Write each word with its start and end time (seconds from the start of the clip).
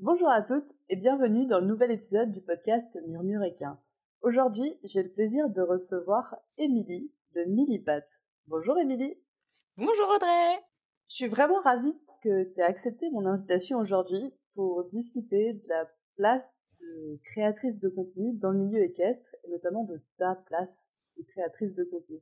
Bonjour 0.00 0.28
à 0.28 0.42
toutes 0.42 0.76
et 0.88 0.94
bienvenue 0.94 1.46
dans 1.46 1.58
le 1.58 1.66
nouvel 1.66 1.90
épisode 1.90 2.30
du 2.30 2.40
podcast 2.40 2.86
Murmure 3.08 3.42
Équin. 3.42 3.80
Aujourd'hui, 4.20 4.78
j'ai 4.84 5.02
le 5.02 5.08
plaisir 5.08 5.50
de 5.50 5.60
recevoir 5.60 6.36
Émilie 6.56 7.10
de 7.34 7.42
Millipat. 7.46 8.04
Bonjour 8.46 8.78
Émilie. 8.78 9.16
Bonjour 9.76 10.08
Audrey. 10.14 10.54
Je 11.08 11.16
suis 11.16 11.26
vraiment 11.26 11.60
ravie 11.62 11.96
que 12.22 12.44
tu 12.44 12.60
aies 12.60 12.62
accepté 12.62 13.10
mon 13.10 13.26
invitation 13.26 13.80
aujourd'hui 13.80 14.32
pour 14.54 14.84
discuter 14.84 15.54
de 15.54 15.68
la 15.68 15.90
place 16.14 16.48
de 16.80 17.18
créatrice 17.24 17.80
de 17.80 17.88
contenu 17.88 18.34
dans 18.34 18.52
le 18.52 18.60
milieu 18.60 18.84
équestre 18.84 19.34
et 19.42 19.50
notamment 19.50 19.82
de 19.82 20.00
ta 20.16 20.36
place 20.46 20.92
de 21.16 21.24
créatrice 21.24 21.74
de 21.74 21.82
contenu. 21.82 22.20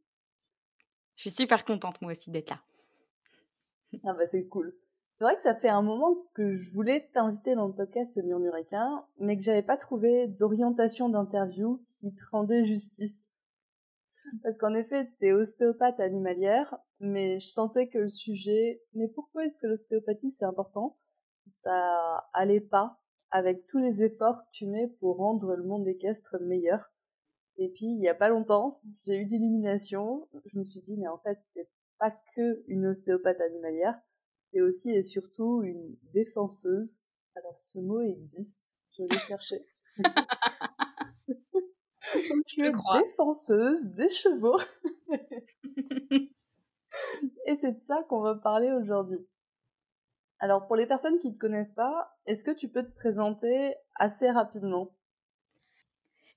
Je 1.17 1.29
suis 1.29 1.31
super 1.31 1.63
contente 1.63 2.01
moi 2.01 2.13
aussi 2.13 2.31
d'être 2.31 2.49
là. 2.49 2.63
Ah 4.03 4.15
bah 4.15 4.27
c'est 4.27 4.47
cool. 4.47 4.75
C'est 5.19 5.25
vrai 5.25 5.37
que 5.37 5.43
ça 5.43 5.55
fait 5.55 5.71
un 5.71 5.81
moment 5.81 6.15
que 6.35 6.53
je 6.53 6.71
voulais 6.73 7.09
t'inviter 7.15 7.55
dans 7.55 7.67
le 7.67 7.73
podcast 7.73 8.15
Murmuréquin, 8.23 9.07
mais 9.19 9.39
que 9.39 9.43
j'avais 9.43 9.63
pas 9.63 9.79
trouvé 9.79 10.27
d'orientation 10.27 11.09
d'interview 11.09 11.83
qui 12.01 12.15
te 12.15 12.23
rendait 12.31 12.65
justice. 12.65 13.27
Parce 14.43 14.59
qu'en 14.59 14.75
effet, 14.75 15.11
t'es 15.19 15.33
ostéopathe 15.33 16.01
animalière, 16.01 16.77
mais 17.01 17.41
je 17.41 17.49
sentais 17.49 17.89
que 17.89 17.99
le 17.99 18.09
sujet, 18.09 18.83
mais 18.93 19.09
pourquoi 19.09 19.47
est-ce 19.47 19.59
que 19.59 19.67
l'ostéopathie 19.67 20.33
c'est 20.33 20.45
important? 20.45 20.99
Ça 21.63 22.29
allait 22.35 22.61
pas 22.61 22.99
avec 23.31 23.67
tous 23.69 23.79
les 23.79 24.03
efforts 24.03 24.37
que 24.37 24.51
tu 24.53 24.67
mets 24.67 24.89
pour 25.01 25.17
rendre 25.17 25.55
le 25.55 25.63
monde 25.63 25.89
équestre 25.89 26.37
meilleur. 26.43 26.93
Et 27.57 27.71
puis, 27.71 27.87
il 27.87 28.01
y 28.03 28.09
a 28.09 28.15
pas 28.15 28.29
longtemps, 28.29 28.81
j'ai 29.07 29.17
eu 29.17 29.25
d'illumination. 29.25 30.29
Je 30.45 30.59
me 30.59 30.65
suis 30.65 30.83
dit, 30.83 30.97
mais 30.99 31.09
en 31.09 31.19
fait, 31.19 31.39
t'es 31.55 31.71
pas 31.99 32.11
que 32.35 32.63
une 32.69 32.87
ostéopathe 32.87 33.41
animalière, 33.41 33.99
et 34.57 34.63
aussi 34.63 34.91
et 34.91 35.05
surtout 35.05 35.63
une 35.63 35.97
défenseuse. 36.13 37.03
Alors 37.35 37.59
ce 37.61 37.79
mot 37.79 38.01
existe, 38.01 38.77
je 38.97 39.03
l'ai 39.03 39.19
cherché. 39.19 39.67
je 42.47 42.65
es 42.65 42.73
crois. 42.73 43.03
défenseuse 43.03 43.89
des 43.89 44.09
chevaux. 44.09 44.59
et 47.47 47.57
c'est 47.61 47.73
de 47.73 47.81
ça 47.87 48.03
qu'on 48.09 48.21
va 48.23 48.35
parler 48.35 48.73
aujourd'hui. 48.73 49.27
Alors 50.39 50.67
pour 50.67 50.77
les 50.77 50.87
personnes 50.87 51.19
qui 51.19 51.29
ne 51.29 51.35
te 51.35 51.39
connaissent 51.39 51.73
pas, 51.73 52.17
est-ce 52.27 52.45
que 52.45 52.51
tu 52.51 52.69
peux 52.69 52.83
te 52.83 52.95
présenter 52.95 53.75
assez 53.95 54.31
rapidement? 54.31 54.97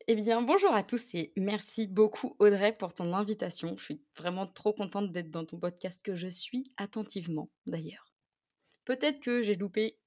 Eh 0.07 0.15
bien, 0.15 0.41
bonjour 0.41 0.73
à 0.73 0.81
tous 0.81 1.13
et 1.13 1.31
merci 1.37 1.85
beaucoup 1.85 2.35
Audrey 2.39 2.75
pour 2.75 2.93
ton 2.93 3.13
invitation. 3.13 3.77
Je 3.77 3.83
suis 3.83 4.01
vraiment 4.17 4.47
trop 4.47 4.73
contente 4.73 5.11
d'être 5.11 5.29
dans 5.29 5.45
ton 5.45 5.59
podcast 5.59 6.03
que 6.03 6.15
je 6.15 6.27
suis 6.27 6.73
attentivement 6.77 7.49
d'ailleurs. 7.65 8.08
Peut-être 8.89 9.19
que 9.19 9.43
j'ai 9.43 9.53
loupé 9.53 9.99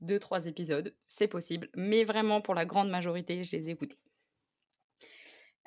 deux, 0.00 0.18
trois 0.18 0.46
épisodes, 0.46 0.96
c'est 1.06 1.28
possible, 1.28 1.68
mais 1.76 2.04
vraiment 2.04 2.40
pour 2.40 2.54
la 2.54 2.64
grande 2.64 2.88
majorité, 2.88 3.44
je 3.44 3.54
les 3.54 3.68
ai 3.68 3.72
écoutés. 3.72 3.98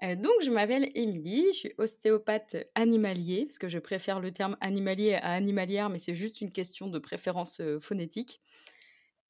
Euh, 0.02 0.16
donc, 0.16 0.34
je 0.42 0.50
m'appelle 0.50 0.90
Émilie, 0.96 1.46
je 1.54 1.58
suis 1.58 1.74
ostéopathe 1.78 2.58
animalier, 2.74 3.46
parce 3.46 3.60
que 3.60 3.70
je 3.70 3.78
préfère 3.78 4.20
le 4.20 4.32
terme 4.32 4.58
animalier 4.60 5.14
à 5.14 5.34
animalière, 5.34 5.92
mais 5.92 6.00
c'est 6.00 6.16
juste 6.16 6.42
une 6.42 6.52
question 6.52 6.88
de 6.88 6.98
préférence 6.98 7.60
euh, 7.60 7.80
phonétique. 7.80 8.42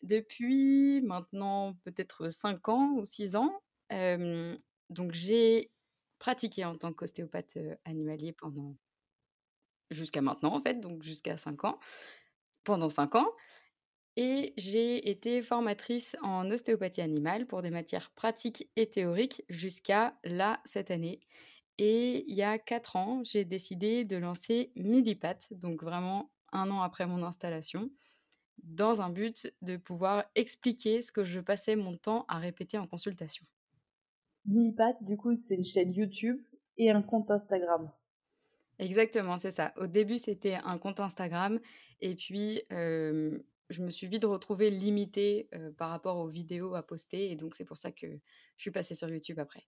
Depuis 0.04 1.02
maintenant 1.02 1.74
peut-être 1.84 2.30
5 2.30 2.70
ans 2.70 2.94
ou 2.96 3.06
6 3.06 3.36
ans, 3.36 3.62
donc 4.90 5.12
j'ai 5.12 5.70
pratiqué 6.18 6.64
en 6.64 6.78
tant 6.78 6.94
qu'ostéopathe 6.94 7.58
animalier 7.84 8.32
pendant 8.32 8.78
jusqu'à 9.92 10.22
maintenant 10.22 10.56
en 10.56 10.62
fait, 10.62 10.80
donc 10.80 11.04
jusqu'à 11.04 11.36
5 11.36 11.66
ans, 11.66 11.80
pendant 12.68 12.90
5 12.90 13.16
ans. 13.16 13.32
Et 14.18 14.54
j'ai 14.58 15.10
été 15.10 15.42
formatrice 15.42 16.18
en 16.22 16.52
ostéopathie 16.52 17.02
animale 17.02 17.48
pour 17.48 17.62
des 17.62 17.70
matières 17.70 18.12
pratiques 18.12 18.70
et 18.76 18.90
théoriques 18.90 19.44
jusqu'à 19.48 20.18
là, 20.26 20.60
cette 20.66 20.92
année. 20.92 21.22
Et 21.78 22.26
il 22.28 22.36
y 22.36 22.44
a 22.44 22.58
4 22.60 22.98
ans, 22.98 23.22
j'ai 23.24 23.46
décidé 23.46 24.04
de 24.04 24.18
lancer 24.18 24.72
Millipat, 24.76 25.38
donc 25.52 25.82
vraiment 25.82 26.32
un 26.52 26.70
an 26.70 26.82
après 26.82 27.06
mon 27.06 27.24
installation, 27.24 27.90
dans 28.64 29.02
un 29.02 29.10
but 29.10 29.54
de 29.62 29.78
pouvoir 29.78 30.26
expliquer 30.36 31.02
ce 31.02 31.14
que 31.14 31.24
je 31.24 31.40
passais 31.40 31.78
mon 31.78 31.96
temps 31.96 32.26
à 32.28 32.40
répéter 32.40 32.78
en 32.78 32.88
consultation. 32.88 33.46
Millipat, 34.46 34.98
du 35.02 35.16
coup, 35.16 35.36
c'est 35.36 35.56
une 35.56 35.64
chaîne 35.64 35.92
YouTube 35.94 36.42
et 36.78 36.92
un 36.92 37.02
compte 37.02 37.32
Instagram. 37.32 37.92
Exactement, 38.80 39.38
c'est 39.38 39.52
ça. 39.52 39.74
Au 39.78 39.88
début, 39.88 40.18
c'était 40.18 40.56
un 40.64 40.78
compte 40.78 41.00
Instagram 41.00 41.60
et 42.02 42.16
puis 42.16 42.64
je 42.70 43.84
me 43.84 43.90
suis 43.90 44.08
vite 44.08 44.24
retrouvée 44.24 44.70
limitée 44.70 45.50
par 45.78 45.90
rapport 45.90 46.18
aux 46.18 46.28
vidéos 46.28 46.76
à 46.76 46.84
poster 46.84 47.32
et 47.32 47.36
donc 47.36 47.56
c'est 47.56 47.66
pour 47.66 47.78
ça 47.78 47.92
que 47.92 48.08
je 48.08 48.62
suis 48.62 48.72
passée 48.72 48.96
sur 48.96 49.10
YouTube 49.10 49.40
après. 49.40 49.68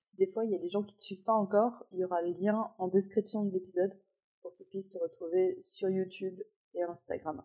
Si 0.00 0.16
des 0.16 0.26
fois 0.26 0.44
il 0.44 0.50
y 0.50 0.54
a 0.54 0.58
des 0.58 0.68
gens 0.68 0.82
qui 0.82 0.94
ne 0.94 0.98
te 0.98 1.02
suivent 1.02 1.22
pas 1.22 1.32
encore, 1.32 1.86
il 1.92 2.00
y 2.00 2.04
aura 2.04 2.20
le 2.22 2.32
lien 2.40 2.72
en 2.78 2.88
description 2.88 3.44
de 3.44 3.52
l'épisode 3.52 3.96
pour 4.42 4.54
qu'ils 4.54 4.66
puissent 4.66 4.90
te 4.90 4.98
retrouver 4.98 5.56
sur 5.60 5.88
YouTube 5.88 6.40
et 6.74 6.82
Instagram. 6.82 7.42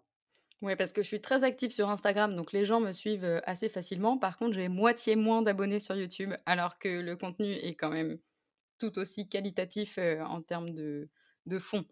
Oui, 0.62 0.76
parce 0.78 0.94
que 0.94 1.02
je 1.02 1.08
suis 1.08 1.20
très 1.20 1.44
active 1.44 1.72
sur 1.72 1.90
Instagram, 1.90 2.36
donc 2.36 2.54
les 2.54 2.64
gens 2.64 2.80
me 2.80 2.94
suivent 2.94 3.42
assez 3.44 3.68
facilement. 3.68 4.18
Par 4.18 4.38
contre, 4.38 4.54
j'ai 4.54 4.70
moitié 4.70 5.18
moins 5.18 5.42
d'abonnés 5.42 5.80
sur 5.80 5.96
YouTube, 5.96 6.32
alors 6.46 6.80
que 6.80 7.02
le 7.02 7.18
contenu 7.18 7.52
est 7.52 7.76
quand 7.76 7.90
même 7.90 8.18
tout 8.84 9.00
aussi 9.00 9.30
qualitatif 9.30 9.98
en 9.98 10.42
termes 10.42 10.72
de, 10.72 11.10
de 11.46 11.58
fond. 11.58 11.86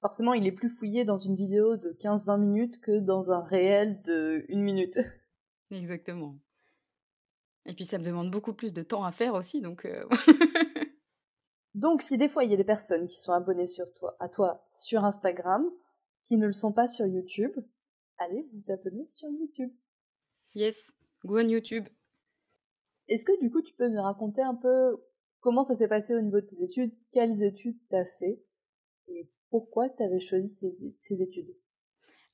Forcément, 0.00 0.32
il 0.32 0.46
est 0.46 0.52
plus 0.52 0.70
fouillé 0.70 1.04
dans 1.04 1.18
une 1.18 1.34
vidéo 1.34 1.76
de 1.76 1.92
15-20 1.92 2.40
minutes 2.40 2.80
que 2.80 2.98
dans 2.98 3.30
un 3.30 3.42
réel 3.42 4.00
de 4.02 4.46
1 4.50 4.62
minute. 4.62 4.98
Exactement. 5.70 6.38
Et 7.66 7.74
puis 7.74 7.84
ça 7.84 7.98
me 7.98 8.04
demande 8.04 8.30
beaucoup 8.30 8.54
plus 8.54 8.72
de 8.72 8.82
temps 8.82 9.04
à 9.04 9.12
faire 9.12 9.34
aussi, 9.34 9.60
donc. 9.60 9.86
donc, 11.74 12.00
si 12.00 12.16
des 12.16 12.28
fois 12.28 12.44
il 12.44 12.50
y 12.50 12.54
a 12.54 12.56
des 12.56 12.64
personnes 12.64 13.06
qui 13.06 13.20
sont 13.20 13.32
abonnées 13.32 13.66
sur 13.66 13.92
toi, 13.92 14.16
à 14.18 14.30
toi 14.30 14.64
sur 14.66 15.04
Instagram, 15.04 15.68
qui 16.24 16.38
ne 16.38 16.46
le 16.46 16.52
sont 16.52 16.72
pas 16.72 16.88
sur 16.88 17.06
YouTube, 17.06 17.52
allez 18.16 18.48
vous 18.54 18.72
abonner 18.72 19.04
sur 19.06 19.28
YouTube. 19.28 19.70
Yes, 20.54 20.94
go 21.24 21.38
on 21.38 21.48
YouTube. 21.48 21.86
Est-ce 23.08 23.26
que 23.26 23.38
du 23.40 23.50
coup 23.50 23.60
tu 23.60 23.74
peux 23.74 23.88
nous 23.88 24.02
raconter 24.02 24.42
un 24.42 24.54
peu 24.54 24.96
comment 25.40 25.62
ça 25.62 25.74
s'est 25.74 25.88
passé 25.88 26.14
au 26.14 26.20
niveau 26.20 26.40
de 26.40 26.46
tes 26.46 26.62
études, 26.62 26.92
quelles 27.12 27.42
études 27.42 27.78
tu 27.88 27.96
as 27.96 28.04
fait? 28.04 28.42
Et 29.08 29.28
pourquoi 29.50 29.88
tu 29.88 30.02
avais 30.02 30.20
choisi 30.20 30.48
ces, 30.96 31.22
études? 31.22 31.54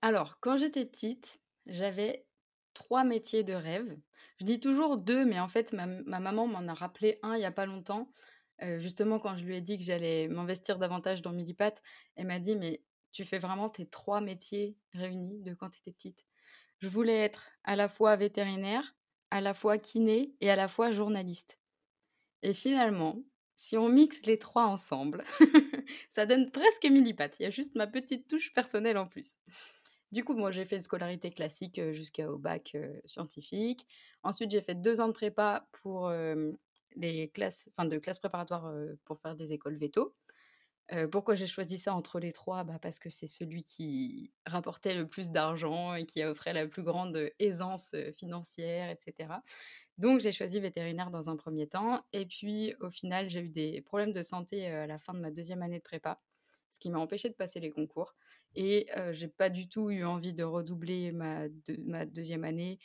Alors, 0.03 0.39
quand 0.41 0.57
j'étais 0.57 0.85
petite, 0.85 1.41
j'avais 1.67 2.27
trois 2.75 3.05
métiers 3.05 3.45
de 3.45 3.55
rêve. 3.55 3.97
Je 4.41 4.45
dis 4.45 4.61
toujours 4.61 4.97
deux, 4.97 5.25
mais 5.25 5.41
en 5.41 5.49
fait, 5.49 5.73
ma, 5.73 5.87
maman 5.87 6.47
m'en 6.47 6.67
a 6.69 6.75
rappelé 6.75 7.19
un 7.23 7.37
il 7.37 7.39
n'y 7.39 7.45
a 7.45 7.53
pas 7.53 7.67
longtemps. 7.67 8.11
Euh, 8.63 8.79
justement, 8.79 9.19
quand 9.19 9.37
je 9.37 9.45
lui 9.45 9.57
ai 9.57 9.61
dit 9.61 9.77
que 9.77 9.85
j'allais 9.85 10.29
m'investir 10.29 10.79
davantage 10.79 11.23
dans 11.23 11.33
Millipat, 11.33 11.75
elle 12.17 12.27
m'a 12.27 12.39
dit 12.39 12.57
Mais 12.57 12.83
tu 13.13 13.25
fais 13.25 13.39
vraiment 13.39 13.69
tes 13.69 13.87
trois 13.87 14.21
métiers 14.21 14.77
réunis 14.93 15.41
de 15.41 15.55
quand 15.55 15.71
tu 15.71 15.79
étais 15.81 15.93
petite. 15.93 16.25
Je 16.81 16.89
voulais 16.89 17.19
être 17.21 17.51
à 17.63 17.77
la 17.77 17.89
fois 17.89 18.17
vétérinaire, 18.17 18.97
à 19.31 19.41
la 19.41 19.55
fois 19.55 19.79
kiné 19.79 20.35
et 20.41 20.51
à 20.51 20.57
la 20.57 20.69
fois 20.69 20.91
journaliste. 20.91 21.59
Et 22.45 22.53
finalement, 22.53 23.25
si 23.57 23.79
on 23.79 23.89
mixe 23.89 24.27
les 24.27 24.39
trois 24.39 24.67
ensemble, 24.67 25.25
ça 26.11 26.27
donne 26.27 26.51
presque 26.51 26.85
Millipat. 26.85 27.31
Il 27.41 27.45
y 27.45 27.47
a 27.47 27.51
juste 27.51 27.75
ma 27.75 27.87
petite 27.87 28.29
touche 28.29 28.53
personnelle 28.53 28.99
en 28.99 29.09
plus. 29.09 29.37
Du 30.13 30.25
coup, 30.25 30.35
moi, 30.35 30.51
j'ai 30.51 30.67
fait 30.67 30.77
une 30.77 30.83
scolarité 30.83 31.31
classique 31.31 31.81
jusqu'au 31.93 32.37
bac 32.37 32.77
scientifique. 33.07 33.87
Ensuite, 34.23 34.51
j'ai 34.51 34.61
fait 34.61 34.75
deux 34.75 35.01
ans 35.01 35.09
de 35.09 35.15
prépa 35.15 35.67
pour 35.73 36.13
les 36.97 37.31
classes, 37.31 37.71
enfin 37.77 37.89
de 37.89 37.99
classes 37.99 38.19
préparatoires 38.19 38.71
pour 39.07 39.19
faire 39.19 39.35
des 39.35 39.55
écoles 39.55 39.79
veto 39.79 40.15
pourquoi 41.11 41.35
j'ai 41.35 41.47
choisi 41.47 41.79
ça 41.79 41.95
entre 41.95 42.21
les 42.21 42.33
trois? 42.33 42.65
Bah 42.65 42.79
Parce 42.81 42.99
que 42.99 43.09
c'est 43.09 43.27
celui 43.27 43.65
qui 43.65 44.33
rapportait 44.47 44.95
le 44.95 45.09
plus 45.09 45.31
d'argent 45.31 45.95
et 45.95 46.05
qui 46.05 46.23
offrait 46.23 46.53
la 46.53 46.67
plus 46.67 46.83
grande 46.83 47.31
aisance 47.39 47.97
financière, 48.19 48.91
etc. 48.91 49.31
Donc 49.99 50.21
j'ai 50.21 50.33
choisi 50.33 50.61
vétérinaire 50.61 51.11
dans 51.11 51.31
un 51.31 51.37
premier 51.37 51.67
temps. 51.69 52.05
Et 52.13 52.27
puis 52.27 52.75
au 52.81 52.91
final, 52.91 53.29
j'ai 53.29 53.41
eu 53.41 53.49
des 53.49 53.81
problèmes 53.83 54.13
de 54.13 54.23
santé 54.23 54.67
à 54.67 54.87
la 54.87 54.99
fin 54.99 55.15
de 55.15 55.21
ma 55.21 55.31
deuxième 55.31 55.63
année 55.63 55.79
de 55.79 55.83
prépa. 55.85 56.21
ce 56.71 56.79
qui 56.81 56.91
m'a 56.91 56.99
empêché 56.99 57.29
de 57.29 57.35
passer 57.35 57.61
les 57.61 57.71
concours. 57.71 58.15
Et 58.57 58.87
j'ai 59.13 59.29
pas 59.29 59.51
du 59.51 59.69
tout 59.69 59.91
eu 59.91 60.05
envie 60.05 60.35
de 60.35 60.45
redoubler 60.45 61.13
ma, 61.13 61.47
ma 61.79 62.07
deuxième 62.07 62.45
année. 62.45 62.79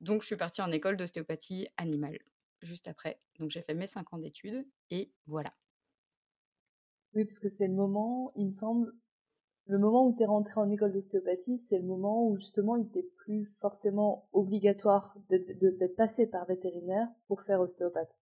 donc, 0.00 0.22
je 0.22 0.26
suis 0.26 0.36
partie 0.36 0.62
en 0.62 0.70
école 0.70 0.96
d'ostéopathie 0.96 1.68
animale 1.76 2.18
juste 2.62 2.88
après. 2.88 3.20
Donc, 3.38 3.50
j'ai 3.50 3.62
fait 3.62 3.74
mes 3.74 3.86
cinq 3.86 4.12
ans 4.12 4.18
d'études 4.18 4.66
et 4.90 5.12
voilà. 5.26 5.54
Oui, 7.14 7.24
parce 7.24 7.38
que 7.38 7.48
c'est 7.48 7.66
le 7.66 7.74
moment, 7.74 8.32
il 8.36 8.46
me 8.46 8.50
semble, 8.50 8.92
le 9.68 9.78
moment 9.78 10.06
où 10.06 10.14
tu 10.16 10.22
es 10.22 10.26
rentré 10.26 10.58
en 10.58 10.70
école 10.70 10.92
d'ostéopathie, 10.92 11.58
c'est 11.58 11.78
le 11.78 11.84
moment 11.84 12.26
où 12.26 12.36
justement 12.36 12.76
il 12.76 12.84
n'était 12.84 13.06
plus 13.16 13.44
forcément 13.60 14.26
obligatoire 14.32 15.14
d'être 15.28 15.94
passé 15.94 16.26
par 16.26 16.46
vétérinaire 16.46 17.06
pour 17.26 17.42
faire 17.42 17.60
ostéopathe. 17.60 18.16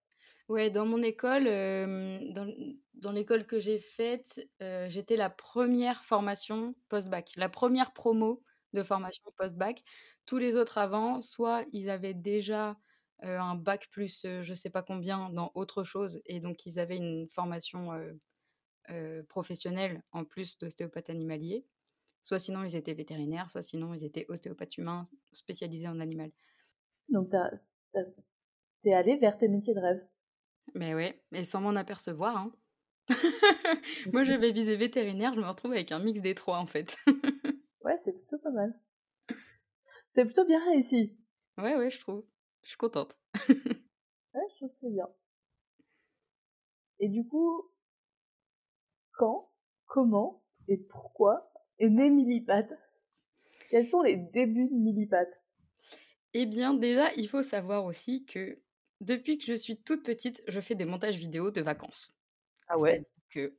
Ouais, 0.48 0.70
dans 0.70 0.86
mon 0.86 1.02
école, 1.02 1.44
dans, 1.44 2.52
dans 2.94 3.12
l'école 3.12 3.46
que 3.46 3.60
j'ai 3.60 3.78
faite, 3.78 4.48
j'étais 4.60 5.16
la 5.16 5.30
première 5.30 6.04
formation 6.04 6.74
post-bac, 6.88 7.32
la 7.36 7.48
première 7.48 7.92
promo 7.92 8.42
de 8.72 8.82
formation 8.82 9.24
post-bac. 9.36 9.82
Tous 10.26 10.38
les 10.38 10.56
autres 10.56 10.78
avant, 10.78 11.20
soit 11.20 11.64
ils 11.72 11.90
avaient 11.90 12.14
déjà 12.14 12.76
un 13.22 13.54
bac 13.54 13.88
plus 13.90 14.26
je 14.42 14.54
sais 14.54 14.68
pas 14.68 14.82
combien 14.82 15.30
dans 15.30 15.50
autre 15.54 15.84
chose 15.84 16.20
et 16.26 16.40
donc 16.40 16.66
ils 16.66 16.78
avaient 16.78 16.98
une 16.98 17.26
formation 17.28 17.92
professionnelle 19.28 20.02
en 20.12 20.24
plus 20.24 20.58
d'ostéopathe 20.58 21.10
animalier. 21.10 21.66
Soit 22.22 22.38
sinon 22.38 22.64
ils 22.64 22.74
étaient 22.74 22.94
vétérinaires, 22.94 23.48
soit 23.50 23.62
sinon 23.62 23.94
ils 23.94 24.04
étaient 24.04 24.26
ostéopathes 24.28 24.78
humains 24.78 25.04
spécialisés 25.32 25.88
en 25.88 26.00
animal. 26.00 26.30
Donc 27.08 27.30
t'es 28.82 28.92
allé 28.92 29.16
vers 29.16 29.38
tes 29.38 29.48
métiers 29.48 29.74
de 29.74 29.80
rêve. 29.80 30.06
Mais 30.74 30.94
ouais, 30.94 31.22
et 31.32 31.44
sans 31.44 31.60
m'en 31.60 31.76
apercevoir. 31.76 32.36
Hein. 32.36 32.52
Moi, 34.12 34.24
je 34.24 34.32
vais 34.32 34.50
viser 34.50 34.76
vétérinaire, 34.76 35.34
je 35.34 35.40
me 35.40 35.46
retrouve 35.46 35.72
avec 35.72 35.92
un 35.92 36.00
mix 36.00 36.20
des 36.20 36.34
trois 36.34 36.58
en 36.58 36.66
fait. 36.66 36.96
ouais, 37.84 37.96
c'est 38.04 38.12
plutôt 38.12 38.38
pas 38.38 38.50
mal. 38.50 38.78
C'est 40.10 40.24
plutôt 40.24 40.44
bien 40.44 40.64
réussi. 40.70 41.16
Ouais, 41.58 41.76
ouais, 41.76 41.90
je 41.90 42.00
trouve. 42.00 42.24
Je 42.62 42.70
suis 42.70 42.76
contente. 42.76 43.16
ouais, 43.48 44.46
je 44.50 44.56
trouve 44.56 44.70
que 44.70 44.76
c'est 44.80 44.90
bien. 44.90 45.08
Et 46.98 47.08
du 47.08 47.26
coup, 47.26 47.70
quand, 49.16 49.50
comment 49.86 50.42
et 50.68 50.76
pourquoi 50.76 51.50
est 51.78 51.88
né 51.88 52.10
Millipat 52.10 52.66
Quels 53.70 53.86
sont 53.86 54.02
les 54.02 54.16
débuts 54.16 54.68
de 54.68 54.74
Millipat 54.74 55.26
Eh 56.34 56.46
bien, 56.46 56.74
déjà, 56.74 57.12
il 57.14 57.28
faut 57.28 57.42
savoir 57.42 57.84
aussi 57.84 58.24
que 58.24 58.58
depuis 59.00 59.38
que 59.38 59.44
je 59.44 59.54
suis 59.54 59.80
toute 59.82 60.02
petite, 60.02 60.42
je 60.48 60.60
fais 60.60 60.74
des 60.74 60.84
montages 60.84 61.18
vidéo 61.18 61.50
de 61.50 61.60
vacances. 61.60 62.14
Ah 62.68 62.78
ouais? 62.78 63.02
Que 63.30 63.54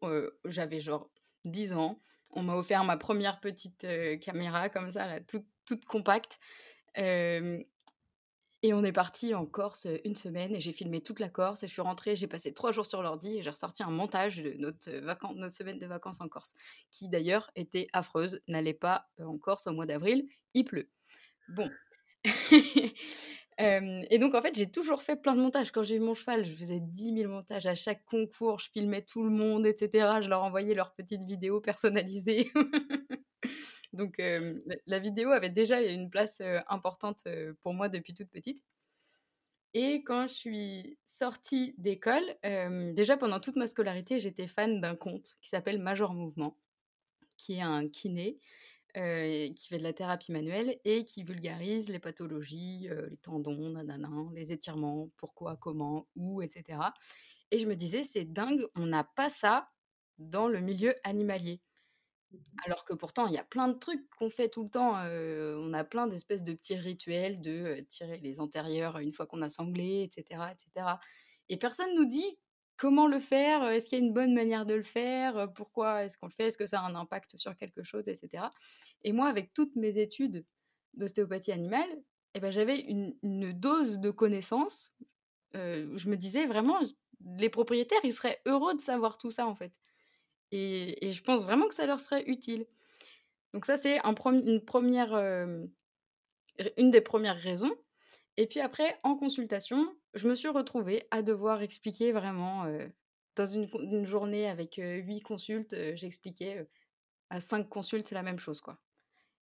j'avais 0.46 0.80
genre 0.80 1.10
10 1.46 1.74
ans. 1.74 2.02
On 2.32 2.44
m'a 2.44 2.56
offert 2.56 2.84
ma 2.84 2.98
première 2.98 3.40
petite 3.40 3.88
caméra 4.22 4.70
comme 4.70 4.92
ça, 4.92 5.08
là, 5.08 5.22
toute, 5.22 5.46
toute 5.66 5.86
compacte. 5.86 6.40
Et 8.64 8.74
on 8.74 8.84
est 8.84 8.92
parti 8.92 9.36
en 9.36 9.46
Corse 9.46 9.88
une 10.04 10.16
semaine 10.16 10.56
et 10.56 10.60
j'ai 10.60 10.72
filmé 10.72 11.02
toute 11.02 11.20
la 11.20 11.30
Corse 11.30 11.64
et 11.64 11.68
je 11.68 11.74
suis 11.74 11.82
rentrée, 11.82 12.16
j'ai 12.16 12.28
passé 12.28 12.54
trois 12.54 12.72
jours 12.72 12.86
sur 12.86 13.04
l'ordi 13.04 13.38
et 13.38 13.44
j'ai 13.44 13.50
ressorti 13.50 13.84
un 13.84 13.92
montage 13.92 14.38
de 14.38 14.56
notre, 14.58 14.84
semaine 15.52 15.78
de 15.78 15.86
vacances 15.86 16.22
en 16.22 16.28
Corse, 16.28 16.56
qui 16.92 17.08
d'ailleurs 17.08 17.52
était 17.56 17.88
affreuse, 17.94 18.42
n'allait 18.48 18.74
pas 18.74 19.08
en 19.20 19.38
Corse 19.38 19.68
au 19.68 19.74
mois 19.74 19.86
d'avril, 19.86 20.28
il 20.54 20.66
pleut. 20.66 20.90
Bon. 21.50 21.70
et 23.60 24.20
donc, 24.20 24.34
en 24.34 24.42
fait, 24.42 24.56
j'ai 24.56 24.70
toujours 24.70 25.04
fait 25.04 25.16
plein 25.22 25.36
de 25.36 25.42
montages. 25.42 25.72
Quand 25.72 25.84
j'ai 25.84 25.96
eu 25.96 26.00
mon 26.00 26.14
cheval, 26.14 26.44
je 26.44 26.54
faisais 26.54 26.80
10 26.80 27.14
000 27.16 27.32
montages 27.32 27.68
à 27.68 27.76
chaque 27.76 28.04
concours, 28.06 28.60
je 28.60 28.70
filmais 28.72 29.04
tout 29.04 29.24
le 29.24 29.30
monde, 29.30 29.66
etc. 29.68 30.20
Je 30.22 30.30
leur 30.30 30.44
envoyais 30.44 30.74
leurs 30.74 30.94
petites 30.94 31.24
vidéos 31.24 31.62
personnalisées. 31.62 32.52
donc, 33.94 34.18
la, 34.86 35.00
vidéo 35.00 35.32
avait 35.32 35.50
déjà 35.50 35.82
une 35.82 36.10
place 36.10 36.42
importante 36.68 37.28
pour 37.62 37.74
moi 37.74 37.90
depuis 37.90 38.14
toute 38.14 38.30
petite. 38.30 38.64
Et 39.74 40.04
quand 40.04 40.28
je 40.28 40.34
suis 40.34 40.98
sortie 41.06 41.76
d'école, 41.78 42.24
déjà 42.94 43.18
pendant 43.18 43.40
toute 43.40 43.56
ma 43.56 43.68
scolarité, 43.68 44.20
j'étais 44.20 44.48
fan 44.48 44.82
d'un 44.82 44.96
conte 44.96 45.36
qui 45.42 45.50
s'appelle 45.50 45.80
Major 45.80 46.14
Mouvement, 46.14 46.58
qui 47.38 47.56
est 47.56 47.62
un 47.62 47.88
kiné 47.88 48.40
qui 48.94 49.68
fait 49.68 49.78
de 49.78 49.84
la 49.84 49.94
thérapie 49.94 50.32
manuelle 50.32 50.80
et 50.84 51.06
qui 51.06 51.24
vulgarise 51.24 51.90
les 51.90 52.00
pathologies, 52.00 52.90
les 53.10 53.18
tendons, 53.18 53.70
nanana, 53.70 54.10
les 54.34 54.52
étirements, 54.52 55.10
pourquoi, 55.18 55.56
comment, 55.58 56.08
où, 56.16 56.42
etc. 56.42 56.80
Et 57.52 57.58
je 57.58 57.68
me 57.68 57.76
disais, 57.76 58.04
c'est 58.04 58.26
dingue, 58.26 58.66
on 58.76 58.86
n'a 58.86 59.04
pas 59.04 59.30
ça 59.30 59.70
dans 60.18 60.48
le 60.48 60.60
milieu 60.60 60.96
animalier. 61.04 61.62
Mmh 62.32 62.38
Alors 62.66 62.86
que 62.86 62.94
pourtant, 62.94 63.28
il 63.28 63.34
y 63.34 63.38
a 63.38 63.44
plein 63.44 63.68
de 63.68 63.78
trucs 63.78 64.10
qu'on 64.12 64.30
fait 64.30 64.50
tout 64.50 64.64
le 64.64 64.70
temps. 64.70 64.96
on 64.96 65.74
a 65.74 65.84
plein 65.84 66.08
d'espèces 66.08 66.44
de 66.44 66.54
petits 66.54 66.76
rituels 66.76 67.42
de 67.42 67.86
tirer 67.88 68.18
les 68.18 68.40
antérieurs 68.40 69.00
une 69.00 69.14
fois 69.14 69.26
qu'on 69.26 69.42
a 69.42 69.50
sanglé, 69.50 70.04
etc., 70.04 70.42
etc. 70.52 70.88
Et 71.50 71.58
personne 71.58 71.94
nous 71.96 72.06
dit 72.06 72.40
comment 72.78 73.08
le 73.08 73.20
faire 73.20 73.68
Est-ce 73.70 73.90
qu'il 73.90 74.00
y 74.00 74.02
a 74.02 74.06
une 74.06 74.14
bonne 74.14 74.34
manière 74.34 74.66
de 74.66 74.74
le 74.74 74.84
faire 74.84 75.52
Pourquoi 75.54 76.04
est-ce 76.04 76.18
qu'on 76.18 76.28
le 76.28 76.32
fait 76.32 76.46
Est-ce 76.48 76.58
que 76.58 76.68
ça 76.68 76.82
a 76.82 76.86
un 76.86 76.96
impact 76.96 77.38
sur 77.38 77.56
quelque 77.56 77.84
chose, 77.84 78.08
etc. 78.08 78.46
Et 79.04 79.12
moi, 79.12 79.28
avec 79.28 79.54
toutes 79.54 79.76
mes 79.76 80.00
études 80.00 80.46
d'ostéopathie 80.94 81.52
animale, 81.52 81.90
eh 82.34 82.40
ben, 82.40 82.52
j'avais 82.52 82.80
une, 82.80 83.14
dose 83.54 84.00
de 84.00 84.12
connaissances. 84.12 84.94
je 85.54 86.10
me 86.10 86.16
disais 86.16 86.46
vraiment, 86.46 86.80
les 87.40 87.50
propriétaires, 87.50 88.00
ils 88.04 88.12
seraient 88.12 88.42
heureux 88.46 88.76
de 88.76 88.82
savoir 88.82 89.18
tout 89.18 89.32
ça, 89.32 89.48
en 89.48 89.56
fait. 89.56 89.74
Et, 90.52 91.12
je 91.12 91.24
pense 91.24 91.44
vraiment 91.44 91.68
que 91.68 91.74
ça 91.74 91.86
leur 91.86 92.00
serait 92.00 92.24
utile. 92.26 92.66
Donc 93.54 93.66
ça, 93.66 93.78
c'est 93.78 94.00
un 94.00 94.14
une 94.34 94.64
première, 94.64 95.14
une 96.78 96.92
des 96.92 97.02
premières 97.02 97.38
raisons. 97.38 97.76
Et 98.38 98.48
puis 98.48 98.60
après, 98.60 99.00
en 99.04 99.16
consultation, 99.16 99.96
je 100.14 100.28
me 100.28 100.36
suis 100.36 100.48
retrouvée 100.48 101.08
à 101.12 101.22
devoir 101.22 101.62
expliquer 101.62 102.12
vraiment, 102.12 102.66
dans 103.36 103.46
une, 103.46 104.06
journée 104.06 104.48
avec 104.48 104.76
huit 104.80 105.22
consultes, 105.22 105.76
j'expliquais 105.96 106.68
à 107.30 107.40
cinq 107.40 107.68
consultes 107.68 108.12
la 108.12 108.24
même 108.24 108.40
chose, 108.40 108.62
quoi. 108.62 108.80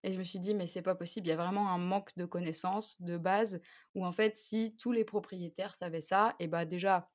Et 0.05 0.13
je 0.13 0.19
me 0.19 0.25
suis 0.25 0.39
dit, 0.39 0.55
mais 0.55 0.67
c'est 0.67 0.83
pas 0.83 0.95
possible, 0.95 1.27
il 1.27 1.31
y 1.31 1.33
a 1.33 1.37
vraiment 1.37 1.71
un 1.71 1.79
manque 1.79 2.15
de 2.17 2.27
connaissances 2.27 3.01
de 3.01 3.17
base, 3.17 3.61
où 3.95 4.05
en 4.05 4.13
fait, 4.13 4.37
si 4.37 4.77
tous 4.79 4.93
les 4.93 5.05
propriétaires 5.05 5.75
savaient 5.75 6.03
ça, 6.03 6.37
et 6.39 6.47
bah 6.47 6.67
déjà, 6.67 7.11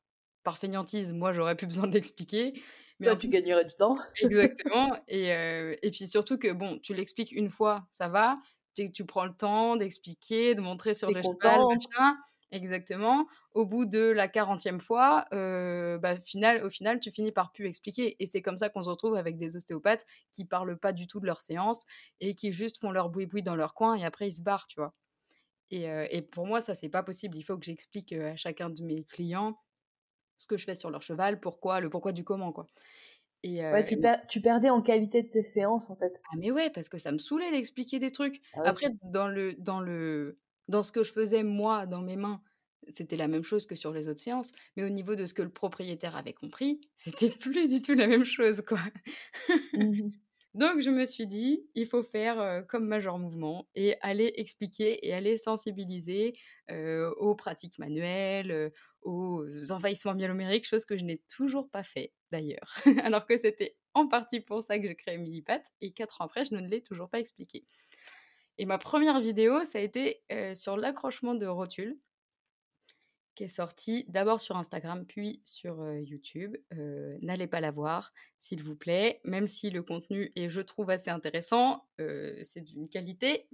par 0.49 0.57
fainéantise, 0.57 1.13
moi, 1.13 1.31
j'aurais 1.31 1.55
plus 1.55 1.67
besoin 1.83 1.87
d'expliquer. 1.87 2.53
Mais 2.99 3.05
Toi, 3.07 3.15
tu 3.15 3.29
gagnerais 3.29 3.65
du 3.65 3.75
temps. 3.75 3.97
Exactement. 4.21 4.97
Et, 5.07 5.27
et 5.29 5.91
puis 5.91 6.07
surtout 6.07 6.39
que, 6.39 6.51
bon, 6.51 6.79
tu 6.79 6.95
l'expliques 6.95 7.31
une 7.31 7.49
fois, 7.49 7.87
ça 7.91 8.07
va, 8.07 8.39
tu, 8.75 8.91
tu 8.91 9.05
prends 9.05 9.25
le 9.25 9.33
temps 9.33 9.75
d'expliquer, 9.75 10.55
de 10.55 10.61
montrer 10.61 10.95
sur 10.95 11.11
le 11.11 11.21
cheval, 11.21 11.59
machin. 11.67 12.17
Exactement. 12.51 13.27
Au 13.53 13.67
bout 13.67 13.85
de 13.85 13.99
la 13.99 14.27
40e 14.27 14.79
fois, 14.79 15.27
bah, 15.31 16.19
final, 16.19 16.63
au 16.63 16.69
final, 16.71 16.99
tu 16.99 17.11
finis 17.11 17.31
par 17.31 17.51
plus 17.51 17.67
expliquer. 17.67 18.15
Et 18.19 18.25
c'est 18.25 18.41
comme 18.41 18.57
ça 18.57 18.69
qu'on 18.69 18.81
se 18.81 18.89
retrouve 18.89 19.15
avec 19.15 19.37
des 19.37 19.55
ostéopathes 19.55 20.05
qui 20.33 20.45
parlent 20.45 20.77
pas 20.79 20.91
du 20.91 21.05
tout 21.05 21.19
de 21.19 21.27
leur 21.27 21.41
séance 21.41 21.85
et 22.21 22.33
qui 22.33 22.51
juste 22.51 22.79
font 22.81 22.89
leur 22.89 23.09
boui-boui 23.09 23.43
dans 23.43 23.55
leur 23.55 23.75
coin 23.75 23.95
et 23.95 24.03
après 24.03 24.27
ils 24.27 24.33
se 24.33 24.41
barrent, 24.41 24.67
tu 24.67 24.79
vois. 24.79 24.95
Et, 25.71 25.85
et 26.09 26.21
pour 26.23 26.47
moi, 26.47 26.59
ça, 26.59 26.73
c'est 26.73 26.89
pas 26.89 27.03
possible. 27.03 27.37
Il 27.37 27.43
faut 27.43 27.57
que 27.57 27.65
j'explique 27.65 28.11
à 28.13 28.35
chacun 28.35 28.71
de 28.71 28.81
mes 28.81 29.03
clients 29.03 29.55
ce 30.39 30.47
que 30.47 30.57
je 30.57 30.65
fais 30.65 30.73
sur 30.73 30.89
leur 30.89 31.03
cheval, 31.03 31.39
pourquoi, 31.39 31.79
le 31.79 31.89
pourquoi 31.89 32.11
du 32.11 32.23
comment, 32.23 32.51
quoi. 32.51 32.65
Et, 33.43 33.61
ouais, 33.61 33.85
tu, 33.85 33.97
tu, 34.27 34.41
perdais 34.41 34.69
en 34.69 34.81
qualité 34.81 35.21
de 35.21 35.29
tes 35.29 35.43
séances, 35.43 35.89
en 35.89 35.95
fait. 35.95 36.19
Ah, 36.25 36.35
mais 36.37 36.51
ouais, 36.51 36.69
parce 36.71 36.89
que 36.89 36.97
ça 36.97 37.11
me 37.11 37.19
saoulait 37.19 37.51
d'expliquer 37.51 37.99
des 37.99 38.09
trucs. 38.09 38.41
Ah 38.53 38.63
après, 38.65 38.87
dans 39.03 39.27
le, 39.27 39.53
dans 39.53 39.79
le, 39.79 40.35
dans 40.67 40.83
ce 40.83 40.91
que 40.91 41.03
je 41.03 41.13
faisais 41.13 41.43
moi, 41.43 41.85
dans 41.85 42.01
mes 42.01 42.17
mains, 42.17 42.41
c'était 42.89 43.15
la 43.17 43.27
même 43.27 43.43
chose 43.43 43.65
que 43.65 43.75
sur 43.75 43.93
les 43.93 44.07
autres 44.09 44.19
séances, 44.19 44.51
mais 44.75 44.83
au 44.83 44.89
niveau 44.89 45.15
de 45.15 45.25
ce 45.25 45.33
que 45.33 45.41
le 45.41 45.49
propriétaire 45.49 46.15
avait 46.17 46.33
compris, 46.33 46.81
c'était 46.95 47.29
plus 47.39 47.69
du 47.69 47.81
tout 47.81 47.93
la 47.93 48.07
même 48.07 48.25
chose, 48.25 48.61
quoi. 48.61 48.79
Mmh 49.73 50.09
Donc 50.55 50.81
je 50.81 50.89
me 50.89 51.05
suis 51.05 51.27
dit, 51.27 51.67
il 51.75 51.85
faut 51.85 52.03
faire 52.03 52.65
comme 52.67 52.87
Major 52.87 53.19
Mouvement 53.19 53.67
et 53.75 53.95
aller 54.01 54.33
expliquer 54.35 55.07
et 55.07 55.13
aller 55.13 55.37
sensibiliser 55.37 56.33
aux 56.69 57.35
pratiques 57.35 57.77
manuelles, 57.77 58.71
aux 59.03 59.45
envahissements 59.71 60.15
myélomériques, 60.15 60.67
chose 60.67 60.85
que 60.85 60.97
je 60.97 61.05
n'ai 61.05 61.19
toujours 61.33 61.69
pas 61.69 61.83
fait 61.83 62.13
d'ailleurs, 62.31 62.75
alors 63.03 63.25
que 63.25 63.37
c'était 63.37 63.77
en 63.93 64.07
partie 64.07 64.39
pour 64.39 64.63
ça 64.63 64.79
que 64.79 64.87
j'ai 64.87 64.95
créé 64.95 65.17
Millipat, 65.17 65.61
et 65.81 65.91
quatre 65.91 66.21
ans 66.21 66.25
après, 66.25 66.45
je 66.45 66.55
ne 66.55 66.67
l'ai 66.67 66.81
toujours 66.81 67.09
pas 67.09 67.19
expliqué. 67.19 67.65
Et 68.57 68.65
ma 68.65 68.77
première 68.77 69.19
vidéo, 69.21 69.63
ça 69.63 69.77
a 69.77 69.81
été 69.81 70.23
sur 70.55 70.77
l'accrochement 70.77 71.35
de 71.35 71.45
rotules, 71.45 71.97
qui 73.35 73.45
est 73.45 73.49
sortie 73.49 74.05
d'abord 74.09 74.41
sur 74.41 74.57
Instagram, 74.57 75.05
puis 75.05 75.39
sur 75.43 75.93
YouTube. 75.95 76.57
N'allez 77.21 77.47
pas 77.47 77.61
la 77.61 77.71
voir, 77.71 78.13
s'il 78.37 78.63
vous 78.63 78.75
plaît, 78.75 79.21
même 79.23 79.47
si 79.47 79.69
le 79.69 79.83
contenu 79.83 80.31
est, 80.35 80.49
je 80.49 80.61
trouve, 80.61 80.89
assez 80.89 81.09
intéressant, 81.09 81.87
c'est 81.97 82.61
d'une 82.61 82.89
qualité 82.89 83.47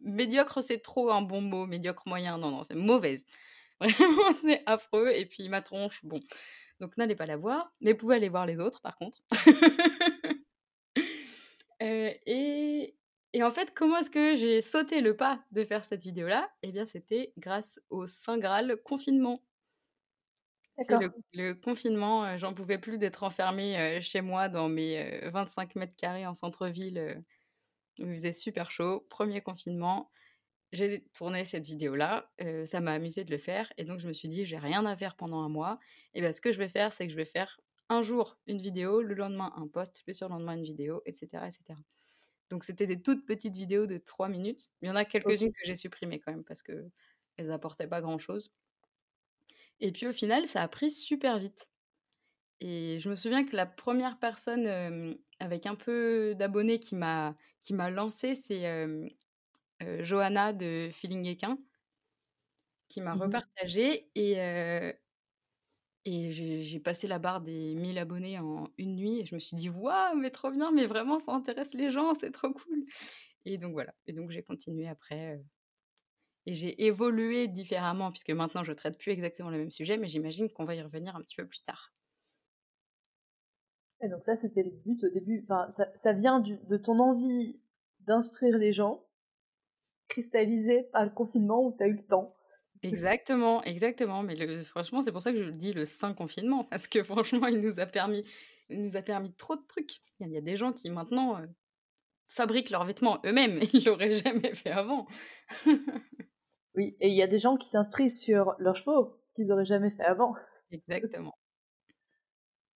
médiocre, 0.00 0.62
c'est 0.62 0.78
trop 0.78 1.10
un 1.10 1.22
bon 1.22 1.40
mot, 1.40 1.66
médiocre 1.66 2.04
moyen, 2.06 2.38
non, 2.38 2.50
non, 2.50 2.64
c'est 2.64 2.74
mauvaise. 2.74 3.24
Vraiment, 3.80 4.32
c'est 4.40 4.62
affreux. 4.66 5.10
Et 5.12 5.26
puis 5.26 5.48
ma 5.48 5.62
tronche, 5.62 6.04
bon, 6.04 6.20
Donc 6.80 6.96
n'allez 6.96 7.16
pas 7.16 7.26
la 7.26 7.36
voir, 7.36 7.72
mais 7.80 7.92
vous 7.92 7.98
pouvez 7.98 8.16
aller 8.16 8.28
voir 8.28 8.46
les 8.46 8.58
autres 8.58 8.80
par 8.80 8.96
contre. 8.96 9.22
Et, 11.78 12.96
et 13.36 13.42
en 13.42 13.52
fait, 13.52 13.74
comment 13.74 13.98
est-ce 13.98 14.10
que 14.10 14.34
j'ai 14.34 14.60
sauté 14.62 15.00
le 15.02 15.16
pas 15.16 15.44
de 15.52 15.64
faire 15.64 15.84
cette 15.84 16.02
vidéo-là? 16.02 16.50
Eh 16.62 16.72
bien, 16.72 16.86
c'était 16.86 17.32
grâce 17.36 17.80
au 17.90 18.06
Saint 18.06 18.38
Graal 18.38 18.78
confinement. 18.82 19.42
C'est 20.78 20.96
le, 20.96 21.10
le 21.32 21.54
confinement, 21.54 22.24
euh, 22.24 22.36
j'en 22.36 22.52
pouvais 22.54 22.78
plus 22.78 22.98
d'être 22.98 23.22
enfermée 23.22 23.78
euh, 23.78 24.00
chez 24.00 24.20
moi 24.20 24.48
dans 24.48 24.68
mes 24.68 25.24
euh, 25.24 25.30
25 25.30 25.74
mètres 25.76 25.96
carrés 25.96 26.26
en 26.26 26.34
centre-ville. 26.34 26.98
euh, 26.98 27.14
il 27.98 28.06
faisait 28.12 28.32
super 28.32 28.70
chaud. 28.70 29.06
Premier 29.10 29.42
confinement, 29.42 30.10
j'ai 30.72 31.04
tourné 31.14 31.44
cette 31.44 31.66
vidéo-là. 31.66 32.30
euh, 32.42 32.64
ça 32.66 32.80
m'a 32.80 32.92
amusé 32.92 33.24
de 33.24 33.30
le 33.32 33.38
faire. 33.38 33.72
Et 33.78 33.84
donc, 33.84 34.00
je 34.00 34.08
me 34.08 34.14
suis 34.14 34.28
dit, 34.28 34.46
j'ai 34.46 34.58
rien 34.58 34.86
à 34.86 34.96
faire 34.96 35.16
pendant 35.16 35.40
un 35.42 35.48
mois. 35.50 35.78
Et 36.14 36.20
bien, 36.22 36.32
ce 36.32 36.40
que 36.42 36.52
je 36.52 36.58
vais 36.58 36.68
faire, 36.70 36.92
c'est 36.92 37.06
que 37.06 37.12
je 37.12 37.18
vais 37.18 37.26
faire 37.26 37.60
un 37.90 38.02
jour 38.02 38.38
une 38.48 38.60
vidéo, 38.62 39.02
le 39.02 39.14
lendemain 39.14 39.52
un 39.56 39.68
post, 39.68 40.02
le 40.08 40.14
surlendemain 40.14 40.54
une 40.56 40.64
vidéo, 40.64 41.02
etc. 41.06 41.46
etc. 41.48 41.80
Donc, 42.50 42.64
c'était 42.64 42.86
des 42.86 43.02
toutes 43.02 43.26
petites 43.26 43.56
vidéos 43.56 43.86
de 43.86 43.98
3 43.98 44.28
minutes. 44.28 44.70
Il 44.82 44.88
y 44.88 44.90
en 44.90 44.96
a 44.96 45.04
quelques-unes 45.04 45.52
que 45.52 45.64
j'ai 45.66 45.76
supprimées 45.76 46.20
quand 46.20 46.32
même 46.32 46.44
parce 46.44 46.62
qu'elles 46.62 46.90
n'apportaient 47.40 47.88
pas 47.88 48.00
grand-chose. 48.02 48.52
Et 49.80 49.92
puis, 49.92 50.06
au 50.06 50.12
final, 50.12 50.46
ça 50.46 50.62
a 50.62 50.68
pris 50.68 50.90
super 50.90 51.38
vite. 51.38 51.70
Et 52.60 52.98
je 53.00 53.10
me 53.10 53.16
souviens 53.16 53.44
que 53.46 53.56
la 53.56 53.66
première 53.66 54.18
personne 54.18 54.66
euh, 54.66 55.14
avec 55.40 55.66
un 55.66 55.74
peu 55.76 56.34
d'abonnés 56.36 56.80
qui 56.80 56.96
m'a 56.96 57.34
qui 57.62 57.74
m'a 57.74 57.90
lancé, 57.90 58.34
c'est 58.36 58.66
euh, 58.68 59.06
euh, 59.82 60.04
Johanna 60.04 60.52
de 60.54 60.90
Feeling 60.92 61.26
Equin 61.26 61.58
qui 62.88 63.00
m'a 63.00 63.14
Mhm. 63.14 63.16
repartagé 63.16 64.10
et, 64.14 64.36
et 66.06 66.30
j'ai 66.30 66.80
passé 66.80 67.06
la 67.08 67.18
barre 67.18 67.40
des 67.40 67.74
1000 67.74 67.98
abonnés 67.98 68.38
en 68.38 68.68
une 68.78 68.94
nuit 68.94 69.20
et 69.20 69.24
je 69.26 69.34
me 69.34 69.40
suis 69.40 69.56
dit 69.56 69.68
waouh 69.68 70.16
mais 70.16 70.30
trop 70.30 70.50
bien 70.50 70.70
mais 70.70 70.86
vraiment 70.86 71.18
ça 71.18 71.32
intéresse 71.32 71.74
les 71.74 71.90
gens 71.90 72.14
c'est 72.14 72.30
trop 72.30 72.52
cool 72.52 72.84
et 73.44 73.58
donc 73.58 73.72
voilà 73.72 73.92
et 74.06 74.12
donc 74.12 74.30
j'ai 74.30 74.42
continué 74.42 74.88
après 74.88 75.34
euh, 75.34 75.42
et 76.46 76.54
j'ai 76.54 76.84
évolué 76.86 77.48
différemment 77.48 78.12
puisque 78.12 78.30
maintenant 78.30 78.62
je 78.62 78.72
traite 78.72 78.98
plus 78.98 79.10
exactement 79.10 79.50
le 79.50 79.58
même 79.58 79.72
sujet 79.72 79.98
mais 79.98 80.06
j'imagine 80.06 80.48
qu'on 80.48 80.64
va 80.64 80.76
y 80.76 80.80
revenir 80.80 81.16
un 81.16 81.20
petit 81.20 81.36
peu 81.36 81.46
plus 81.46 81.62
tard 81.64 81.92
Et 84.02 84.08
donc 84.08 84.22
ça, 84.24 84.36
c'était 84.36 84.62
le 84.62 84.70
but 84.70 85.02
au 85.04 85.08
début. 85.08 85.40
Enfin, 85.42 85.70
ça, 85.70 85.88
ça 85.94 86.12
vient 86.12 86.40
de 86.40 86.76
ton 86.76 86.98
envie 86.98 87.58
d'instruire 88.00 88.58
les 88.58 88.72
gens, 88.72 89.04
cristallisé 90.08 90.84
par 90.92 91.04
le 91.04 91.10
confinement 91.10 91.64
où 91.64 91.74
tu 91.76 91.82
as 91.82 91.88
eu 91.88 91.94
le 91.94 92.06
temps. 92.06 92.35
Exactement, 92.82 93.62
exactement. 93.62 94.22
Mais 94.22 94.34
le, 94.34 94.58
franchement, 94.64 95.02
c'est 95.02 95.12
pour 95.12 95.22
ça 95.22 95.32
que 95.32 95.42
je 95.42 95.50
dis 95.50 95.72
le 95.72 95.84
saint 95.84 96.14
confinement, 96.14 96.64
parce 96.64 96.86
que 96.86 97.02
franchement, 97.02 97.46
il 97.46 97.60
nous 97.60 97.80
a 97.80 97.86
permis, 97.86 98.24
il 98.68 98.82
nous 98.82 98.96
a 98.96 99.02
permis 99.02 99.32
trop 99.34 99.56
de 99.56 99.64
trucs. 99.66 100.00
Il 100.18 100.22
y 100.22 100.24
a, 100.24 100.28
il 100.28 100.34
y 100.34 100.38
a 100.38 100.42
des 100.42 100.56
gens 100.56 100.72
qui 100.72 100.90
maintenant 100.90 101.38
euh, 101.38 101.46
fabriquent 102.28 102.70
leurs 102.70 102.84
vêtements 102.84 103.20
eux-mêmes, 103.24 103.60
ils 103.72 103.84
l'auraient 103.84 104.12
jamais 104.24 104.54
fait 104.54 104.70
avant. 104.70 105.06
Oui, 106.74 106.96
et 107.00 107.08
il 107.08 107.14
y 107.14 107.22
a 107.22 107.26
des 107.26 107.38
gens 107.38 107.56
qui 107.56 107.68
s'instruisent 107.68 108.20
sur 108.20 108.54
leurs 108.58 108.76
chevaux, 108.76 109.18
ce 109.26 109.34
qu'ils 109.34 109.50
auraient 109.50 109.64
jamais 109.64 109.90
fait 109.90 110.04
avant. 110.04 110.34
Exactement. 110.70 111.34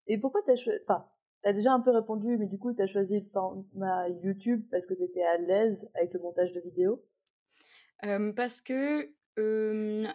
Et 0.08 0.18
pourquoi 0.18 0.42
t'as 0.46 0.56
choisi... 0.56 0.80
Enfin, 0.88 1.06
t'as 1.44 1.54
déjà 1.54 1.74
un 1.74 1.82
peu 1.82 1.92
répondu, 1.92 2.38
mais 2.38 2.48
du 2.48 2.58
coup, 2.58 2.74
t'as 2.74 2.88
choisi 2.88 3.20
le 3.20 3.26
format 3.32 4.08
YouTube 4.24 4.66
parce 4.72 4.88
que 4.88 4.94
t'étais 4.94 5.24
à 5.24 5.38
l'aise 5.38 5.90
avec 5.96 6.14
le 6.14 6.22
montage 6.22 6.54
de 6.54 6.62
vidéos? 6.62 7.06
Euh, 8.06 8.32
parce 8.32 8.62
que 8.62 9.14
euh, 9.40 10.08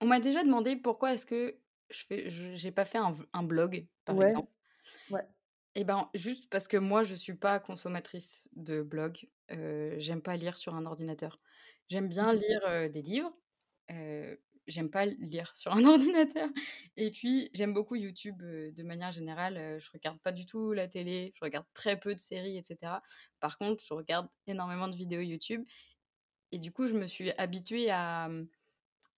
on 0.00 0.06
m'a 0.06 0.20
déjà 0.20 0.42
demandé 0.44 0.76
pourquoi 0.76 1.12
est-ce 1.14 1.26
que 1.26 1.58
je 1.90 2.04
fais, 2.04 2.28
j'ai 2.28 2.70
pas 2.70 2.84
fait 2.84 2.98
un, 2.98 3.42
blog, 3.42 3.86
par 4.04 4.16
Ouais, 4.16 4.26
exemple. 4.26 4.50
ouais. 5.10 5.22
Eh 5.74 5.84
ben, 5.84 6.10
juste 6.14 6.50
parce 6.50 6.68
que 6.68 6.76
moi, 6.76 7.04
je 7.04 7.14
suis 7.14 7.34
pas 7.34 7.60
consommatrice 7.60 8.48
de 8.54 8.82
blog. 8.82 9.28
euh, 9.52 9.94
j'aime 9.98 10.20
pas 10.22 10.36
lire 10.36 10.58
sur 10.58 10.74
un 10.74 10.86
ordinateur. 10.86 11.40
J'aime 11.88 12.08
bien 12.08 12.32
lire 12.34 12.60
euh, 12.66 12.88
des 12.88 13.00
livres. 13.02 13.32
j'aime 14.66 14.90
pas 14.90 15.06
lire 15.06 15.56
sur 15.56 15.72
un 15.72 15.84
ordinateur. 15.84 16.48
Et 16.96 17.10
puis, 17.10 17.48
j'aime 17.54 17.72
beaucoup 17.72 17.94
YouTube 17.96 18.42
de 18.42 18.82
manière 18.82 19.12
générale. 19.12 19.78
je 19.78 19.90
regarde 19.92 20.18
pas 20.20 20.32
du 20.32 20.44
tout 20.44 20.72
la 20.72 20.88
télé. 20.88 21.32
Je 21.36 21.44
regarde 21.44 21.66
très 21.72 21.98
peu 21.98 22.14
de 22.14 22.20
séries, 22.20 22.58
etc. 22.58 23.00
Par 23.40 23.56
contre, 23.56 23.82
je 23.86 23.94
regarde 23.94 24.28
énormément 24.46 24.88
de 24.88 24.96
vidéos 24.96 25.22
YouTube. 25.22 25.64
Et 26.52 26.58
du 26.58 26.72
coup, 26.72 26.86
je 26.86 26.94
me 26.94 27.06
suis 27.06 27.30
habituée 27.32 27.90
à, 27.90 28.30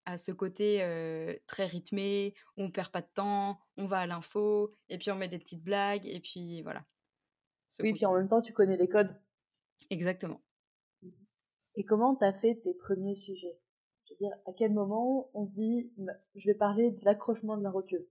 à 0.04 0.18
ce 0.18 0.32
côté 0.32 0.82
euh, 0.82 1.34
très 1.46 1.66
rythmé, 1.66 2.34
on 2.56 2.70
perd 2.70 2.90
pas 2.90 3.02
de 3.02 3.08
temps, 3.14 3.60
on 3.76 3.86
va 3.86 3.98
à 4.00 4.06
l'info, 4.06 4.74
et 4.88 4.98
puis 4.98 5.10
on 5.10 5.16
met 5.16 5.28
des 5.28 5.38
petites 5.38 5.62
blagues, 5.62 6.06
et 6.06 6.20
puis 6.20 6.62
voilà. 6.62 6.84
Ce 7.68 7.82
Oui, 7.82 7.90
côté- 7.90 7.98
puis 7.98 8.06
en 8.06 8.14
même 8.14 8.28
temps, 8.28 8.40
tu 8.42 8.52
connais 8.52 8.76
les 8.76 8.88
codes. 8.88 9.14
Exactement. 9.90 10.40
Et 11.74 11.84
comment 11.84 12.14
t'as 12.14 12.32
fait 12.32 12.54
tes 12.62 12.74
premiers 12.74 13.16
sujets? 13.16 13.58
Je 14.06 14.14
veux 14.14 14.18
dire, 14.18 14.36
à 14.46 14.52
quel 14.52 14.72
moment 14.72 15.30
on 15.34 15.44
se 15.44 15.52
dit, 15.52 15.90
bah, 15.96 16.12
je 16.36 16.46
vais 16.48 16.54
parler 16.54 16.92
de 16.92 17.04
l'accrochement 17.04 17.56
de 17.56 17.62
la 17.64 17.70
rotule 17.72 18.06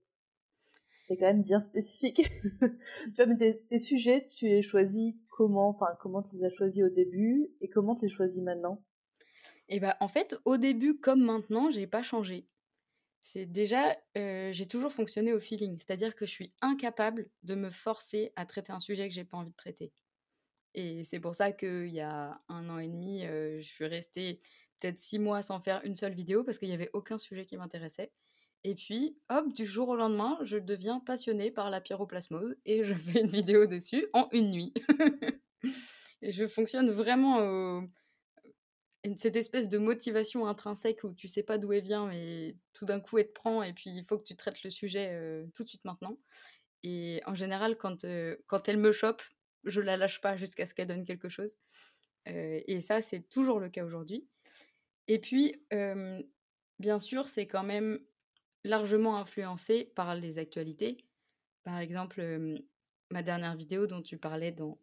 C'est 1.06 1.16
quand 1.18 1.26
même 1.26 1.42
bien 1.42 1.60
spécifique. 1.60 2.22
tu 2.60 3.12
vois, 3.16 3.26
mais 3.26 3.36
tes, 3.36 3.60
tes 3.68 3.80
sujets, 3.80 4.28
tu 4.30 4.46
les 4.46 4.62
choisis 4.62 5.14
comment? 5.28 5.68
Enfin, 5.70 5.88
comment 6.00 6.22
tu 6.22 6.36
les 6.36 6.44
as 6.44 6.50
choisis 6.50 6.82
au 6.82 6.88
début 6.88 7.50
et 7.60 7.68
comment 7.68 7.96
tu 7.96 8.02
les 8.06 8.08
choisis 8.08 8.42
maintenant? 8.42 8.82
Et 9.70 9.78
bah 9.78 9.96
en 10.00 10.08
fait, 10.08 10.36
au 10.44 10.56
début 10.56 10.98
comme 10.98 11.22
maintenant, 11.22 11.70
j'ai 11.70 11.86
pas 11.86 12.02
changé. 12.02 12.44
C'est 13.22 13.46
déjà, 13.46 13.96
euh, 14.18 14.52
j'ai 14.52 14.66
toujours 14.66 14.92
fonctionné 14.92 15.32
au 15.32 15.40
feeling, 15.40 15.78
c'est-à-dire 15.78 16.16
que 16.16 16.26
je 16.26 16.30
suis 16.30 16.52
incapable 16.60 17.30
de 17.44 17.54
me 17.54 17.70
forcer 17.70 18.32
à 18.34 18.46
traiter 18.46 18.72
un 18.72 18.80
sujet 18.80 19.08
que 19.08 19.14
j'ai 19.14 19.24
pas 19.24 19.36
envie 19.36 19.52
de 19.52 19.56
traiter. 19.56 19.92
Et 20.74 21.04
c'est 21.04 21.20
pour 21.20 21.34
ça 21.34 21.52
qu'il 21.52 21.88
y 21.88 22.00
a 22.00 22.40
un 22.48 22.68
an 22.68 22.78
et 22.78 22.88
demi, 22.88 23.24
euh, 23.24 23.60
je 23.60 23.66
suis 23.66 23.86
restée 23.86 24.40
peut-être 24.80 24.98
six 24.98 25.18
mois 25.18 25.42
sans 25.42 25.60
faire 25.60 25.82
une 25.84 25.94
seule 25.94 26.14
vidéo 26.14 26.42
parce 26.42 26.58
qu'il 26.58 26.68
n'y 26.68 26.74
avait 26.74 26.90
aucun 26.92 27.18
sujet 27.18 27.46
qui 27.46 27.56
m'intéressait. 27.56 28.10
Et 28.64 28.74
puis, 28.74 29.18
hop, 29.28 29.52
du 29.52 29.66
jour 29.66 29.88
au 29.88 29.96
lendemain, 29.96 30.38
je 30.42 30.58
deviens 30.58 31.00
passionnée 31.00 31.50
par 31.50 31.70
la 31.70 31.80
pyroplasmose 31.80 32.56
et 32.64 32.82
je 32.82 32.94
fais 32.94 33.20
une 33.20 33.28
vidéo 33.28 33.66
dessus 33.66 34.06
en 34.14 34.28
une 34.32 34.50
nuit. 34.50 34.74
et 36.22 36.32
je 36.32 36.46
fonctionne 36.46 36.90
vraiment 36.90 37.38
au, 37.38 37.82
cette 39.16 39.36
espèce 39.36 39.68
de 39.68 39.78
motivation 39.78 40.46
intrinsèque 40.46 41.04
où 41.04 41.14
tu 41.14 41.26
sais 41.26 41.42
pas 41.42 41.58
d'où 41.58 41.72
elle 41.72 41.82
vient, 41.82 42.06
mais 42.06 42.56
tout 42.74 42.84
d'un 42.84 43.00
coup 43.00 43.18
elle 43.18 43.28
te 43.28 43.32
prend 43.32 43.62
et 43.62 43.72
puis 43.72 43.90
il 43.90 44.04
faut 44.04 44.18
que 44.18 44.24
tu 44.24 44.36
traites 44.36 44.62
le 44.62 44.70
sujet 44.70 45.10
euh, 45.12 45.46
tout 45.54 45.62
de 45.62 45.68
suite 45.68 45.84
maintenant. 45.84 46.18
Et 46.82 47.20
en 47.26 47.34
général, 47.34 47.76
quand, 47.76 48.04
euh, 48.04 48.36
quand 48.46 48.68
elle 48.68 48.78
me 48.78 48.92
chope, 48.92 49.22
je 49.64 49.80
la 49.80 49.96
lâche 49.96 50.20
pas 50.20 50.36
jusqu'à 50.36 50.66
ce 50.66 50.74
qu'elle 50.74 50.88
donne 50.88 51.04
quelque 51.04 51.28
chose. 51.28 51.56
Euh, 52.28 52.60
et 52.66 52.80
ça, 52.80 53.00
c'est 53.00 53.28
toujours 53.28 53.60
le 53.60 53.68
cas 53.68 53.84
aujourd'hui. 53.84 54.26
Et 55.08 55.18
puis, 55.18 55.56
bien 56.78 56.98
sûr, 56.98 57.26
c'est 57.26 57.46
quand 57.46 57.64
même 57.64 57.98
largement 58.64 59.16
influencé 59.16 59.90
par 59.96 60.14
les 60.14 60.38
actualités. 60.38 61.04
Par 61.64 61.78
exemple, 61.78 62.22
ma 63.10 63.22
dernière 63.22 63.56
vidéo 63.56 63.86
dont 63.88 64.02
tu 64.02 64.18
parlais 64.18 64.52
dans 64.52 64.78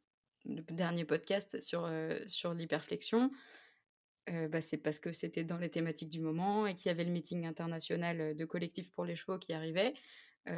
le 0.45 0.61
dernier 0.63 1.05
podcast 1.05 1.61
sur, 1.61 1.89
sur 2.27 2.53
l'hyperflexion, 2.53 3.31
bah, 4.27 4.61
c'est 4.61 4.77
parce 4.77 4.99
que 4.99 5.11
c'était 5.11 5.43
dans 5.43 5.57
les 5.57 5.69
thématiques 5.69 6.09
du 6.09 6.19
moment 6.19 6.67
et 6.67 6.75
qu'il 6.75 6.87
y 6.87 6.91
avait 6.91 7.03
le 7.03 7.11
meeting 7.11 7.45
international 7.45 8.35
de 8.35 8.45
collectif 8.45 8.91
pour 8.91 9.05
les 9.05 9.15
chevaux 9.15 9.37
qui 9.37 9.53
arrivait. 9.53 9.93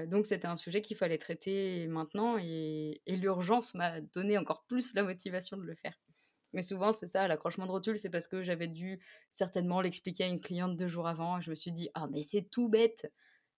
Donc 0.07 0.25
c'était 0.25 0.47
un 0.47 0.57
sujet 0.57 0.81
qu'il 0.81 0.97
fallait 0.97 1.17
traiter 1.17 1.87
maintenant 1.87 2.37
et, 2.37 3.01
l'urgence 3.07 3.73
m'a 3.73 4.01
donné 4.01 4.37
encore 4.37 4.63
plus 4.65 4.93
la 4.93 5.03
motivation 5.03 5.57
de 5.57 5.63
le 5.63 5.75
faire. 5.75 5.99
Mais 6.53 6.61
souvent 6.63 6.91
c'est 6.91 7.07
ça, 7.07 7.27
l'accrochement 7.27 7.65
de 7.65 7.71
rotule, 7.71 7.97
c'est 7.97 8.09
parce 8.09 8.27
que 8.27 8.41
j'avais 8.41 8.67
dû 8.67 8.99
certainement 9.29 9.81
l'expliquer 9.81 10.23
à 10.23 10.27
une 10.27 10.41
cliente 10.41 10.75
deux 10.75 10.87
jours 10.87 11.07
avant 11.07 11.37
et 11.37 11.41
je 11.41 11.49
me 11.49 11.55
suis 11.55 11.71
dit 11.71 11.89
ah 11.93 12.07
mais 12.11 12.21
c'est 12.21 12.43
tout 12.49 12.69
bête. 12.69 13.11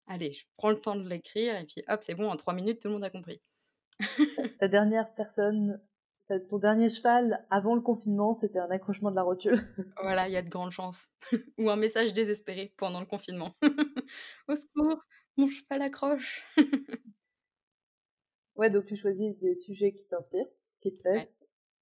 Allez, 0.08 0.34
je 0.34 0.46
prends 0.58 0.72
le 0.72 0.80
temps 0.80 0.96
de 0.96 1.08
l'écrire 1.08 1.56
et 1.56 1.66
puis 1.66 1.84
hop 1.88 2.02
c'est 2.02 2.16
bon 2.16 2.30
en 2.30 2.36
trois 2.36 2.54
minutes 2.54 2.82
tout 2.82 2.88
le 2.88 2.96
monde 2.96 3.04
a 3.04 3.10
compris. 3.10 3.42
Ta 4.60 4.68
dernière 4.68 5.14
personne, 5.16 5.82
ton 6.40 6.58
dernier 6.58 6.90
cheval 6.90 7.46
avant 7.50 7.76
le 7.76 7.82
confinement, 7.82 8.34
c'était 8.34 8.60
un 8.60 8.70
accrochement 8.70 9.12
de 9.12 9.16
la 9.16 9.24
rotule. 9.24 9.60
Voilà, 10.02 10.28
il 10.28 10.34
y 10.34 10.38
a 10.38 10.42
de 10.42 10.50
grandes 10.50 10.72
chances. 10.72 11.08
Ou 11.58 11.70
un 11.70 11.76
message 11.76 12.14
désespéré 12.14 12.74
pendant 12.78 13.00
le 13.00 13.06
confinement. 13.06 13.56
Au 14.48 14.56
secours, 14.56 15.04
mon 15.38 15.48
cheval 15.48 15.82
accroche. 15.82 16.46
ouais, 18.56 18.70
donc 18.70 18.86
tu 18.86 18.96
choisis 18.96 19.38
des 19.40 19.56
sujets 19.56 19.94
qui 19.94 20.06
t'inspirent, 20.08 20.50
qui 20.82 20.94
te 20.94 21.02
plaisent, 21.02 21.34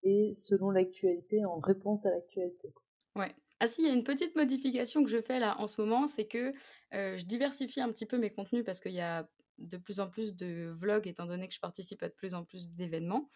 et 0.03 0.31
selon 0.33 0.69
l'actualité, 0.69 1.45
en 1.45 1.59
réponse 1.59 2.05
à 2.05 2.11
l'actualité. 2.11 2.73
Ouais. 3.15 3.33
Ah 3.59 3.67
si, 3.67 3.81
il 3.81 3.87
y 3.87 3.91
a 3.91 3.93
une 3.93 4.05
petite 4.05 4.35
modification 4.35 5.03
que 5.03 5.09
je 5.09 5.21
fais 5.21 5.39
là 5.39 5.59
en 5.59 5.67
ce 5.67 5.81
moment, 5.81 6.07
c'est 6.07 6.25
que 6.25 6.53
euh, 6.93 7.17
je 7.17 7.25
diversifie 7.25 7.81
un 7.81 7.91
petit 7.91 8.05
peu 8.05 8.17
mes 8.17 8.29
contenus 8.29 8.63
parce 8.63 8.79
qu'il 8.79 8.93
y 8.93 9.01
a 9.01 9.27
de 9.57 9.77
plus 9.77 9.99
en 9.99 10.09
plus 10.09 10.35
de 10.35 10.73
vlogs 10.77 11.07
étant 11.07 11.25
donné 11.25 11.47
que 11.47 11.53
je 11.53 11.59
participe 11.59 12.01
à 12.03 12.07
de 12.07 12.13
plus 12.13 12.33
en 12.33 12.45
plus 12.45 12.69
d'événements. 12.69 13.29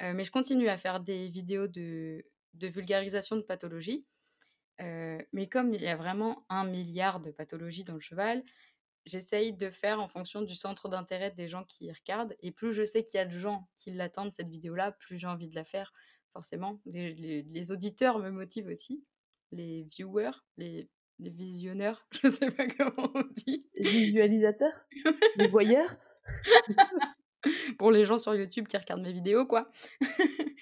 Euh, 0.00 0.12
mais 0.14 0.24
je 0.24 0.30
continue 0.32 0.68
à 0.68 0.76
faire 0.78 1.00
des 1.00 1.28
vidéos 1.28 1.66
de, 1.68 2.24
de 2.54 2.68
vulgarisation 2.68 3.36
de 3.36 3.42
pathologie. 3.42 4.06
Euh, 4.80 5.20
mais 5.32 5.48
comme 5.48 5.74
il 5.74 5.82
y 5.82 5.86
a 5.88 5.96
vraiment 5.96 6.44
un 6.48 6.64
milliard 6.64 7.20
de 7.20 7.30
pathologies 7.30 7.84
dans 7.84 7.94
le 7.94 8.00
cheval, 8.00 8.42
j'essaye 9.04 9.52
de 9.52 9.68
faire 9.70 10.00
en 10.00 10.08
fonction 10.08 10.42
du 10.42 10.54
centre 10.54 10.88
d'intérêt 10.88 11.30
des 11.30 11.46
gens 11.46 11.64
qui 11.64 11.92
regardent. 11.92 12.34
Et 12.40 12.50
plus 12.52 12.72
je 12.72 12.84
sais 12.84 13.04
qu'il 13.04 13.18
y 13.18 13.20
a 13.20 13.26
de 13.26 13.36
gens 13.38 13.68
qui 13.76 13.90
l'attendent, 13.92 14.32
cette 14.32 14.48
vidéo-là, 14.48 14.92
plus 14.92 15.18
j'ai 15.18 15.26
envie 15.26 15.48
de 15.48 15.54
la 15.54 15.64
faire, 15.64 15.92
forcément. 16.32 16.80
Les, 16.86 17.14
les- 17.14 17.42
les 17.42 17.72
auditeurs 17.72 18.18
me 18.18 18.30
motivent 18.30 18.68
aussi, 18.68 19.04
les 19.52 19.84
viewers, 19.84 20.30
les, 20.56 20.88
les 21.18 21.30
visionneurs, 21.30 22.06
je 22.22 22.28
sais 22.30 22.50
pas 22.50 22.66
comment 22.66 23.10
on 23.14 23.22
dit. 23.46 23.68
Les 23.74 23.90
visualisateurs? 23.90 24.74
Les 25.36 25.48
voyeurs? 25.48 25.96
pour 27.78 27.90
les 27.90 28.04
gens 28.04 28.18
sur 28.18 28.34
YouTube 28.34 28.66
qui 28.66 28.76
regardent 28.76 29.02
mes 29.02 29.12
vidéos, 29.12 29.46
quoi. 29.46 29.70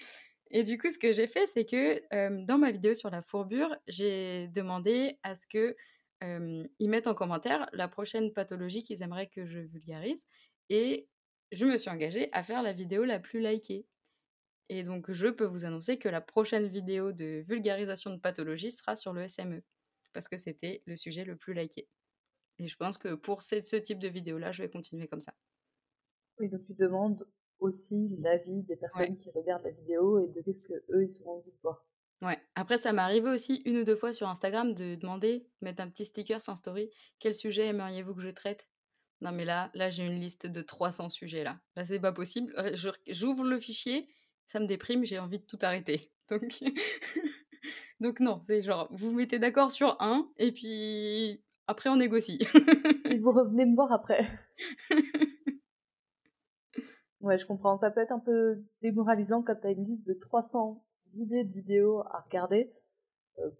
Et 0.52 0.62
du 0.64 0.78
coup, 0.78 0.90
ce 0.90 0.98
que 0.98 1.12
j'ai 1.12 1.26
fait, 1.26 1.46
c'est 1.46 1.64
que 1.64 2.44
dans 2.44 2.58
ma 2.58 2.72
vidéo 2.72 2.94
sur 2.94 3.10
la 3.10 3.22
fourbure, 3.22 3.76
j'ai 3.86 4.48
demandé 4.48 5.18
à 5.22 5.36
ce 5.36 5.46
que 5.46 5.76
ils 6.22 6.88
mettent 6.88 7.06
en 7.06 7.14
commentaire 7.14 7.68
la 7.72 7.88
prochaine 7.88 8.32
pathologie 8.32 8.82
qu'ils 8.82 9.02
aimeraient 9.02 9.28
que 9.28 9.46
je 9.46 9.60
vulgarise. 9.60 10.26
Et 10.68 11.08
je 11.52 11.66
me 11.66 11.76
suis 11.76 11.90
engagée 11.90 12.28
à 12.32 12.42
faire 12.42 12.62
la 12.62 12.72
vidéo 12.72 13.04
la 13.04 13.18
plus 13.18 13.40
likée. 13.40 13.86
Et 14.68 14.84
donc, 14.84 15.10
je 15.10 15.28
peux 15.28 15.44
vous 15.44 15.64
annoncer 15.64 15.98
que 15.98 16.08
la 16.08 16.20
prochaine 16.20 16.68
vidéo 16.68 17.10
de 17.12 17.44
vulgarisation 17.48 18.10
de 18.10 18.20
pathologie 18.20 18.70
sera 18.70 18.94
sur 18.94 19.12
le 19.12 19.26
SME, 19.26 19.62
parce 20.12 20.28
que 20.28 20.36
c'était 20.36 20.82
le 20.86 20.94
sujet 20.94 21.24
le 21.24 21.36
plus 21.36 21.54
liké. 21.54 21.88
Et 22.60 22.68
je 22.68 22.76
pense 22.76 22.98
que 22.98 23.14
pour 23.14 23.42
ce 23.42 23.76
type 23.76 23.98
de 23.98 24.08
vidéo-là, 24.08 24.52
je 24.52 24.62
vais 24.62 24.70
continuer 24.70 25.08
comme 25.08 25.20
ça. 25.20 25.34
Oui, 26.40 26.48
donc 26.48 26.64
tu 26.64 26.74
demandes 26.74 27.26
aussi 27.58 28.08
l'avis 28.18 28.62
des 28.62 28.76
personnes 28.76 29.10
Ouais. 29.10 29.16
qui 29.16 29.30
regardent 29.30 29.64
la 29.64 29.70
vidéo 29.70 30.18
et 30.18 30.28
de 30.28 30.40
qu'est-ce 30.40 30.62
que 30.62 30.72
eux 30.90 31.04
ils 31.04 31.22
ont 31.24 31.32
envie 31.36 31.50
de 31.50 31.58
voir. 31.62 31.84
Ouais. 32.22 32.38
Après, 32.54 32.76
ça 32.78 32.92
m'est 32.92 33.02
arrivé 33.02 33.30
aussi 33.30 33.62
une 33.64 33.78
ou 33.78 33.84
deux 33.84 33.96
fois 33.96 34.12
sur 34.12 34.28
Instagram 34.28 34.74
de 34.74 34.94
demander, 34.94 35.46
mettre 35.60 35.82
un 35.82 35.88
petit 35.88 36.04
sticker 36.04 36.42
sans 36.42 36.56
story, 36.56 36.90
quel 37.18 37.34
sujet 37.34 37.66
aimeriez-vous 37.68 38.14
que 38.14 38.22
je 38.22 38.28
traite? 38.28 38.68
Non, 39.20 39.32
mais 39.32 39.44
là, 39.44 39.70
là 39.74 39.90
j'ai 39.90 40.04
une 40.06 40.18
liste 40.18 40.46
de 40.46 40.62
300 40.62 41.10
sujets 41.10 41.44
là. 41.44 41.60
Là, 41.76 41.84
c'est 41.84 42.00
pas 42.00 42.12
possible. 42.12 42.54
J'ouvre 43.06 43.44
le 43.44 43.60
fichier, 43.60 44.08
ça 44.46 44.60
me 44.60 44.66
déprime, 44.66 45.04
j'ai 45.04 45.18
envie 45.18 45.38
de 45.38 45.44
tout 45.44 45.58
arrêter. 45.62 46.10
Donc, 46.30 46.42
donc 48.00 48.20
non, 48.20 48.40
c'est 48.46 48.62
genre, 48.62 48.88
vous 48.92 49.10
vous 49.10 49.16
mettez 49.16 49.38
d'accord 49.40 49.70
sur 49.70 49.96
un, 50.00 50.30
et 50.38 50.52
puis 50.52 51.42
après, 51.66 51.90
on 51.90 51.96
négocie. 51.96 52.38
Et 53.04 53.18
vous 53.18 53.32
revenez 53.32 53.66
me 53.66 53.74
voir 53.74 53.92
après. 53.92 54.28
Ouais, 57.20 57.38
je 57.38 57.46
comprends. 57.46 57.76
Ça 57.76 57.90
peut 57.90 58.00
être 58.00 58.12
un 58.12 58.18
peu 58.18 58.62
démoralisant 58.82 59.42
quand 59.42 59.56
t'as 59.60 59.72
une 59.72 59.84
liste 59.84 60.06
de 60.06 60.14
300 60.14 60.82
idées 61.16 61.44
de 61.44 61.52
vidéos 61.52 62.00
à 62.10 62.20
regarder, 62.20 62.72
euh, 63.38 63.50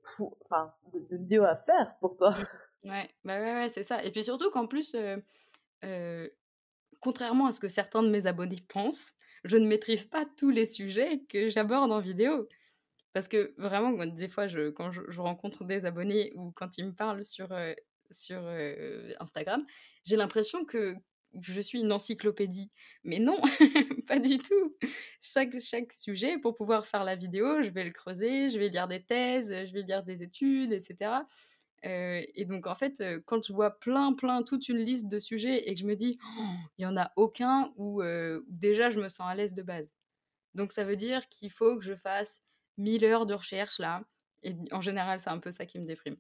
enfin, 0.44 0.72
de, 0.92 1.16
vidéos 1.16 1.44
à 1.44 1.56
faire 1.56 1.94
pour 2.00 2.16
toi. 2.16 2.34
Ouais, 2.82 3.10
bah 3.24 3.38
ouais, 3.38 3.68
c'est 3.68 3.82
ça. 3.82 4.02
Et 4.02 4.10
puis 4.10 4.24
surtout 4.24 4.50
qu'en 4.50 4.66
plus, 4.66 4.94
euh, 4.94 5.18
euh, 5.84 6.26
contrairement 7.00 7.46
à 7.46 7.52
ce 7.52 7.60
que 7.60 7.68
certains 7.68 8.02
de 8.02 8.08
mes 8.08 8.26
abonnés 8.26 8.64
pensent, 8.68 9.12
je 9.44 9.58
ne 9.58 9.66
maîtrise 9.66 10.06
pas 10.06 10.24
tous 10.38 10.48
les 10.48 10.64
sujets 10.64 11.20
que 11.28 11.50
j'aborde 11.50 11.92
en 11.92 12.00
vidéo. 12.00 12.48
Parce 13.12 13.28
que 13.28 13.52
vraiment, 13.58 14.06
des 14.06 14.28
fois, 14.28 14.46
quand 14.74 14.92
je, 14.92 15.02
je 15.08 15.20
rencontre 15.20 15.64
des 15.64 15.84
abonnés 15.84 16.32
ou 16.36 16.52
quand 16.52 16.78
ils 16.78 16.86
me 16.86 16.94
parlent 16.94 17.24
sur, 17.24 17.48
sur 18.10 18.40
Instagram, 19.18 19.66
j'ai 20.04 20.16
l'impression 20.16 20.64
que 20.64 20.96
je 21.38 21.60
suis 21.60 21.80
une 21.80 21.92
encyclopédie. 21.92 22.70
Mais 23.04 23.18
non, 23.18 23.40
pas 24.06 24.18
du 24.18 24.38
tout. 24.38 24.76
Chaque, 25.20 25.92
sujet, 25.92 26.38
pour 26.38 26.56
pouvoir 26.56 26.87
faire 26.87 27.04
la 27.04 27.16
vidéo, 27.16 27.62
je 27.62 27.70
vais 27.70 27.84
le 27.84 27.90
creuser, 27.90 28.49
je 28.49 28.58
vais 28.58 28.68
lire 28.68 28.88
des 28.88 29.02
thèses, 29.02 29.49
je 29.49 29.72
vais 29.72 29.82
lire 29.82 30.02
des 30.02 30.22
études, 30.22 30.72
etc. 30.72 31.12
Euh, 31.87 32.22
et 32.34 32.44
donc, 32.44 32.66
en 32.66 32.75
fait, 32.75 33.00
euh, 33.00 33.20
quand 33.25 33.46
je 33.46 33.52
vois 33.52 33.78
plein, 33.78 34.12
plein, 34.12 34.42
toute 34.42 34.68
une 34.68 34.78
liste 34.78 35.08
de 35.08 35.18
sujets 35.18 35.68
et 35.68 35.75
que 35.75 35.80
je 35.80 35.87
me 35.87 35.96
dis, 35.96 36.18
Oh, 36.38 36.42
il 36.78 36.82
y 36.82 36.87
en 36.87 36.96
a 36.96 37.12
aucun 37.16 37.72
euh, 37.78 38.40
où 38.40 38.42
déjà 38.49 38.90
je 38.90 39.00
me 39.00 39.08
sens 39.08 39.26
à 39.28 39.34
l'aise 39.34 39.54
de 39.54 39.62
base. 39.62 39.94
Donc, 40.54 40.72
ça 40.72 40.84
veut 40.84 40.96
dire 40.96 41.28
qu'il 41.28 41.50
faut 41.50 41.78
que 41.78 41.84
je 41.84 41.94
fasse 41.94 42.42
1000 42.78 43.04
heures 43.04 43.26
de 43.26 43.34
recherche 43.34 43.78
là. 43.78 44.02
Et 44.43 44.56
en 44.73 44.80
général, 44.80 45.21
c'est 45.21 45.30
un 45.30 45.38
peu 45.38 45.50
ça 45.50 45.66
qui 45.66 45.78
me 45.78 45.84
déprime. 45.84 46.16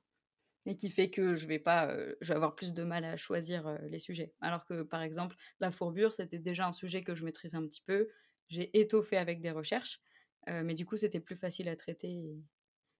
Et 0.66 0.76
qui 0.76 0.90
fait 0.90 1.10
que 1.10 1.36
je 1.36 1.46
vais 1.46 1.58
pas, 1.58 1.96
je 2.20 2.28
vais 2.28 2.34
avoir 2.34 2.54
plus 2.54 2.74
de 2.74 2.82
mal 2.82 3.04
à 3.04 3.16
choisir 3.16 3.78
les 3.82 3.98
sujets. 3.98 4.34
Alors 4.40 4.64
que, 4.66 4.82
par 4.82 5.02
exemple, 5.02 5.36
la 5.58 5.70
fourbure, 5.70 6.12
c'était 6.12 6.38
déjà 6.38 6.66
un 6.66 6.72
sujet 6.72 7.02
que 7.02 7.14
je 7.14 7.24
maîtrisais 7.24 7.56
un 7.56 7.66
petit 7.66 7.80
peu. 7.80 8.08
J'ai 8.48 8.78
étoffé 8.78 9.16
avec 9.16 9.40
des 9.40 9.50
recherches. 9.50 10.00
mais 10.46 10.74
du 10.74 10.84
coup, 10.84 10.96
c'était 10.96 11.20
plus 11.20 11.36
facile 11.36 11.68
à 11.68 11.76
traiter. 11.76 12.42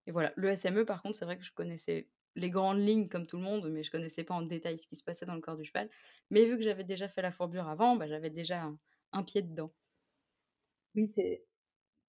Et, 0.07 0.11
voilà. 0.11 0.33
Le 0.37 0.57
SME, 0.57 0.85
par 0.85 1.03
contre, 1.03 1.17
c'est 1.17 1.27
vrai 1.27 1.37
que 1.37 1.45
je 1.45 1.53
connaissais 1.53 2.09
les 2.37 2.51
grandes 2.51 2.81
lignes 2.81 3.09
comme 3.09 3.27
tout 3.27 3.37
le 3.37 3.43
monde, 3.43 3.69
mais 3.71 3.83
je 3.83 3.91
connaissais 3.91 4.25
pas 4.25 4.35
en 4.35 4.43
détail 4.43 4.79
ce 4.79 4.87
qui 4.87 4.97
se 4.97 5.05
passait 5.05 5.27
dans 5.27 5.35
le 5.35 5.41
corps 5.41 5.57
du 5.57 5.65
cheval. 5.65 5.91
Mais 6.31 6.47
vu 6.47 6.57
que 6.57 6.63
j'avais 6.63 6.85
déjà 6.85 7.09
fait 7.09 7.23
la 7.23 7.33
fourbure 7.33 7.69
avant, 7.69 7.97
bah, 7.97 8.07
j'avais 8.07 8.31
déjà 8.31 8.71
un, 9.13 9.23
pied 9.23 9.43
dedans. 9.43 9.73
Oui, 10.95 11.09
c'est, 11.09 11.45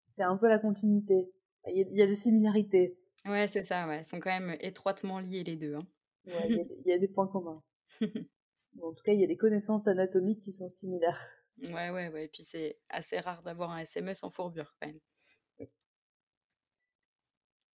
c'est 0.07 0.23
un 0.23 0.37
peu 0.37 0.47
la 0.47 0.59
continuité. 0.59 1.29
Il 1.67 1.77
y 1.77 1.81
il 1.81 1.97
y 1.97 2.01
a 2.01 2.07
des 2.07 2.15
similarités. 2.15 2.97
Ouais, 3.25 3.47
c'est 3.47 3.63
ça, 3.63 3.87
ouais. 3.87 4.01
Ils 4.01 4.05
sont 4.05 4.19
quand 4.19 4.29
même 4.39 4.55
étroitement 4.59 5.19
liés 5.19 5.43
les 5.43 5.55
deux. 5.55 5.73
hein. 5.75 5.87
Ouais, 6.25 6.49
il, 6.49 6.55
y 6.55 6.59
a, 6.61 6.63
il 6.85 6.87
y 6.89 6.93
a 6.93 6.97
des 6.97 7.07
points 7.07 7.27
communs. 7.27 7.61
En 8.81 8.91
tout 8.91 9.01
cas, 9.03 9.13
il 9.13 9.21
y 9.21 9.23
a 9.23 9.27
des 9.27 9.37
connaissances 9.37 9.87
anatomiques 9.87 10.43
qui 10.43 10.51
sont 10.51 10.67
similaires. 10.67 11.25
ouais, 11.63 11.89
ouais, 11.89 12.09
ouais. 12.09 12.25
Et 12.25 12.27
puis 12.27 12.43
c'est 12.43 12.79
assez 12.89 13.19
rare 13.19 13.41
d'avoir 13.43 13.71
un 13.71 13.79
SME 13.79 14.13
sans 14.13 14.29
fourbure 14.29 14.75
quand 14.79 14.87
même. 14.87 14.99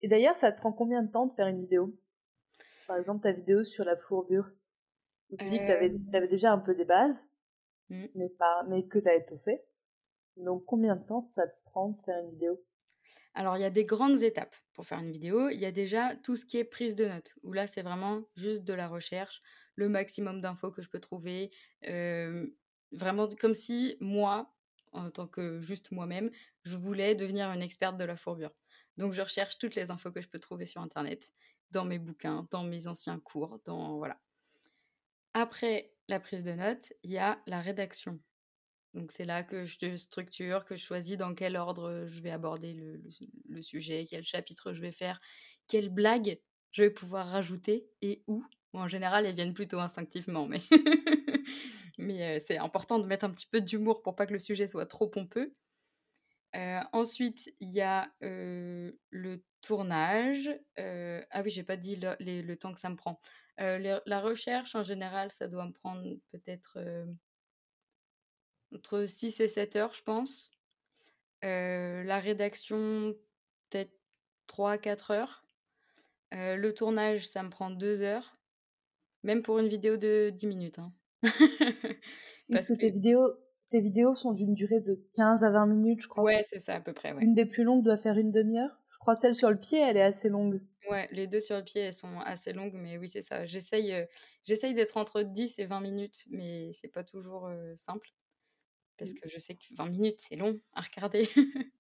Et 0.02 0.08
d'ailleurs, 0.08 0.36
ça 0.36 0.52
te 0.52 0.58
prend 0.60 0.72
combien 0.74 1.04
de 1.04 1.12
temps 1.12 1.28
de 1.28 1.34
faire 1.36 1.46
une 1.48 1.62
vidéo? 1.62 1.96
Par 2.88 2.98
exemple, 2.98 3.24
ta 3.24 3.32
vidéo 3.34 3.64
sur 3.64 3.86
la 3.86 3.96
fourbure, 3.98 4.50
où 5.32 5.38
tu 5.38 5.50
dis 5.50 5.60
que 5.60 5.66
tu 5.66 5.72
avais, 5.72 5.90
Euh, 6.14 6.28
déjà 6.28 6.54
un 6.54 6.60
peu 6.60 6.76
des 6.76 6.86
bases, 6.86 7.28
Mm. 7.90 8.08
mais, 8.16 8.30
pas, 8.30 8.64
mais 8.70 8.88
que 8.88 9.00
tu 9.00 9.10
as 9.10 9.16
étoffé. 9.16 9.62
Donc, 10.38 10.66
combien 10.66 10.96
de 10.98 11.06
temps 11.06 11.22
ça 11.22 11.48
te 11.48 11.56
prend 11.66 11.90
de 11.90 12.02
faire 12.04 12.20
une 12.24 12.32
vidéo? 12.32 12.64
Alors, 13.34 13.58
il 13.58 13.62
y 13.62 13.66
a 13.66 13.70
des 13.70 13.86
grandes 13.86 14.24
étapes 14.24 14.56
pour 14.74 14.86
faire 14.86 15.00
une 15.00 15.12
vidéo. 15.12 15.50
Il 15.50 15.60
y 15.60 15.66
a 15.66 15.72
déjà 15.72 16.16
tout 16.16 16.36
ce 16.36 16.46
qui 16.46 16.58
est 16.58 16.64
prise 16.64 16.96
de 16.96 17.06
notes, 17.06 17.36
où 17.44 17.54
là, 17.54 17.68
c'est 17.68 17.84
vraiment 17.84 18.24
juste 18.36 18.64
de 18.64 18.74
la 18.74 18.88
recherche, 18.88 19.42
le 19.76 19.90
maximum 19.90 20.42
d'infos 20.42 20.72
que 20.72 20.82
je 20.82 20.90
peux 20.90 21.00
trouver. 21.00 21.52
euh, 21.86 22.48
vraiment 22.94 23.28
comme 23.40 23.54
si 23.54 23.98
moi, 24.00 24.56
en 24.94 25.12
tant 25.12 25.28
que 25.28 25.60
juste 25.60 25.92
moi-même, 25.92 26.32
je 26.64 26.78
voulais 26.78 27.16
devenir 27.16 27.52
une 27.52 27.62
experte 27.62 27.98
de 27.98 28.06
la 28.06 28.16
fourbure. 28.16 28.54
Donc, 28.98 29.14
je 29.14 29.22
recherche 29.22 29.58
toutes 29.58 29.76
les 29.76 29.92
infos 29.92 30.12
que 30.12 30.22
je 30.22 30.30
peux 30.30 30.40
trouver 30.40 30.66
sur 30.66 30.82
Internet, 30.82 31.32
dans 31.72 31.86
mes 31.86 32.00
bouquins, 32.00 32.48
dans 32.50 32.64
mes 32.64 32.88
anciens 32.88 33.20
cours, 33.20 33.60
dans... 33.66 33.98
Voilà. 33.98 34.20
Après 35.34 35.94
la 36.08 36.20
prise 36.20 36.44
de 36.44 36.54
notes, 36.54 36.94
il 37.04 37.12
y 37.12 37.18
a 37.20 37.40
la 37.46 37.62
rédaction. 37.62 38.20
Donc 38.94 39.12
c'est 39.12 39.26
là 39.26 39.44
que 39.44 39.66
je 39.66 39.96
structure, 39.96 40.66
que 40.66 40.76
je 40.76 40.84
choisis 40.84 41.18
dans 41.18 41.34
quel 41.36 41.56
ordre 41.56 42.06
je 42.08 42.22
vais 42.22 42.32
aborder 42.32 42.74
le, 42.74 43.62
sujet, 43.62 44.08
quel 44.10 44.24
chapitre 44.24 44.74
je 44.74 44.82
vais 44.82 44.92
faire, 44.92 45.20
quelle 45.68 45.90
blague 45.90 46.40
je 46.72 46.84
vais 46.84 46.90
pouvoir 46.90 47.28
rajouter 47.28 47.88
et 48.02 48.24
où. 48.28 48.44
En 48.74 48.88
général, 48.88 49.26
elles 49.26 49.36
viennent 49.36 49.54
plutôt 49.54 49.80
instinctivement, 49.80 50.46
mais, 50.46 50.62
mais 51.98 52.40
c'est 52.40 52.58
important 52.58 53.00
de 53.00 53.08
mettre 53.08 53.26
un 53.26 53.32
petit 53.32 53.48
peu 53.48 53.62
d'humour 53.62 54.02
pour 54.04 54.16
pas 54.16 54.26
que 54.26 54.34
le 54.34 54.40
sujet 54.40 54.68
soit 54.68 54.86
trop 54.86 55.08
pompeux. 55.08 55.56
Ensuite, 56.54 57.54
il 57.60 57.70
y 57.70 57.82
a 57.82 58.12
le 58.22 59.44
tournage. 59.62 60.50
Ah 60.78 61.42
oui, 61.44 61.50
j'ai 61.50 61.64
pas 61.64 61.78
dit 61.78 61.96
le, 61.96 62.56
temps 62.56 62.74
que 62.74 62.80
ça 62.80 62.90
me 62.90 62.96
prend. 62.96 63.20
La 63.58 64.20
recherche, 64.22 64.76
en 64.76 64.84
général, 64.84 65.32
ça 65.32 65.48
doit 65.48 65.66
me 65.66 65.74
prendre 65.74 66.04
peut-être 66.32 66.78
entre 68.74 69.06
6 69.06 69.40
et 69.40 69.48
7 69.48 69.76
heures, 69.76 69.94
je 69.94 70.04
pense. 70.04 70.52
Euh, 71.44 72.04
la 72.04 72.20
rédaction, 72.20 73.16
peut-être 73.70 73.92
3 74.48 74.72
à 74.74 74.78
4 74.78 75.12
heures. 75.12 75.46
Euh, 76.34 76.56
le 76.56 76.74
tournage, 76.74 77.28
ça 77.28 77.44
me 77.44 77.50
prend 77.50 77.70
2 77.70 78.02
heures. 78.02 78.38
Même 79.24 79.42
pour 79.42 79.60
une 79.60 79.68
vidéo 79.68 79.98
de 79.98 80.32
10 80.34 80.48
minutes. 80.48 80.80
hein. 80.80 80.94
Parce 82.52 82.70
que 82.70 82.74
que, 82.74 82.80
tes 82.80 82.90
vidéos, 82.92 83.34
tes 83.70 83.82
vidéos 83.82 84.16
sont 84.16 84.32
d'une 84.32 84.54
durée 84.54 84.80
de 84.80 85.02
15 85.14 85.44
à 85.44 85.50
20 85.50 85.66
minutes, 85.68 86.02
je 86.02 86.08
crois. 86.08 86.24
ouais, 86.24 86.42
c'est 86.44 86.60
ça 86.60 86.76
à 86.76 86.80
peu 86.82 86.94
près, 86.94 87.14
ouais. 87.14 87.24
Une 87.24 87.34
des 87.34 87.46
plus 87.46 87.64
longues 87.64 87.84
doit 87.84 87.98
faire 87.98 88.18
une 88.18 88.32
demi-heure. 88.32 88.82
Je 88.90 88.98
crois 88.98 89.16
celle 89.16 89.36
sur 89.36 89.50
le 89.50 89.60
pied, 89.60 89.80
elle 89.80 89.98
est 89.98 90.02
assez 90.02 90.30
longue. 90.30 90.62
Ouais, 90.90 91.10
les 91.12 91.28
deux 91.28 91.42
sur 91.42 91.58
le 91.58 91.64
pied, 91.64 91.82
elles 91.82 91.94
sont 91.94 92.20
assez 92.22 92.54
longues, 92.54 92.74
mais 92.74 92.98
oui, 92.98 93.10
c'est 93.10 93.22
ça. 93.22 93.46
J'essaye, 93.46 93.92
euh, 93.94 94.06
j'essaye 94.44 94.74
d'être 94.74 94.96
entre 94.98 95.22
10 95.22 95.60
et 95.60 95.66
20 95.66 95.82
minutes, 95.82 96.26
mais 96.30 96.72
c'est 96.74 96.88
pas 96.88 97.04
toujours 97.04 97.48
euh, 97.48 97.76
simple. 97.76 98.10
Parce 98.98 99.14
Mm. 99.14 99.16
que 99.16 99.30
je 99.30 99.38
sais 99.38 99.56
que 99.56 99.64
20 99.76 99.90
minutes, 99.90 100.22
c'est 100.22 100.36
long 100.36 100.60
à 100.74 100.82
regarder. 100.82 101.22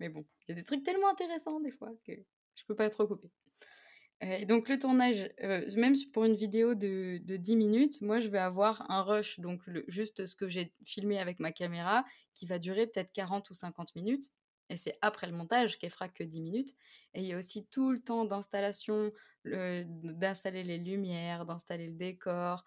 mais 0.00 0.08
bon, 0.08 0.24
il 0.48 0.50
y 0.50 0.52
a 0.52 0.54
des 0.56 0.64
trucs 0.64 0.84
tellement 0.84 1.10
intéressants 1.10 1.60
des 1.60 1.70
fois 1.72 1.92
que 2.06 2.12
je 2.54 2.64
peux 2.66 2.76
pas 2.76 2.90
trop 2.90 3.06
couper. 3.06 3.30
Euh, 4.22 4.36
et 4.38 4.46
donc 4.46 4.68
le 4.68 4.78
tournage, 4.78 5.28
euh, 5.42 5.66
même 5.76 5.94
pour 6.12 6.24
une 6.24 6.36
vidéo 6.36 6.74
de, 6.74 7.18
de 7.24 7.36
10 7.36 7.56
minutes, 7.56 8.00
moi 8.00 8.20
je 8.20 8.28
vais 8.28 8.38
avoir 8.38 8.88
un 8.90 9.02
rush, 9.02 9.40
donc 9.40 9.66
le- 9.66 9.84
juste 9.88 10.26
ce 10.26 10.36
que 10.36 10.48
j'ai 10.48 10.72
filmé 10.84 11.18
avec 11.18 11.40
ma 11.40 11.50
caméra, 11.52 12.04
qui 12.34 12.46
va 12.46 12.58
durer 12.58 12.86
peut-être 12.86 13.12
40 13.12 13.50
ou 13.50 13.54
50 13.54 13.94
minutes. 13.96 14.30
Et 14.68 14.76
c'est 14.76 14.96
après 15.02 15.26
le 15.26 15.32
montage 15.36 15.76
qu'elle 15.78 15.90
fera 15.90 16.08
que 16.08 16.22
10 16.24 16.40
minutes. 16.40 16.70
Et 17.14 17.20
il 17.20 17.26
y 17.26 17.32
a 17.32 17.38
aussi 17.38 17.66
tout 17.66 17.90
le 17.90 17.98
temps 17.98 18.24
d'installation, 18.24 19.12
le- 19.42 19.84
d'installer 19.86 20.62
les 20.62 20.78
lumières, 20.78 21.44
d'installer 21.44 21.88
le 21.88 21.94
décor, 21.94 22.64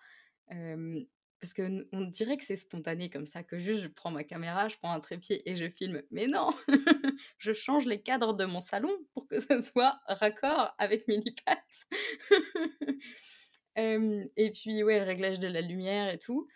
parce 1.46 1.54
que 1.54 1.88
on 1.92 2.02
dirait 2.02 2.38
que 2.38 2.44
c'est 2.44 2.56
spontané 2.56 3.12
comme 3.12 3.28
ça, 3.28 3.44
que 3.44 3.60
juste 3.60 3.84
je 3.84 3.88
prends 3.88 4.10
ma 4.10 4.24
caméra, 4.24 4.68
je 4.68 4.78
prends 4.78 4.92
un 4.92 5.00
trépied 5.00 5.48
et 5.48 5.56
je 5.56 5.70
filme. 5.70 6.02
Mais 6.10 6.26
non, 6.26 6.50
je 7.38 7.54
change 7.54 7.86
les 7.86 8.02
cadres 8.02 8.34
de 8.34 8.46
mon 8.46 8.62
salon 8.62 8.90
pour 9.14 9.28
que 9.28 9.40
ce 9.40 9.60
soit 9.60 10.00
raccord 10.08 10.74
avec 10.80 11.08
Minipat. 11.08 11.62
et 13.76 14.52
puis 14.56 14.82
ouais, 14.82 14.98
le 14.98 15.06
réglage 15.06 15.40
de 15.40 15.48
la 15.48 15.62
lumière 15.62 16.12
et 16.12 16.18
tout. 16.18 16.48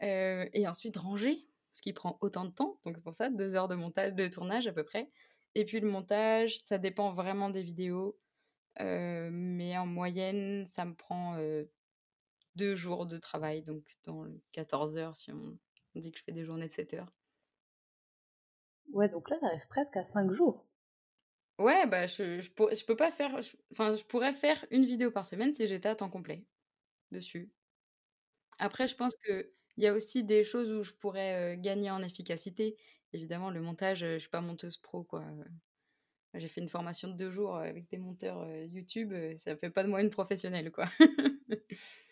et 0.00 0.66
ensuite 0.68 0.98
ranger, 0.98 1.38
ce 1.72 1.80
qui 1.80 1.94
prend 1.94 2.18
autant 2.20 2.44
de 2.44 2.50
temps. 2.50 2.78
Donc 2.84 2.98
c'est 2.98 3.02
pour 3.02 3.14
ça, 3.14 3.30
deux 3.30 3.56
heures 3.56 3.68
de 3.68 3.76
montage, 3.76 4.12
de 4.12 4.28
tournage 4.28 4.66
à 4.66 4.72
peu 4.74 4.84
près. 4.84 5.08
Et 5.54 5.64
puis 5.64 5.80
le 5.80 5.88
montage, 5.88 6.60
ça 6.64 6.76
dépend 6.76 7.14
vraiment 7.14 7.48
des 7.48 7.62
vidéos. 7.62 8.18
mais 8.78 9.78
en 9.78 9.86
moyenne, 9.86 10.66
ça 10.66 10.84
me 10.84 10.94
prend 10.94 11.38
deux 12.56 12.74
jours 12.74 13.06
de 13.06 13.18
travail, 13.18 13.62
donc 13.62 13.84
dans 14.04 14.26
14 14.52 14.96
heures 14.96 15.16
si 15.16 15.32
on, 15.32 15.58
dit 15.96 16.10
que 16.10 16.18
je 16.18 16.24
fais 16.24 16.32
des 16.32 16.44
journées 16.44 16.66
de 16.66 16.72
7 16.72 16.94
heures. 16.94 17.12
Ouais, 18.92 19.08
donc 19.08 19.28
là, 19.30 19.38
t'arrives 19.38 19.66
presque 19.68 19.96
à 19.96 20.04
5 20.04 20.30
jours. 20.30 20.66
Ouais, 21.58 21.86
bah 21.86 22.06
je, 22.06 22.40
je, 22.40 22.50
je 22.50 22.84
peux 22.84 22.96
pas 22.96 23.10
faire. 23.10 23.40
Enfin, 23.72 23.94
je, 23.94 24.04
pourrais 24.04 24.32
faire 24.32 24.64
une 24.70 24.84
vidéo 24.84 25.10
par 25.10 25.24
semaine 25.24 25.54
si 25.54 25.66
j'étais 25.68 25.88
à 25.88 25.94
temps 25.94 26.10
complet 26.10 26.44
dessus. 27.12 27.50
Après, 28.58 28.86
je 28.86 28.96
pense 28.96 29.14
qu'il 29.16 29.46
y 29.76 29.86
a 29.86 29.94
aussi 29.94 30.24
des 30.24 30.42
choses 30.44 30.70
où 30.72 30.82
je 30.82 30.92
pourrais 30.92 31.56
gagner 31.58 31.90
en 31.90 32.02
efficacité. 32.02 32.76
Évidemment, 33.12 33.50
le 33.50 33.60
montage, 33.60 34.00
je 34.00 34.18
suis 34.18 34.28
pas 34.28 34.40
monteuse 34.40 34.78
pro, 34.78 35.04
quoi. 35.04 35.24
J'ai 36.34 36.48
fait 36.48 36.60
une 36.60 36.68
formation 36.68 37.08
de 37.08 37.14
deux 37.14 37.30
jours 37.30 37.56
avec 37.56 37.88
des 37.88 37.98
monteurs 37.98 38.44
YouTube, 38.66 39.14
ça 39.36 39.56
fait 39.56 39.70
pas 39.70 39.84
de 39.84 39.88
moi 39.88 40.00
une 40.00 40.10
professionnelle, 40.10 40.72
quoi. 40.72 40.86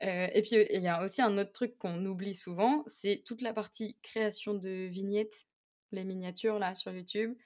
et 0.00 0.42
puis, 0.42 0.66
il 0.70 0.82
y 0.82 0.88
a 0.88 1.02
aussi 1.02 1.20
un 1.22 1.36
autre 1.38 1.52
truc 1.52 1.76
qu'on 1.78 2.04
oublie 2.06 2.34
souvent, 2.34 2.84
c'est 2.86 3.22
toute 3.24 3.42
la 3.42 3.52
partie 3.52 3.98
création 4.02 4.54
de 4.54 4.86
vignettes, 4.86 5.46
les 5.92 6.04
miniatures 6.04 6.58
là 6.58 6.74
sur 6.74 6.92
YouTube, 6.92 7.36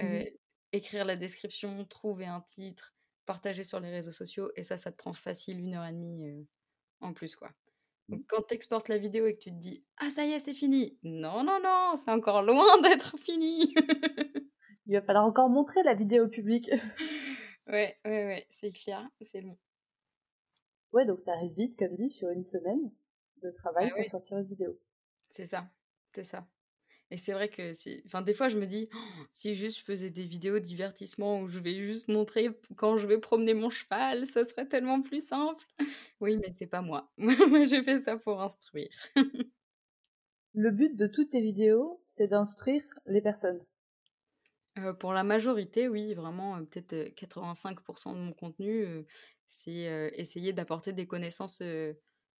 mmh 0.00 0.24
écrire 0.72 1.04
la 1.04 1.16
description, 1.16 1.84
trouver 1.84 2.24
un 2.24 2.40
titre, 2.40 2.94
partager 3.26 3.62
sur 3.62 3.78
les 3.78 3.90
réseaux 3.90 4.10
sociaux, 4.10 4.50
et 4.56 4.62
ça, 4.62 4.76
ça 4.76 4.90
te 4.90 4.96
prend 4.96 5.12
facile 5.12 5.60
une 5.60 5.74
heure 5.74 5.84
et 5.84 5.92
demie 5.92 6.46
en 7.00 7.12
plus, 7.12 7.36
quoi. 7.36 7.50
Donc, 8.08 8.20
mmh. 8.20 8.24
quand 8.28 8.42
tu 8.48 8.54
exportes 8.54 8.88
la 8.88 8.98
vidéo 8.98 9.26
et 9.26 9.34
que 9.34 9.38
tu 9.38 9.50
te 9.50 9.58
dis 9.58 9.84
Ah, 9.98 10.10
ça 10.10 10.24
y 10.24 10.32
est, 10.32 10.38
c'est 10.38 10.54
fini. 10.54 10.98
Non, 11.02 11.44
non, 11.44 11.60
non, 11.62 11.94
c'est 11.96 12.10
encore 12.10 12.42
loin 12.42 12.80
d'être 12.82 13.18
fini. 13.18 13.74
Il 14.86 14.94
va 14.94 15.02
falloir 15.02 15.24
encore 15.24 15.48
montrer 15.48 15.82
la 15.82 15.94
vidéo 15.94 16.28
publique. 16.28 16.70
ouais, 17.68 17.96
ouais, 18.04 18.26
ouais, 18.26 18.46
c'est 18.50 18.72
clair, 18.72 19.08
c'est 19.20 19.40
long. 19.40 19.58
Ouais, 20.92 21.06
donc 21.06 21.24
t'arrives 21.24 21.54
vite, 21.54 21.78
comme 21.78 21.94
dit, 21.96 22.10
sur 22.10 22.28
une 22.30 22.44
semaine 22.44 22.90
de 23.42 23.50
travail 23.50 23.90
ah 23.92 23.96
pour 23.96 24.06
sortir 24.06 24.38
une 24.38 24.46
vidéo. 24.46 24.78
C'est 25.30 25.46
ça, 25.46 25.70
c'est 26.14 26.24
ça. 26.24 26.46
Et 27.10 27.18
c'est 27.18 27.32
vrai 27.34 27.48
que. 27.50 27.72
Enfin, 28.06 28.22
des 28.22 28.32
fois, 28.32 28.48
je 28.48 28.56
me 28.56 28.66
dis, 28.66 28.88
«Oh, 28.94 29.22
si 29.30 29.54
juste 29.54 29.78
je 29.78 29.84
faisais 29.84 30.10
des 30.10 30.24
vidéos 30.24 30.58
divertissement 30.58 31.40
où 31.40 31.48
je 31.48 31.58
vais 31.58 31.74
juste 31.74 32.08
montrer 32.08 32.48
quand 32.76 32.96
je 32.96 33.06
vais 33.06 33.18
promener 33.18 33.52
mon 33.52 33.68
cheval, 33.68 34.26
ça 34.26 34.44
serait 34.44 34.66
tellement 34.66 35.02
plus 35.02 35.26
simple. 35.26 35.64
Oui, 36.20 36.38
mais 36.38 36.52
c'est 36.54 36.66
pas 36.66 36.80
moi. 36.82 37.12
Moi, 37.18 37.66
j'ai 37.66 37.82
fait 37.82 38.00
ça 38.00 38.16
pour 38.16 38.40
instruire. 38.40 38.88
Le 40.54 40.70
but 40.70 40.96
de 40.96 41.06
toutes 41.06 41.30
tes 41.30 41.42
vidéos, 41.42 42.00
c'est 42.06 42.28
d'instruire 42.28 42.82
les 43.04 43.20
personnes. 43.20 43.60
pour 44.98 45.12
la 45.12 45.24
majorité, 45.24 45.88
oui, 45.88 46.14
vraiment, 46.14 46.64
peut-être 46.64 47.14
85% 47.14 48.14
de 48.14 48.18
mon 48.18 48.32
contenu, 48.32 49.04
c'est 49.52 50.12
essayer 50.16 50.52
d'apporter 50.52 50.92
des 50.92 51.06
connaissances 51.06 51.62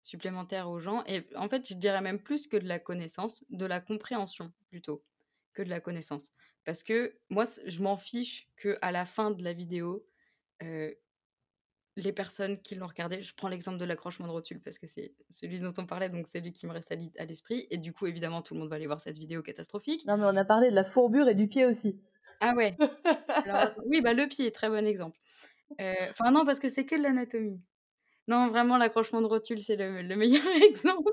supplémentaires 0.01 0.71
aux 0.71 0.81
gens. 0.81 1.05
Et 1.07 1.27
en 1.37 1.49
fait, 1.49 1.69
je 1.69 1.75
dirais 1.75 2.01
même 2.01 2.19
plus 2.19 2.47
que 2.47 2.57
de 2.57 2.67
la 2.67 2.79
connaissance, 2.79 3.45
de 3.51 3.67
la 3.67 3.81
compréhension 3.81 4.53
plutôt 4.69 5.05
que 5.53 5.63
de 5.63 5.69
la 5.69 5.81
connaissance. 5.81 6.33
Parce 6.65 6.83
que 6.83 7.15
moi, 7.29 7.45
je 7.67 7.83
m'en 7.83 7.97
fiche 7.97 8.49
que 8.57 8.79
à 8.81 8.93
la 8.93 9.05
fin 9.05 9.31
de 9.31 9.45
la 9.45 9.53
vidéo, 9.53 10.07
les 11.97 12.13
personnes 12.13 12.59
qui 12.63 12.75
l'ont 12.77 12.87
regardé, 12.87 13.21
je 13.21 13.35
prends 13.35 13.49
l'exemple 13.49 13.77
de 13.79 13.85
l'accrochement 13.85 14.27
de 14.27 14.33
rotule 14.33 14.61
parce 14.61 14.79
que 14.79 14.87
c'est 14.87 15.15
celui 15.29 15.61
dont 15.61 15.73
on 15.77 15.85
parlait, 15.85 16.09
donc 16.09 16.27
c'est 16.27 16.41
lui 16.41 16.53
qui 16.53 16.67
me 16.67 16.73
reste 16.73 16.93
à 16.93 17.25
l'esprit. 17.27 17.67
Et 17.71 17.77
du 17.77 17.93
coup, 17.93 18.07
évidemment, 18.07 18.41
tout 18.41 18.55
le 18.55 18.61
monde 18.61 18.71
va 18.71 18.77
aller 18.77 18.87
voir 18.87 19.01
cette 19.01 19.19
vidéo 19.19 19.43
catastrophique. 19.43 20.07
Non, 20.07 20.17
mais 20.17 20.25
on 20.25 20.37
a 20.37 20.45
parlé 20.45 20.71
de 20.71 20.75
la 20.75 20.85
fourbure 20.85 21.29
et 21.29 21.35
du 21.35 21.47
pied 21.47 21.67
aussi. 21.67 22.01
Ah 22.41 22.55
ouais. 22.57 22.77
oui, 23.87 24.01
bah 24.01 24.15
le 24.15 24.27
pied, 24.27 24.51
très 24.51 24.69
bon 24.69 24.87
exemple. 24.87 25.19
Enfin 25.79 26.31
non, 26.31 26.45
parce 26.45 26.61
que 26.61 26.69
c'est 26.69 26.85
que 26.85 26.97
de 26.97 27.03
l'anatomie. 27.03 27.61
Non, 28.29 28.49
vraiment, 28.49 28.79
l'accrochement 28.79 29.21
de 29.21 29.27
rotule, 29.27 29.61
c'est 29.61 29.77
le, 29.77 30.17
meilleur 30.17 30.43
exemple. 30.63 31.11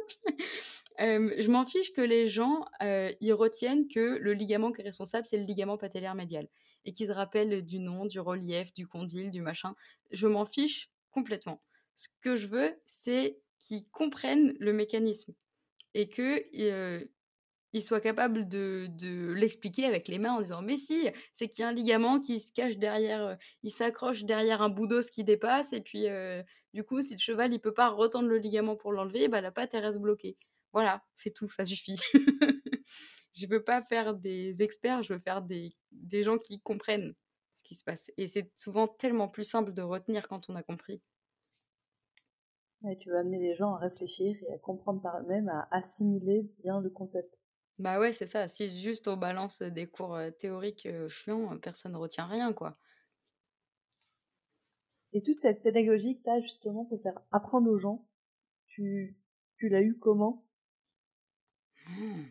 je 1.00 1.50
m'en 1.50 1.66
fiche 1.66 1.92
que 1.94 2.02
les 2.02 2.28
gens 2.28 2.66
ils 2.82 3.34
retiennent 3.34 3.88
que 3.88 4.18
le 4.20 4.34
ligament 4.34 4.72
qui 4.72 4.82
est 4.82 4.86
responsable, 4.86 5.26
c'est 5.26 5.38
le 5.38 5.46
ligament 5.46 5.78
patellaire 5.78 6.16
médial. 6.16 6.48
Et 6.86 6.94
qu'ils 6.94 7.08
se 7.08 7.12
rappellent 7.12 7.66
du 7.66 7.80
nom, 7.80 8.06
du 8.06 8.20
relief, 8.20 8.74
du 8.74 8.88
condyle, 8.88 9.32
du 9.32 9.42
machin. 9.42 9.76
Je 10.12 10.28
m'en 10.28 10.46
fiche 10.46 10.90
complètement. 11.12 11.62
Ce 11.96 12.08
que 12.22 12.36
je 12.36 12.48
veux, 12.48 12.74
c'est 12.86 13.38
qu'ils 13.60 13.88
comprennent 13.90 14.56
le 14.60 14.72
mécanisme. 14.72 15.34
Et 15.94 16.08
que 16.08 16.46
il 17.74 17.82
soit 17.82 18.02
capable 18.02 18.48
de, 18.48 18.90
l'expliquer 19.34 19.86
avec 19.86 20.08
les 20.08 20.20
mains 20.20 20.34
en 20.34 20.42
disant 20.42 20.62
mais 20.62 20.78
si 20.78 21.08
c'est 21.34 21.48
qu'il 21.48 21.62
y 21.62 21.66
a 21.66 21.70
un 21.70 21.74
ligament 21.74 22.20
qui 22.20 22.40
se 22.40 22.52
cache 22.52 22.78
derrière 22.78 23.22
euh, 23.22 23.36
il 23.64 23.72
s'accroche 23.72 24.24
derrière 24.24 24.62
un 24.62 24.70
bout 24.70 24.88
d'os 24.88 25.10
qui 25.10 25.24
dépasse 25.24 25.74
et 25.74 25.82
puis 25.82 26.08
euh, 26.08 26.44
du 26.74 26.84
coup 26.84 27.02
si 27.02 27.14
le 27.14 27.20
cheval 27.20 27.54
il 27.54 27.60
peut 27.60 27.74
pas 27.74 27.90
retendre 27.90 28.28
le 28.28 28.38
ligament 28.38 28.76
pour 28.76 28.92
l'enlever 28.92 29.28
bah 29.28 29.42
la 29.42 29.52
patte 29.52 29.74
reste 29.74 30.00
bloquée. 30.00 30.38
Voilà 30.74 31.04
c'est 31.16 31.34
tout 31.34 31.50
ça 31.50 31.66
suffit. 31.66 32.00
Je 33.34 33.46
veux 33.48 33.64
pas 33.64 33.82
faire 33.84 34.16
des 34.16 34.62
experts 34.62 35.04
je 35.04 35.14
veux 35.14 35.20
faire 35.20 35.42
des, 35.42 35.74
des 35.92 36.24
gens 36.24 36.38
qui 36.38 36.60
comprennent 36.60 37.14
ce 37.58 37.64
qui 37.64 37.76
se 37.76 37.84
passe 37.84 38.12
et 38.18 38.28
c'est 38.28 38.52
souvent 38.56 38.88
tellement 38.88 39.28
plus 39.28 39.44
simple 39.44 39.74
de 39.74 39.82
retenir 39.82 40.28
quand 40.28 40.50
on 40.50 40.56
a 40.56 40.64
compris. 40.64 41.02
Tu 43.00 43.12
vas 43.12 43.20
amener 43.20 43.40
les 43.40 43.56
gens 43.56 43.74
à 43.74 43.78
réfléchir 43.78 44.38
et 44.48 44.54
à 44.54 44.58
comprendre 44.58 45.02
par 45.02 45.20
eux-mêmes, 45.20 45.50
à 45.50 45.68
assimiler 45.72 46.50
bien 46.64 46.80
le 46.80 46.90
concept. 46.90 47.39
Bah 47.80 48.00
ouais, 48.00 48.12
c'est 48.12 48.28
ça. 48.28 48.48
Si 48.48 48.68
juste 48.68 49.08
on 49.08 49.18
balance 49.18 49.62
des 49.62 49.88
cours 49.88 50.20
théoriques 50.38 50.88
chiants, 51.08 51.58
personne 51.60 51.94
ne 51.94 51.98
retient 51.98 52.28
rien, 52.28 52.54
quoi. 52.54 52.78
Et 55.14 55.24
toute 55.24 55.40
cette 55.40 55.64
pédagogie 55.64 56.18
que 56.18 56.24
tu 56.24 56.30
as 56.30 56.40
justement 56.40 56.86
pour 56.86 57.02
faire 57.02 57.20
apprendre 57.32 57.70
aux 57.70 57.78
gens, 57.78 58.06
tu, 58.68 59.18
tu 59.58 59.70
l'as 59.70 59.82
eu 59.82 59.98
comment? 59.98 60.46
Mmh. 61.88 62.24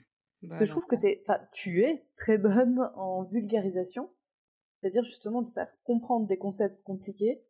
Parce 0.42 0.52
bah 0.52 0.58
que 0.58 0.64
je 0.66 0.70
trouve 0.70 0.86
que 0.86 0.96
tu 1.52 1.82
es 1.82 2.06
très 2.16 2.38
bonne 2.38 2.78
en 2.94 3.24
vulgarisation, 3.24 4.12
c'est-à-dire 4.80 5.02
justement 5.02 5.42
de 5.42 5.50
faire 5.50 5.72
comprendre 5.82 6.28
des 6.28 6.38
concepts 6.38 6.80
compliqués 6.84 7.42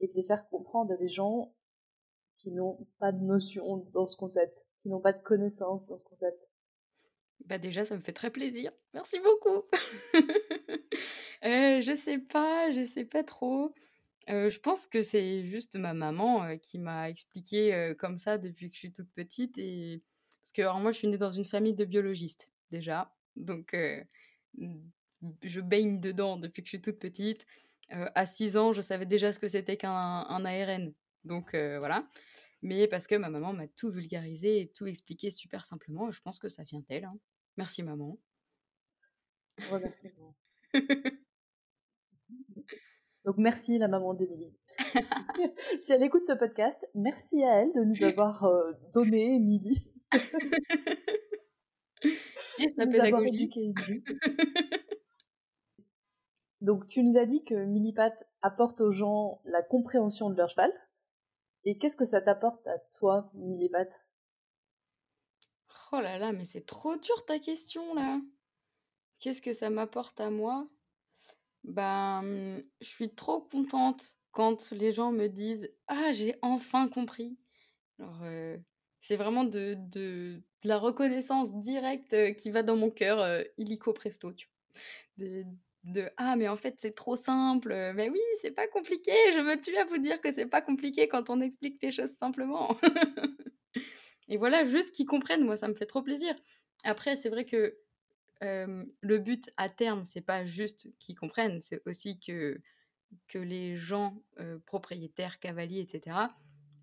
et 0.00 0.06
de 0.06 0.12
les 0.14 0.22
faire 0.22 0.48
comprendre 0.48 0.92
à 0.92 0.96
des 0.96 1.08
gens 1.08 1.52
qui 2.38 2.52
n'ont 2.52 2.86
pas 2.98 3.10
de 3.10 3.24
notion 3.24 3.78
dans 3.92 4.06
ce 4.06 4.16
concept, 4.16 4.64
qui 4.82 4.88
n'ont 4.88 5.00
pas 5.00 5.12
de 5.12 5.22
connaissances 5.22 5.88
dans 5.88 5.98
ce 5.98 6.04
concept. 6.04 6.43
Bah 7.46 7.58
déjà, 7.58 7.84
ça 7.84 7.96
me 7.96 8.00
fait 8.00 8.12
très 8.12 8.30
plaisir. 8.30 8.72
Merci 8.94 9.18
beaucoup. 9.20 9.64
euh, 11.44 11.80
je 11.80 11.94
sais 11.94 12.18
pas, 12.18 12.70
je 12.70 12.84
sais 12.84 13.04
pas 13.04 13.22
trop. 13.22 13.74
je 14.28 14.58
pense 14.58 14.86
que 14.86 15.02
c'est 15.02 15.44
juste 15.44 15.76
ma 15.76 15.92
maman 15.92 16.56
qui 16.58 16.78
m'a 16.78 17.10
expliqué 17.10 17.94
comme 17.98 18.16
ça 18.16 18.38
depuis 18.38 18.70
que 18.70 18.74
je 18.74 18.80
suis 18.80 18.92
toute 18.92 19.10
petite. 19.12 19.58
Et... 19.58 20.02
Parce 20.40 20.52
que 20.52 20.80
moi, 20.80 20.92
je 20.92 20.98
suis 20.98 21.08
née 21.08 21.18
dans 21.18 21.32
une 21.32 21.44
famille 21.44 21.74
de 21.74 21.84
biologistes, 21.84 22.50
déjà. 22.70 23.14
Donc, 23.36 23.76
je 25.42 25.60
baigne 25.60 26.00
dedans 26.00 26.36
depuis 26.38 26.62
que 26.62 26.66
je 26.66 26.76
suis 26.76 26.82
toute 26.82 26.98
petite. 26.98 27.46
à 27.90 28.24
6 28.24 28.56
ans, 28.56 28.72
je 28.72 28.80
savais 28.80 29.06
déjà 29.06 29.32
ce 29.32 29.38
que 29.38 29.48
c'était 29.48 29.76
qu'un 29.76 29.90
ARN. 29.90 30.94
Donc, 31.24 31.50
voilà 31.54 32.08
mais 32.64 32.88
parce 32.88 33.06
que 33.06 33.14
ma 33.14 33.28
maman 33.28 33.52
m'a 33.52 33.68
tout 33.68 33.90
vulgarisé 33.90 34.62
et 34.62 34.68
tout 34.68 34.86
expliqué 34.86 35.30
super 35.30 35.66
simplement. 35.66 36.10
Je 36.10 36.20
pense 36.22 36.38
que 36.38 36.48
ça 36.48 36.62
vient 36.62 36.82
d'elle. 36.88 37.04
Hein. 37.04 37.18
Merci 37.58 37.82
maman. 37.82 38.18
Donc 43.24 43.36
merci 43.36 43.76
la 43.78 43.86
maman 43.86 44.14
d'Emilie. 44.14 44.56
si 45.82 45.92
elle 45.92 46.02
écoute 46.02 46.24
ce 46.26 46.32
podcast, 46.32 46.82
merci 46.94 47.44
à 47.44 47.60
elle 47.60 47.72
de 47.74 47.84
nous 47.84 48.02
avoir 48.08 48.44
euh, 48.44 48.72
donné 48.94 49.34
Émilie. 49.34 49.86
et 52.58 52.68
sa 52.70 52.86
pédagogie. 52.86 53.50
Donc 56.62 56.86
tu 56.86 57.02
nous 57.02 57.18
as 57.18 57.26
dit 57.26 57.44
que 57.44 57.66
Millipat 57.66 58.14
apporte 58.40 58.80
aux 58.80 58.92
gens 58.92 59.42
la 59.44 59.62
compréhension 59.62 60.30
de 60.30 60.36
leur 60.36 60.48
cheval. 60.48 60.72
Et 61.64 61.76
qu'est-ce 61.78 61.96
que 61.96 62.04
ça 62.04 62.20
t'apporte 62.20 62.66
à 62.66 62.78
toi, 62.98 63.30
Millipat 63.34 63.88
Oh 65.92 66.00
là 66.00 66.18
là, 66.18 66.32
mais 66.32 66.44
c'est 66.44 66.66
trop 66.66 66.96
dur 66.96 67.24
ta 67.24 67.38
question 67.38 67.94
là. 67.94 68.20
Qu'est-ce 69.20 69.42
que 69.42 69.52
ça 69.52 69.70
m'apporte 69.70 70.20
à 70.20 70.30
moi? 70.30 70.68
Ben, 71.64 72.62
je 72.80 72.86
suis 72.86 73.14
trop 73.14 73.40
contente 73.40 74.16
quand 74.32 74.70
les 74.72 74.92
gens 74.92 75.12
me 75.12 75.28
disent 75.28 75.70
Ah, 75.88 76.12
j'ai 76.12 76.36
enfin 76.42 76.88
compris. 76.88 77.38
Alors, 77.98 78.22
heu, 78.24 78.62
c'est 79.00 79.16
vraiment 79.16 79.44
de 79.44 80.42
la 80.64 80.78
reconnaissance 80.78 81.54
directe, 81.60 82.14
heu, 82.14 82.30
qui 82.32 82.50
va 82.50 82.62
dans 82.62 82.76
mon 82.76 82.90
cœur, 82.90 83.20
heu, 83.22 83.46
illico 83.58 83.92
presto, 83.92 84.32
tu 84.32 84.48
de 85.18 85.44
de: 85.84 86.10
«Ah 86.16 86.36
mais 86.36 86.48
en 86.48 86.56
fait 86.56 86.76
c'est 86.80 86.94
trop 86.94 87.16
simple, 87.16 87.72
heu, 87.72 87.92
mais 87.94 88.10
oui, 88.10 88.20
c'est 88.40 88.50
pas 88.52 88.66
compliqué, 88.68 89.12
je 89.34 89.40
me 89.40 89.60
tue 89.60 89.76
à 89.76 89.84
vous 89.84 89.98
dire 89.98 90.20
que 90.20 90.32
c'est 90.32 90.46
pas 90.46 90.62
compliqué 90.62 91.08
quand 91.08 91.30
on 91.30 91.40
explique 91.40 91.82
les 91.82 91.92
choses 91.92 92.12
simplement». 92.18 92.76
Et 94.28 94.36
voilà, 94.38 94.64
juste 94.66 94.92
qu'ils 94.94 95.06
comprennent, 95.06 95.44
moi 95.44 95.56
ça 95.56 95.68
me 95.68 95.74
fait 95.74 95.86
trop 95.86 96.02
plaisir. 96.02 96.34
Après 96.84 97.16
c'est 97.16 97.30
vrai 97.30 97.44
que, 97.46 97.78
le 98.42 99.18
but 99.18 99.50
à 99.58 99.68
terme, 99.70 100.04
c'est 100.04 100.20
pas 100.22 100.44
juste 100.44 100.88
qu'ils 101.00 101.16
comprennent, 101.16 101.62
c'est 101.62 101.82
aussi 101.86 102.20
que 102.20 102.60
que 103.28 103.38
les 103.38 103.76
gens, 103.76 104.22
propriétaires, 104.66 105.40
cavaliers 105.40 105.80
et 105.82 105.88
cetera, 105.88 106.36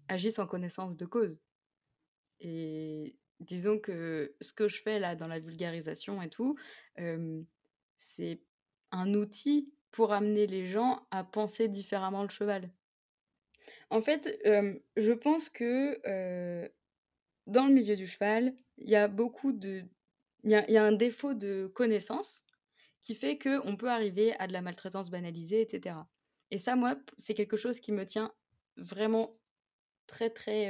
agissent 0.09 0.39
en 0.39 0.47
connaissance 0.47 0.97
de 0.97 1.05
cause. 1.05 1.41
Et 2.39 3.17
disons 3.39 3.79
que 3.79 4.35
ce 4.41 4.53
que 4.53 4.67
je 4.67 4.81
fais 4.81 4.99
là 4.99 5.15
dans 5.15 5.27
la 5.27 5.39
vulgarisation 5.39 6.21
et 6.21 6.29
tout, 6.29 6.55
c'est 7.97 8.41
un 8.91 9.13
outil 9.13 9.71
pour 9.91 10.13
amener 10.13 10.47
les 10.47 10.65
gens 10.65 11.05
à 11.11 11.23
penser 11.23 11.67
différemment 11.67 12.23
le 12.23 12.29
cheval. 12.29 12.69
En 13.89 14.01
fait, 14.01 14.39
je 14.95 15.11
pense 15.13 15.49
que, 15.49 15.99
dans 17.47 17.67
le 17.67 17.73
milieu 17.73 17.95
du 17.95 18.07
cheval, 18.07 18.53
il 18.77 18.89
y 18.89 18.95
a 18.95 19.07
beaucoup 19.07 19.51
de 19.51 19.83
il 20.43 20.51
y 20.51 20.55
a 20.55 20.65
il 20.67 20.73
y 20.73 20.77
a 20.77 20.83
un 20.83 20.91
défaut 20.91 21.33
de 21.33 21.69
connaissance 21.73 22.43
qui 23.01 23.15
fait 23.15 23.37
qu'on 23.37 23.75
peut 23.75 23.89
arriver 23.89 24.33
à 24.39 24.47
de 24.47 24.53
la 24.53 24.61
maltraitance 24.61 25.09
banalisée 25.09 25.61
et 25.61 25.67
cetera. 25.69 26.07
Et 26.51 26.57
ça, 26.57 26.75
moi, 26.75 26.95
c'est 27.17 27.33
quelque 27.33 27.57
chose 27.57 27.79
qui 27.79 27.91
me 27.91 28.05
tient 28.05 28.33
vraiment 28.77 29.37
très, 30.07 30.29
très, 30.29 30.69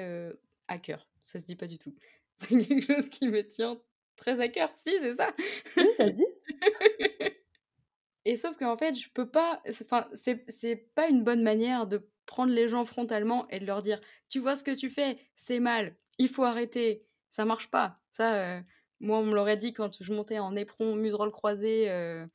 à 0.68 0.78
cœur. 0.78 1.08
Ça 1.24 1.40
se 1.40 1.46
dit 1.46 1.56
pas 1.56 1.68
du 1.68 1.78
tout. 1.78 1.96
C'est 2.38 2.66
quelque 2.66 2.96
chose 2.96 3.10
qui 3.10 3.28
me 3.28 3.48
tient 3.48 3.80
très 4.16 4.40
à 4.40 4.48
cœur. 4.48 4.72
Si, 4.76 5.00
c'est 5.00 5.16
ça! 5.16 5.32
Oui, 5.78 5.88
ça 5.96 6.08
se 6.08 6.14
dit. 6.14 6.26
Et 8.26 8.36
sauf 8.38 8.56
qu'en 8.58 8.78
fait, 8.78 8.94
je 8.94 9.10
peux 9.14 9.30
pas 9.30 9.62
enfin, 9.68 10.08
c'est 10.14 10.76
pas 10.96 11.08
une 11.10 11.24
bonne 11.24 11.42
manière 11.44 11.88
de 11.88 12.10
prendre 12.28 12.54
les 12.54 12.68
gens 12.68 12.86
frontalement 12.86 13.48
et 13.50 13.60
de 13.60 13.66
leur 13.66 13.82
dire: 13.82 14.00
«Tu 14.30 14.40
vois 14.40 14.56
ce 14.56 14.64
que 14.64 14.76
tu 14.76 14.90
fais? 14.90 15.18
C'est 15.36 15.60
mal, 15.60 15.98
il 16.20 16.28
faut 16.30 16.44
arrêter». 16.44 17.08
Ça 17.30 17.46
marche 17.46 17.72
pas. 17.72 17.98
Ça, 18.12 18.60
heu, 18.60 18.64
moi, 19.00 19.18
on 19.20 19.26
me 19.26 19.34
l'aurait 19.36 19.58
dit 19.58 19.74
quand 19.74 20.04
je 20.04 20.14
montais 20.14 20.38
en 20.40 20.56
éperon, 20.56 20.96
muserolle 20.96 21.32
croisée, 21.32 21.90
heu 21.90 22.28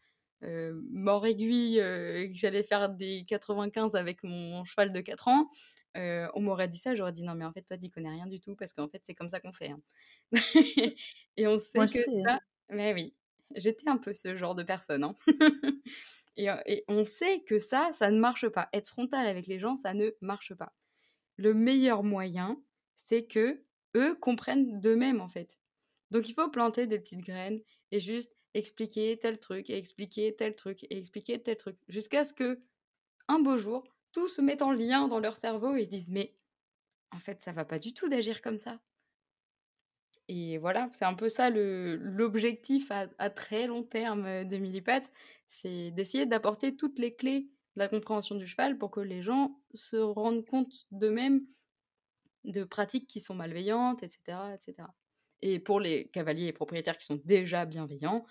heu, 0.45 0.83
mors 0.91 1.27
aiguille, 1.27 1.79
et 1.79 2.31
que 2.33 2.37
j'allais 2.39 2.63
faire 2.63 2.89
des 2.91 3.25
95 3.27 3.95
avec 3.97 4.23
mon 4.25 4.65
cheval 4.65 4.93
de 4.93 5.01
4 5.01 5.29
ans, 5.29 5.49
on 5.95 6.41
m'aurait 6.43 6.69
dit 6.69 6.79
ça, 6.79 6.95
j'aurais 6.97 7.13
dit: 7.13 7.23
«Non 7.25 7.35
mais 7.37 7.45
en 7.45 7.53
fait, 7.53 7.63
toi, 7.63 7.79
tu 7.79 7.87
y 7.87 7.91
connais 7.91 8.11
rien 8.11 8.27
du 8.27 8.41
tout 8.41 8.57
parce 8.57 8.73
qu'en 8.73 8.89
fait, 8.89 9.01
c'est 9.05 9.15
comme 9.15 9.29
ça 9.29 9.41
qu'on 9.41 9.53
fait, 9.53 9.71
hein». 9.71 9.81
Et 11.37 11.47
on 11.49 11.59
Moi, 11.75 11.87
sait 11.87 11.89
je 11.89 11.93
que 11.93 11.99
hein. 11.99 12.27
ça 12.27 12.41
mais 12.71 12.93
oui, 12.95 13.15
j'étais 13.55 13.89
un 13.89 13.99
peu 13.99 14.15
ce 14.15 14.37
genre 14.37 14.55
de 14.55 14.63
personne, 14.63 15.05
hein. 15.05 15.15
Et 16.37 16.85
on 16.89 17.05
sait 17.05 17.41
que 17.43 17.59
ça, 17.59 17.91
ça 17.93 18.11
ne 18.11 18.19
marche 18.21 18.49
pas. 18.49 18.69
Être 18.73 18.89
frontal 18.89 19.27
avec 19.27 19.47
les 19.47 19.59
gens, 19.59 19.77
ça 19.77 19.95
ne 19.95 20.11
marche 20.21 20.55
pas. 20.55 20.75
Le 21.37 21.55
meilleur 21.55 22.03
moyen, 22.05 22.63
c'est 22.97 23.27
qu'eux 23.27 23.65
comprennent 24.21 24.81
d'eux-mêmes, 24.81 25.21
en 25.21 25.29
fait. 25.29 25.59
Donc 26.11 26.29
il 26.29 26.35
faut 26.35 26.51
planter 26.51 26.87
des 26.87 26.99
petites 27.01 27.23
graines 27.23 27.63
et 27.93 28.01
juste 28.01 28.33
expliquer 28.55 29.19
tel 29.19 29.39
truc 29.41 29.71
et 29.71 29.79
expliquer 29.79 30.35
tel 30.37 30.55
truc 30.57 30.85
et 30.85 30.99
expliquer 30.99 31.43
tel 31.43 31.57
truc. 31.57 31.79
Jusqu'à 31.89 32.25
ce 32.25 32.35
qu'un 32.35 32.89
beau 33.41 33.57
jour, 33.57 33.85
tout 34.13 34.29
se 34.29 34.41
mette 34.43 34.63
en 34.63 34.73
lien 34.73 35.09
dans 35.09 35.21
leur 35.21 35.37
cerveau 35.37 35.77
et 35.77 35.83
ils 35.83 35.87
se 35.87 35.91
disent: 35.91 36.11
«Mais 36.11 36.35
en 37.13 37.21
fait, 37.21 37.43
ça 37.43 37.53
va 37.53 37.65
pas 37.67 37.79
du 37.81 37.95
tout 37.95 38.09
d'agir 38.09 38.43
comme 38.43 38.59
ça». 38.59 38.81
Et 40.29 40.59
voilà, 40.59 40.91
c'est 40.93 41.05
un 41.05 41.15
peu 41.15 41.29
ça 41.29 41.51
l'objectif 41.51 42.91
à 42.91 43.31
très 43.31 43.67
long 43.69 43.85
terme, 43.85 44.27
heu, 44.27 44.45
de 44.45 44.57
Millipatt, 44.57 45.11
c'est 45.47 45.93
d'essayer 45.93 46.27
d'apporter 46.27 46.77
toutes 46.77 46.99
les 46.99 47.15
clés 47.15 47.43
de 47.77 47.81
la 47.81 47.89
compréhension 47.89 48.35
du 48.35 48.47
cheval 48.47 48.77
pour 48.79 48.91
que 48.91 49.01
les 49.01 49.23
gens 49.23 49.61
se 49.75 49.97
rendent 49.97 50.45
compte 50.45 50.73
d'eux-mêmes 50.91 51.47
de 52.45 52.65
pratiques 52.65 53.09
qui 53.09 53.21
sont 53.21 53.35
malveillantes 53.35 54.03
et 54.03 54.11
cetera 54.11 54.57
et 55.43 55.61
pour 55.61 55.81
les 55.81 56.09
cavaliers 56.11 56.47
et 56.49 56.53
propriétaires 56.53 56.99
qui 56.99 57.07
sont 57.07 57.21
déjà 57.25 57.67
bienveillants, 57.67 58.25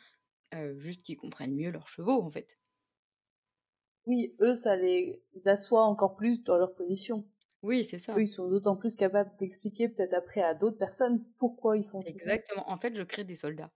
heu, 0.56 0.78
juste 0.80 1.04
qu'ils 1.04 1.18
comprennent 1.18 1.56
mieux 1.56 1.72
leurs 1.72 1.88
chevaux, 1.90 2.24
en 2.24 2.32
fait. 2.32 2.60
Oui, 4.08 4.36
eux, 4.42 4.56
ça 4.56 4.76
les 4.76 5.22
assoit 5.46 5.84
encore 5.86 6.16
plus 6.16 6.44
dans 6.44 6.58
leur 6.58 6.74
position. 6.74 7.24
Oui, 7.66 7.84
c'est 7.84 7.96
Eux, 7.96 8.00
ça. 8.00 8.14
ils 8.20 8.28
sont 8.28 8.48
d'autant 8.48 8.76
plus 8.76 8.96
capables 8.96 9.32
d'expliquer 9.40 9.90
peut-être 9.90 10.14
après 10.14 10.44
à 10.44 10.54
d'autres 10.54 10.78
personnes 10.78 11.24
pourquoi 11.40 11.78
ils 11.78 11.84
font 11.84 12.00
font. 12.00 12.08
Exactement. 12.08 12.70
En 12.70 12.78
fait, 12.78 12.96
je 12.96 13.02
crée 13.02 13.24
des 13.24 13.34
soldats. 13.34 13.72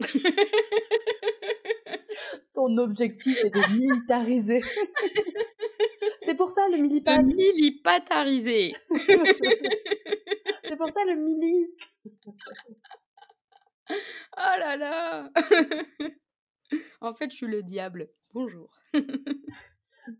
Ton 2.54 2.76
objectif 2.78 3.44
est 3.44 3.50
de 3.50 3.78
militariser. 3.78 4.60
C'est 6.22 6.34
pour 6.34 6.50
ça 6.50 6.66
le 6.68 6.78
De 6.78 6.82
Millipatt! 6.82 7.24
milipatariser! 7.24 8.74
C'est 9.06 10.76
pour 10.76 10.90
ça 10.92 11.04
le 11.06 11.14
Milli! 11.14 11.68
Oh 13.90 14.54
là 14.58 14.76
là! 14.76 15.30
En 17.00 17.14
fait, 17.14 17.30
je 17.30 17.36
suis 17.36 17.46
le 17.46 17.62
diable. 17.62 18.10
Bonjour. 18.34 18.68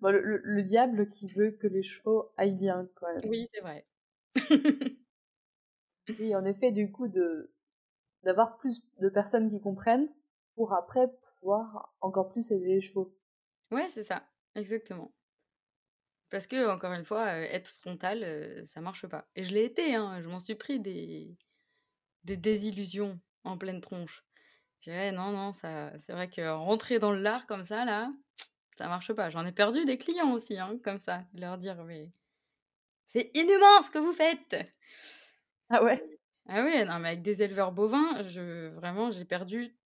Bah, 0.09 0.13
le 0.13 0.23
le 0.23 0.41
le 0.43 0.63
diable 0.65 1.09
qui 1.11 1.29
veut 1.29 1.53
que 1.53 1.69
les 1.69 1.85
chevaux 1.85 2.33
aillent 2.37 2.57
bien, 2.57 2.89
même. 3.03 3.23
Oui, 3.25 3.47
c'est 3.53 3.61
vrai. 3.61 3.87
Oui, 6.19 6.35
en 6.37 6.45
effet, 6.45 6.71
du 6.71 6.93
coup, 6.93 7.09
de 7.09 7.55
d'avoir 8.25 8.59
plus 8.59 8.83
de 9.01 9.09
personnes 9.11 9.51
qui 9.51 9.61
comprennent 9.61 10.11
pour 10.57 10.75
après 10.75 11.09
pouvoir 11.41 11.95
encore 12.01 12.31
plus 12.33 12.53
aider 12.53 12.67
les 12.69 12.81
chevaux. 12.83 13.17
Ouais, 13.71 13.89
c'est 13.89 14.03
ça, 14.03 14.29
exactement. 14.55 15.15
Parce 16.31 16.47
qu'encore 16.47 16.93
une 16.93 17.05
fois, 17.05 17.35
heu, 17.39 17.45
être 17.45 17.69
frontal, 17.69 18.23
heu, 18.25 18.65
ça 18.67 18.81
marche 18.81 19.07
pas. 19.07 19.29
Et 19.35 19.43
je 19.45 19.53
l'ai 19.55 19.65
été, 19.65 19.95
hein, 19.95 20.21
je 20.23 20.29
m'en 20.29 20.39
suis 20.41 20.55
pris 20.55 20.81
des 20.81 21.37
des 22.25 22.37
désillusions 22.39 23.21
en 23.45 23.59
pleine 23.59 23.81
tronche. 23.83 24.25
Je 24.81 24.91
dirais: 24.91 25.13
«Non, 25.13 25.33
non, 25.33 25.53
ça 25.53 25.93
c'est 26.01 26.13
vrai 26.13 26.31
que 26.31 26.49
rentrer 26.51 26.99
dans 27.01 27.13
l'art 27.13 27.47
comme 27.47 27.65
ça 27.65 27.85
là, 27.87 28.13
ça 28.79 28.89
marche 28.89 29.13
pas». 29.15 29.31
J'en 29.31 29.47
ai 29.47 29.53
perdu 29.53 29.85
des 29.87 29.99
clients 29.99 30.33
aussi, 30.33 30.59
hein, 30.59 30.79
comme 30.85 31.01
ça, 31.01 31.25
leur 31.35 31.59
dire: 31.59 31.85
«Mais 31.85 32.11
c'est 33.07 33.31
inhumain 33.37 33.83
ce 33.85 33.91
que 33.93 33.99
vous 33.99 34.13
faites!» 34.13 34.57
Ah 35.71 35.85
ouais? 35.85 36.03
Ah 36.49 36.65
oui, 36.65 36.85
non, 36.87 36.99
mais 37.01 37.09
avec 37.11 37.23
des 37.23 37.43
éleveurs 37.43 37.73
bovins, 37.73 38.25
je 38.27 38.69
vraiment, 38.71 39.13
j'ai 39.13 39.25
perdu 39.27 39.77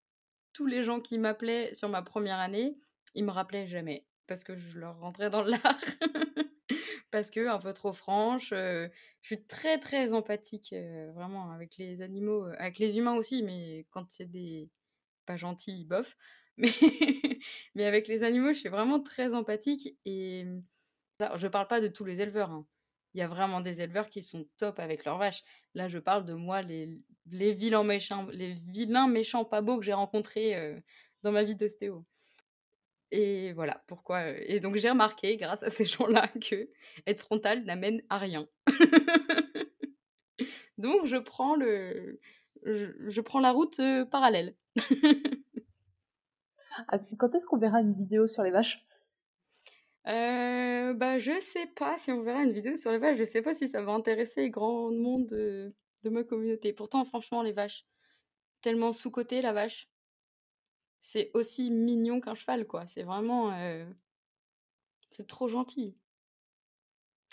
tous 0.53 0.65
les 0.67 0.83
gens 0.83 0.99
qui 1.01 1.17
m'appelaient 1.19 1.73
sur 1.73 1.89
ma 1.89 2.01
1re 2.03 2.39
année, 2.39 2.77
ils 3.15 3.25
me 3.25 3.31
rappelaient 3.31 3.67
jamais 3.67 4.05
parce 4.27 4.43
que 4.45 4.57
je 4.57 4.79
leur 4.79 4.99
rentrais 4.99 5.29
dans 5.31 5.43
l'art. 5.43 5.61
Parce 7.11 7.29
qu'un 7.31 7.59
peu 7.59 7.73
trop 7.73 7.93
franche, 7.93 8.53
heu, 8.53 8.91
je 9.21 9.27
suis 9.27 9.43
très, 9.45 9.79
très 9.79 10.13
empathique, 10.13 10.73
heu, 10.73 11.11
vraiment 11.13 11.51
avec 11.51 11.77
les 11.77 12.01
animaux, 12.03 12.47
heu, 12.47 12.55
avec 12.61 12.79
les 12.79 12.97
humains 12.99 13.15
aussi, 13.15 13.43
mais 13.43 13.87
quand 13.91 14.05
c'est 14.11 14.31
des 14.31 14.69
pas 15.27 15.37
gentils, 15.37 15.85
bof. 15.85 16.15
Mais 17.75 17.85
avec 17.85 18.07
les 18.07 18.23
animaux, 18.23 18.53
je 18.53 18.59
suis 18.59 18.69
vraiment 18.69 18.99
très 18.99 19.33
empathique 19.33 19.97
et 20.05 20.43
mmh, 20.45 20.63
alors 21.19 21.37
je 21.37 21.47
parle 21.47 21.67
pas 21.67 21.81
de 21.81 21.87
tous 21.87 22.05
les 22.05 22.21
éleveurs, 22.21 22.51
hein. 22.51 22.65
Il 23.15 23.19
y 23.19 23.21
a 23.21 23.27
vraiment 23.27 23.61
des 23.61 23.81
éleveurs 23.81 24.09
qui 24.09 24.23
sont 24.23 24.47
top 24.57 24.79
avec 24.79 25.05
leurs 25.05 25.19
vaches. 25.19 25.43
Là, 25.75 25.87
je 25.87 25.99
parle 25.99 26.25
de 26.25 26.33
moi, 26.33 26.63
les 26.63 26.99
vilains 27.53 27.83
méchants 27.83 28.27
les 28.31 28.55
vilains 28.55 29.07
méchants 29.07 29.45
pas 29.45 29.61
beaux 29.61 29.77
que 29.77 29.85
j'ai 29.85 29.93
rencontrés, 29.93 30.81
dans 31.21 31.31
ma 31.31 31.43
vie 31.43 31.55
d'ostéo. 31.55 32.05
Et 33.11 33.53
voilà 33.53 33.83
pourquoi, 33.87 34.29
et 34.39 34.59
donc 34.59 34.75
j'ai 34.75 34.89
remarqué 34.89 35.37
grâce 35.37 35.61
à 35.61 35.69
ces 35.69 35.85
gens-là 35.85 36.27
qu'être 36.41 37.21
frontal 37.21 37.63
n'amène 37.63 38.01
à 38.09 38.17
rien. 38.17 38.47
Donc 40.79 41.05
je 41.05 41.17
prends 41.17 41.55
le 41.55 42.19
je 42.65 43.21
prends 43.21 43.39
la 43.39 43.51
route, 43.51 43.79
parallèle. 44.09 44.55
Ah, 46.77 46.97
quand 47.17 47.35
est-ce 47.35 47.45
qu'on 47.45 47.57
verra 47.57 47.81
une 47.81 47.93
vidéo 47.93 48.27
sur 48.27 48.41
les 48.43 48.51
vaches? 48.51 48.85
Heu, 50.05 50.93
bah, 50.95 51.17
je 51.17 51.39
sais 51.39 51.65
pas 51.67 51.97
si 51.97 52.11
on 52.11 52.21
verra 52.23 52.43
une 52.43 52.51
vidéo 52.51 52.75
sur 52.75 52.91
les 52.91 52.97
vaches, 52.97 53.17
je 53.17 53.23
sais 53.23 53.41
pas 53.41 53.53
si 53.53 53.67
ça 53.69 53.81
va 53.81 53.93
intéresser 53.93 54.49
grand 54.49 54.91
monde 54.91 55.27
de 55.27 55.69
de 56.03 56.09
ma 56.09 56.23
communauté. 56.25 56.73
Pourtant, 56.73 57.05
franchement, 57.05 57.41
les 57.43 57.53
vaches, 57.53 57.85
tellement 58.61 58.91
sous-cotées, 58.93 59.41
la 59.41 59.53
vache. 59.53 59.87
C'est 61.05 61.29
aussi 61.33 61.69
mignon 61.69 62.19
qu'un 62.21 62.33
cheval, 62.33 62.65
quoi. 62.65 62.87
C'est 62.87 63.03
vraiment, 63.03 63.51
heu 63.51 63.85
c'est 65.11 65.27
trop 65.27 65.47
gentil. 65.47 65.95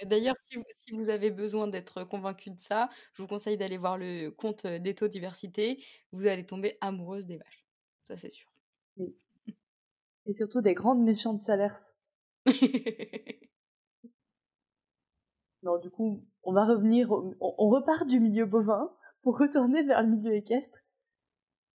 D'ailleurs, 0.05 0.37
si 0.46 0.57
vous 0.57 0.64
si 0.76 0.92
vous 0.92 1.11
avez 1.11 1.31
besoin 1.31 1.66
d'être 1.68 2.05
convaincu 2.05 2.50
de 2.50 2.59
ça, 2.59 2.88
je 3.12 3.20
vous 3.22 3.29
conseille 3.29 3.59
d'aller 3.59 3.76
voir 3.76 3.98
le 3.98 4.31
compte, 4.31 4.64
heu, 4.64 4.79
d'Éthodiversité. 4.81 5.85
Vous 6.12 6.26
allez 6.26 6.46
tomber 6.46 6.79
amoureuse 6.81 7.26
des 7.26 7.37
vaches. 7.37 7.64
Ça, 8.05 8.16
c'est 8.16 8.31
sûr. 8.31 8.50
Oui. 8.96 9.14
Et 10.30 10.32
surtout 10.32 10.60
des 10.60 10.74
grandes 10.74 11.02
méchantes 11.02 11.40
salers. 11.40 11.92
Non, 15.62 15.76
du 15.76 15.90
coup 15.90 16.24
on 16.42 16.52
va 16.52 16.64
revenir, 16.64 17.10
on, 17.12 17.68
repart 17.68 18.06
du 18.06 18.18
milieu 18.18 18.46
bovin 18.46 18.90
pour 19.22 19.38
retourner 19.38 19.82
vers 19.82 20.02
le 20.02 20.08
milieu 20.08 20.34
équestre. 20.34 20.78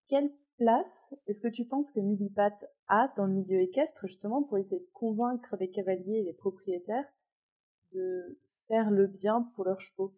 Quelle 0.08 0.32
place 0.58 1.14
est-ce 1.28 1.42
que 1.42 1.50
tu 1.50 1.66
penses 1.66 1.92
que 1.92 2.00
Millipat 2.00 2.58
a 2.88 3.14
dans 3.16 3.28
le 3.28 3.34
milieu 3.34 3.62
équestre 3.62 4.08
justement 4.08 4.42
pour 4.42 4.58
essayer 4.58 4.80
de 4.80 4.90
convaincre 4.94 5.56
les 5.60 5.70
cavaliers 5.70 6.22
et 6.22 6.24
les 6.24 6.34
propriétaires 6.34 7.06
de 7.94 8.40
faire 8.68 8.90
le 8.90 9.06
bien 9.06 9.52
pour 9.54 9.66
leurs 9.66 9.82
chevaux? 9.82 10.16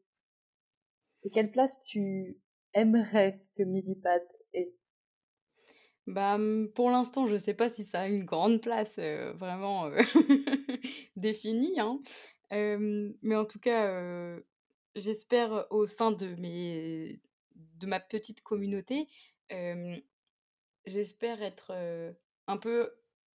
Et 1.23 1.29
quelle 1.29 1.51
place 1.51 1.83
tu 1.83 2.39
aimerais 2.73 3.45
que 3.57 3.63
Millipat 3.63 4.21
ait 4.53 4.73
bah, 6.07 6.37
mmh, 6.37 6.69
pour 6.73 6.89
l'instant, 6.89 7.27
je 7.27 7.35
sais 7.35 7.53
pas 7.53 7.69
si 7.69 7.83
ça 7.83 8.01
a 8.01 8.07
une 8.07 8.25
grande 8.25 8.61
place, 8.61 8.97
vraiment, 9.35 9.91
définie, 11.15 11.79
hein. 11.79 11.99
mais 12.51 13.35
en 13.35 13.45
tout 13.45 13.59
cas, 13.59 14.37
j'espère 14.95 15.67
au 15.69 15.85
sein 15.85 16.11
de 16.11 16.35
mes 16.35 17.19
de 17.79 17.87
ma 17.87 17.99
petite 17.99 18.41
communauté, 18.41 19.07
j'espère 20.85 21.41
être, 21.43 21.73
un 22.47 22.57
peu 22.57 22.91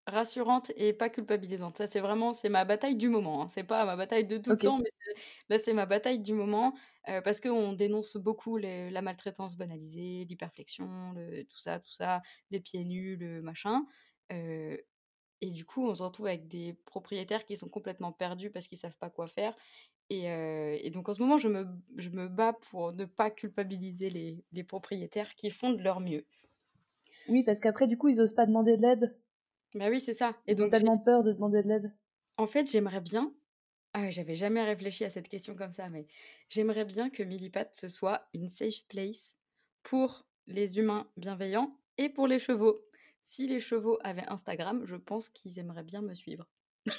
rassurante 0.06 0.72
et 0.76 0.92
pas 0.92 1.08
culpabilisante. 1.10 1.78
Ça, 1.78 1.86
c'est 1.86 2.00
vraiment 2.00 2.32
c'est 2.32 2.48
ma 2.48 2.64
bataille 2.64 2.96
du 2.96 3.08
moment, 3.08 3.42
hein. 3.42 3.48
C'est 3.48 3.64
pas 3.64 3.84
ma 3.84 3.96
bataille 3.96 4.26
de 4.26 4.38
tout 4.38 4.52
le 4.52 4.60
temps, 4.60 4.78
mais 4.78 4.90
là, 5.50 5.58
c'est 5.62 5.72
ma 5.74 5.86
bataille 5.86 6.20
du 6.20 6.34
moment, 6.34 6.74
parce 7.24 7.40
qu'on 7.40 7.72
dénonce 7.74 8.16
beaucoup 8.16 8.56
la 8.58 9.02
maltraitance 9.02 9.56
banalisée, 9.56 10.26
l'hyperflexion, 10.28 11.12
le 11.14 11.44
tout 11.44 11.58
ça, 11.58 11.80
tout 11.80 11.90
ça, 11.92 12.22
les 12.50 12.60
pieds 12.60 12.84
nus, 12.84 13.16
le 13.16 13.42
machin, 13.42 13.86
et 15.40 15.50
du 15.50 15.64
coup, 15.64 15.84
on 15.86 15.94
se 15.94 16.02
retrouve 16.02 16.26
avec 16.28 16.46
des 16.48 16.74
propriétaires 16.86 17.44
qui 17.44 17.56
sont 17.56 17.68
complètement 17.68 18.12
perdus 18.12 18.50
parce 18.50 18.68
qu'ils 18.68 18.78
savent 18.78 18.96
pas 18.98 19.10
quoi 19.10 19.26
faire 19.26 19.56
et 20.10 20.90
donc 20.90 21.08
en 21.08 21.14
ce 21.14 21.22
moment, 21.22 21.38
je 21.38 21.48
me 21.48 21.66
je 21.96 22.10
me 22.10 22.28
bats 22.28 22.52
pour 22.52 22.92
ne 22.92 23.06
pas 23.06 23.30
culpabiliser 23.30 24.10
les 24.10 24.44
les 24.52 24.64
propriétaires 24.64 25.34
qui 25.36 25.50
font 25.50 25.72
de 25.72 25.82
leur 25.82 26.00
mieux. 26.00 26.26
Oui, 27.26 27.42
parce 27.42 27.58
qu'après, 27.58 27.88
du 27.88 27.98
coup, 27.98 28.06
ils 28.10 28.20
osent 28.20 28.32
pas 28.32 28.46
demander 28.46 28.76
de 28.76 28.82
l'aide? 28.82 29.16
Bah 29.74 29.86
oui, 29.88 30.00
c'est 30.00 30.14
ça. 30.14 30.36
Et 30.46 30.52
Ils 30.52 30.62
ont 30.62 30.68
tellement 30.68 30.98
peur 30.98 31.22
de 31.22 31.32
demander 31.32 31.62
de 31.62 31.68
l'aide. 31.68 31.92
En 32.36 32.46
fait, 32.46 32.70
j'aimerais 32.70 33.00
bien. 33.00 33.32
Ah 33.94 34.10
j'avais 34.10 34.34
jamais 34.34 34.62
réfléchi 34.64 35.04
à 35.04 35.10
cette 35.10 35.28
question 35.28 35.54
comme 35.54 35.70
ça, 35.70 35.90
mais 35.90 36.06
j'aimerais 36.48 36.86
bien 36.86 37.10
que 37.10 37.22
Millipat 37.22 37.68
ce 37.72 37.88
soit 37.88 38.26
une 38.32 38.48
safe 38.48 38.86
place 38.88 39.36
pour 39.82 40.26
les 40.46 40.78
humains 40.78 41.06
bienveillants 41.16 41.76
et 41.98 42.08
pour 42.08 42.26
les 42.26 42.38
chevaux. 42.38 42.80
Si 43.22 43.46
les 43.46 43.60
chevaux 43.60 43.98
avaient 44.02 44.26
Instagram, 44.28 44.82
je 44.84 44.96
pense 44.96 45.28
qu'ils 45.28 45.58
aimeraient 45.58 45.84
bien 45.84 46.00
me 46.02 46.14
suivre. 46.14 46.48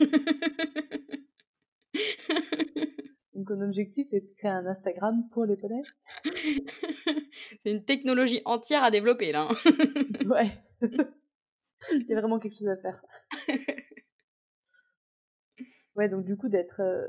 Donc, 3.33 3.47
ton 3.47 3.61
objectif 3.61 4.07
est 4.13 4.21
de 4.21 4.33
créer 4.37 4.51
un 4.51 4.65
Instagram 4.67 5.27
pour 5.31 5.45
les 5.45 5.57
poneys 5.57 5.81
C'est 7.63 7.71
une 7.71 7.83
technologie 7.83 8.41
entière 8.45 8.83
à 8.83 8.91
développer, 8.91 9.31
là. 9.31 9.49
Hein. 9.49 9.55
ouais. 10.27 10.51
Il 11.91 12.07
y 12.07 12.13
a 12.13 12.19
vraiment 12.19 12.39
quelque 12.39 12.57
chose 12.57 12.69
à 12.69 12.77
faire. 12.77 13.03
ouais, 15.95 16.09
donc 16.09 16.25
du 16.25 16.37
coup, 16.37 16.49
d'être, 16.49 16.81
euh, 16.81 17.07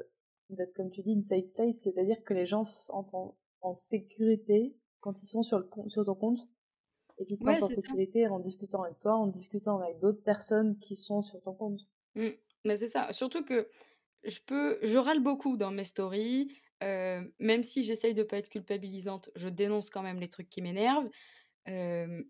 d'être 0.50 0.74
comme 0.74 0.90
tu 0.90 1.02
dis, 1.02 1.12
une 1.12 1.22
safe 1.22 1.50
place, 1.54 1.76
c'est-à-dire 1.82 2.22
que 2.24 2.34
les 2.34 2.46
gens 2.46 2.64
se 2.64 2.86
sentent 2.86 3.14
en, 3.14 3.36
sécurité 3.72 4.76
quand 5.00 5.22
ils 5.22 5.26
sont 5.26 5.42
sur, 5.42 5.58
le, 5.58 5.66
sur 5.88 6.04
ton 6.04 6.14
compte 6.14 6.40
et 7.18 7.24
qu'ils 7.24 7.38
se 7.38 7.44
sentent 7.44 7.62
en 7.62 7.68
sécurité 7.68 8.28
en 8.28 8.38
discutant 8.38 8.82
avec 8.82 9.00
toi, 9.00 9.14
en 9.14 9.26
discutant 9.26 9.80
avec 9.80 9.98
d'autres 10.00 10.22
personnes 10.22 10.78
qui 10.80 10.96
sont 10.96 11.22
sur 11.22 11.40
ton 11.40 11.54
compte. 11.54 11.80
Mmh. 12.14 12.28
Mais 12.66 12.76
c'est 12.76 12.88
ça. 12.88 13.10
Surtout 13.12 13.42
que 13.42 13.68
je 14.24 14.38
peux, 14.44 14.78
je 14.82 14.98
râle 14.98 15.20
beaucoup 15.20 15.56
dans 15.56 15.70
mes 15.70 15.84
stories. 15.84 16.48
Euh, 16.82 17.22
même 17.38 17.62
si 17.62 17.82
j'essaye 17.82 18.14
de 18.14 18.22
pas 18.22 18.36
être 18.36 18.48
culpabilisante, 18.48 19.30
je 19.36 19.48
dénonce 19.48 19.90
quand 19.90 20.02
même 20.02 20.20
les 20.20 20.28
trucs 20.28 20.48
qui 20.48 20.60
m'énervent. 20.60 21.08
Euh, 21.68 22.22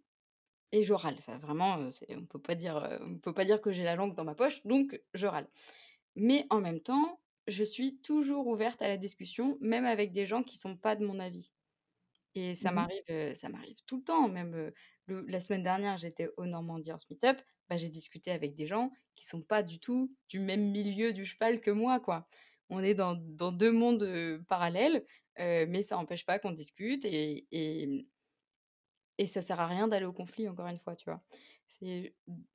et 0.74 0.82
je 0.82 0.92
râle. 0.92 1.16
vraiment, 1.40 1.78
on 2.08 2.26
peut 2.26 2.40
pas 2.40 2.56
dire, 2.56 2.98
on 3.00 3.18
peut 3.18 3.32
pas 3.32 3.44
dire 3.44 3.60
que 3.60 3.70
j'ai 3.70 3.84
la 3.84 3.94
langue 3.94 4.14
dans 4.16 4.24
ma 4.24 4.34
poche, 4.34 4.66
donc 4.66 5.00
je 5.14 5.28
râle. 5.28 5.46
Mais 6.16 6.46
en 6.50 6.60
même 6.60 6.80
temps, 6.80 7.20
je 7.46 7.62
suis 7.62 7.98
toujours 7.98 8.48
ouverte 8.48 8.82
à 8.82 8.88
la 8.88 8.96
discussion, 8.96 9.56
même 9.60 9.84
avec 9.84 10.10
des 10.10 10.26
gens 10.26 10.42
qui 10.42 10.58
sont 10.58 10.76
pas 10.76 10.96
de 10.96 11.06
mon 11.06 11.20
avis. 11.20 11.52
Et 12.34 12.56
ça 12.56 12.72
mmh 12.72 12.74
m'arrive, 12.74 13.34
ça 13.34 13.48
m'arrive 13.48 13.76
tout 13.86 13.98
le 13.98 14.02
temps. 14.02 14.28
Même 14.28 14.72
la 15.06 15.38
semaine 15.38 15.62
dernière, 15.62 15.96
j'étais 15.96 16.28
au 16.36 16.44
Normandie 16.44 16.90
en 16.90 16.96
Meetup, 17.08 17.40
bah, 17.70 17.76
j'ai 17.76 17.88
discuté 17.88 18.32
avec 18.32 18.56
des 18.56 18.66
gens 18.66 18.90
qui 19.14 19.26
sont 19.26 19.42
pas 19.42 19.62
du 19.62 19.78
tout 19.78 20.12
du 20.28 20.40
même 20.40 20.72
milieu 20.72 21.12
du 21.12 21.24
cheval 21.24 21.60
que 21.60 21.70
moi, 21.70 22.00
quoi. 22.00 22.26
On 22.68 22.82
est 22.82 22.94
dans, 22.94 23.14
dans 23.14 23.52
deux 23.52 23.70
mondes 23.70 24.42
parallèles, 24.48 25.06
mais 25.38 25.84
ça 25.84 25.94
n'empêche 25.94 26.26
pas 26.26 26.40
qu'on 26.40 26.50
discute 26.50 27.04
et, 27.04 27.46
et, 29.18 29.26
ça 29.26 29.42
sert 29.42 29.60
à 29.60 29.66
rien 29.66 29.88
d'aller 29.88 30.06
au 30.06 30.12
conflit, 30.12 30.48
encore 30.48 30.66
une 30.66 30.78
fois, 30.78 30.96
tu 30.96 31.04
vois. 31.04 31.22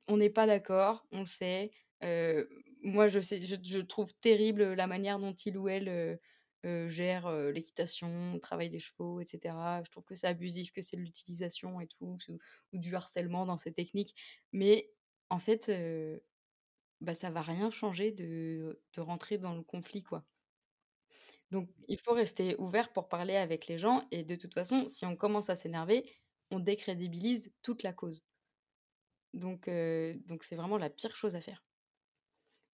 On 0.08 0.16
n'est 0.16 0.30
pas 0.30 0.46
d'accord, 0.46 1.06
on 1.12 1.24
sait. 1.24 1.70
moi, 2.82 3.08
je, 3.08 3.20
sais, 3.20 3.40
je, 3.40 3.80
trouve 3.80 4.12
terrible 4.20 4.74
la 4.74 4.86
manière 4.86 5.18
dont 5.18 5.34
il 5.34 5.58
ou 5.58 5.68
elle 5.68 6.18
gère 6.88 7.30
l'équitation, 7.50 8.34
le 8.34 8.40
travail 8.40 8.68
des 8.68 8.80
chevaux, 8.80 9.20
etc. 9.20 9.54
Je 9.84 9.90
trouve 9.90 10.04
que 10.04 10.14
c'est 10.14 10.26
abusif, 10.26 10.72
que 10.72 10.82
c'est 10.82 10.96
de 10.96 11.02
l'utilisation 11.02 11.80
et 11.80 11.86
tout, 11.86 12.18
ou 12.72 12.78
du 12.78 12.94
harcèlement 12.94 13.46
dans 13.46 13.56
ces 13.56 13.72
techniques. 13.72 14.14
Mais 14.52 14.90
en 15.30 15.38
fait, 15.38 15.70
bah, 17.00 17.14
ça 17.14 17.30
va 17.30 17.42
rien 17.42 17.70
changer 17.70 18.12
de, 18.12 18.80
de 18.94 19.00
rentrer 19.00 19.38
dans 19.38 19.54
le 19.54 19.62
conflit, 19.62 20.02
quoi. 20.02 20.24
Donc, 21.50 21.68
il 21.88 21.98
faut 21.98 22.12
rester 22.12 22.54
ouvert 22.58 22.92
pour 22.92 23.08
parler 23.08 23.36
avec 23.36 23.66
les 23.66 23.78
gens. 23.78 24.06
Et 24.12 24.22
de 24.22 24.36
toute 24.36 24.54
façon, 24.54 24.88
si 24.88 25.04
on 25.04 25.16
commence 25.16 25.50
à 25.50 25.56
s'énerver, 25.56 26.04
on 26.50 26.58
décrédibilise 26.60 27.52
toute 27.62 27.82
la 27.82 27.92
cause. 27.92 28.22
Donc, 29.34 29.70
donc 30.26 30.42
c'est 30.44 30.56
vraiment 30.56 30.78
la 30.78 30.90
pire 30.90 31.14
chose 31.14 31.34
à 31.36 31.40
faire. 31.40 31.64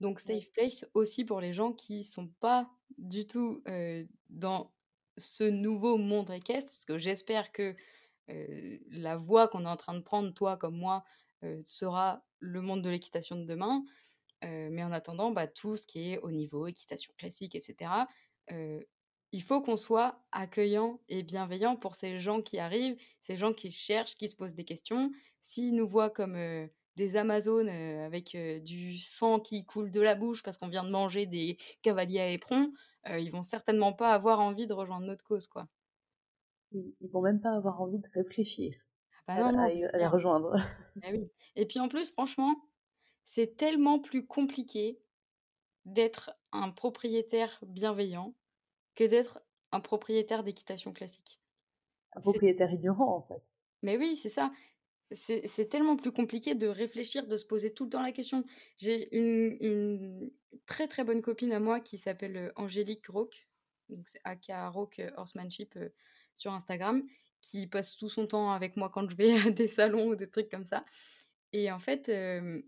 Donc, 0.01 0.21
safe 0.21 0.51
place 0.53 0.87
aussi 0.95 1.25
pour 1.25 1.41
les 1.41 1.53
gens 1.55 1.73
qui 1.73 2.05
sont 2.05 2.29
pas 2.41 2.71
du 2.99 3.27
tout 3.27 3.62
dans 4.29 4.73
ce 5.19 5.45
nouveau 5.45 5.97
monde 5.97 6.31
équestre, 6.31 6.71
parce 6.71 6.85
que 6.85 6.99
j'espère 6.99 7.53
que 7.53 7.75
la 8.29 9.17
voie 9.17 9.49
qu'on 9.49 9.65
est 9.65 9.69
en 9.69 9.77
train 9.77 9.95
de 9.95 10.01
prendre, 10.01 10.33
toi 10.35 10.57
comme 10.57 10.77
moi, 10.77 11.05
sera 11.65 12.27
le 12.41 12.61
monde 12.61 12.83
de 12.83 12.91
l'équitation 12.91 13.37
de 13.37 13.45
demain. 13.45 13.85
mais 14.43 14.85
en 14.85 14.93
attendant, 14.93 15.31
bah, 15.31 15.47
tout 15.47 15.77
ce 15.77 15.87
qui 15.87 16.12
est 16.12 16.19
au 16.19 16.31
niveau 16.31 16.67
équitation 16.67 17.12
classique, 17.17 17.55
etc., 17.55 17.91
il 19.37 19.42
faut 19.42 19.61
qu'on 19.61 19.77
soit 19.77 20.18
accueillant 20.33 20.99
et 21.11 21.22
bienveillant 21.22 21.77
pour 21.77 21.94
ces 21.94 22.18
gens 22.18 22.40
qui 22.40 22.59
arrivent, 22.59 22.96
ces 23.20 23.37
gens 23.37 23.53
qui 23.53 23.70
cherchent, 23.70 24.16
qui 24.16 24.29
se 24.29 24.37
posent 24.37 24.55
des 24.55 24.64
questions. 24.64 25.11
S'ils 25.42 25.75
nous 25.75 25.87
voient 25.87 26.09
comme 26.09 26.38
des 26.96 27.16
Amazones 27.18 27.68
avec 27.68 28.35
du 28.64 28.96
sang 28.96 29.38
qui 29.38 29.66
coule 29.66 29.90
de 29.90 30.01
la 30.01 30.14
bouche 30.14 30.42
parce 30.42 30.57
qu'on 30.57 30.68
vient 30.68 30.85
de 30.85 30.88
manger 30.90 31.27
des 31.27 31.59
cavaliers 31.83 32.20
à 32.20 32.31
éperon, 32.31 32.72
ils 33.11 33.31
vont 33.31 33.42
certainement 33.42 33.92
pas 33.92 34.14
avoir 34.14 34.40
envie 34.40 34.66
de 34.66 34.72
rejoindre 34.72 35.07
notre 35.07 35.22
cause, 35.22 35.46
quoi. 35.46 35.68
Ils 36.72 37.11
vont 37.12 37.20
même 37.20 37.42
pas 37.42 37.53
avoir 37.53 37.83
envie 37.83 37.99
de 37.99 38.09
réfléchir 38.14 38.75
ah 39.27 39.53
bah 39.53 39.64
à, 39.64 39.99
la 39.99 40.09
rejoindre. 40.09 40.57
Bah 40.96 41.09
oui. 41.12 41.29
Et 41.57 41.66
puis 41.66 41.79
en 41.79 41.88
plus, 41.88 42.11
franchement, 42.11 42.57
c'est 43.25 43.59
tellement 43.59 43.99
plus 43.99 44.27
compliqué 44.27 44.99
d'être 45.85 46.31
un 46.53 46.70
propriétaire 46.70 47.59
bienveillant 47.66 48.35
que 48.97 49.05
d'être 49.05 49.41
un 49.71 49.81
propriétaire 49.81 50.43
d'équitation 50.43 50.93
classique. 50.93 51.41
Un 52.15 52.21
propriétaire 52.21 52.73
ignorant, 52.73 53.17
en 53.17 53.23
fait. 53.23 53.43
Mais 53.83 53.97
oui, 53.97 54.17
c'est 54.17 54.31
ça. 54.31 54.51
C'est 55.13 55.69
tellement 55.69 55.97
plus 55.97 56.11
compliqué 56.11 56.57
de 56.57 56.67
réfléchir, 56.67 57.29
de 57.29 57.37
se 57.37 57.45
poser 57.45 57.73
tout 57.73 57.85
le 57.85 57.91
temps 57.91 58.03
la 58.03 58.11
question. 58.11 58.45
J'ai 58.77 59.17
une, 59.17 60.33
très 60.67 60.89
très 60.89 61.05
bonne 61.05 61.23
copine 61.23 61.53
à 61.53 61.61
moi 61.61 61.79
qui 61.79 61.97
s'appelle 61.97 62.37
euh, 62.37 62.53
Angélique 62.57 63.07
Rock, 63.07 63.47
donc 63.89 64.09
c'est 64.09 64.21
aka 64.25 64.69
Rock 64.69 64.99
euh, 64.99 65.11
Horsemanship 65.16 65.77
euh, 65.77 65.91
sur 66.35 66.53
Instagram, 66.53 67.07
qui 67.41 67.68
passe 67.68 67.97
tout 67.97 68.09
son 68.09 68.27
temps 68.27 68.51
avec 68.51 68.77
moi 68.77 68.91
quand 68.91 69.09
je 69.09 69.14
vais 69.14 69.39
à 69.47 69.51
des 69.51 69.68
salons 69.68 70.09
ou 70.09 70.16
des 70.16 70.29
trucs 70.29 70.49
comme 70.51 70.64
ça. 70.64 70.85
Et 71.53 71.70
en 71.70 71.79
fait, 71.79 72.11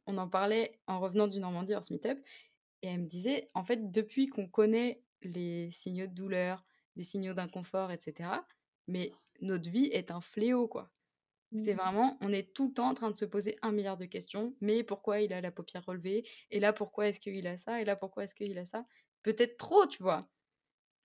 on 0.07 0.19
en 0.19 0.29
parlait 0.29 0.79
en 0.87 1.01
revenant 1.01 1.27
du 1.27 1.41
Normandie 1.41 1.75
Horse 1.75 1.91
Meetup, 1.91 2.19
et 2.83 2.87
elle 2.87 3.01
me 3.01 3.07
disait, 3.07 3.51
en 3.55 3.65
fait, 3.65 3.91
depuis 3.91 4.29
qu'on 4.29 4.47
connaît 4.47 5.03
les 5.23 5.71
signaux 5.71 6.07
de 6.07 6.15
douleur, 6.15 6.65
les 6.97 7.05
signaux 7.05 7.35
d'inconfort, 7.35 7.91
etc. 7.91 8.31
Mais 8.87 9.13
notre 9.41 9.71
vie 9.71 9.87
est 9.87 10.11
un 10.11 10.21
fléau, 10.21 10.69
quoi. 10.69 10.91
C'est 11.57 11.73
mmh. 11.73 11.79
vraiment, 11.79 12.19
on 12.21 12.31
est 12.31 12.53
tout 12.53 12.69
le 12.69 12.75
temps 12.75 12.91
en 12.91 12.95
train 12.95 13.11
de 13.11 13.17
se 13.17 13.25
poser 13.25 13.57
un 13.63 13.73
milliard 13.73 13.97
de 13.97 14.05
questions. 14.05 14.55
Mais 14.61 14.83
pourquoi 14.83 15.21
il 15.21 15.33
a 15.33 15.41
la 15.41 15.51
paupière 15.51 15.85
relevée? 15.85 16.27
Et 16.51 16.61
là, 16.61 16.73
pourquoi 16.73 17.09
est-ce 17.09 17.21
qu'il 17.21 17.47
a 17.47 17.57
ça? 17.57 17.81
Et 17.81 17.85
là, 17.85 17.97
pourquoi 17.97 18.25
est-ce 18.25 18.35
qu'il 18.35 18.59
a 18.59 18.67
ça? 18.67 18.85
Peut-être 19.23 19.57
trop, 19.57 19.87
tu 19.87 20.03
vois. 20.03 20.29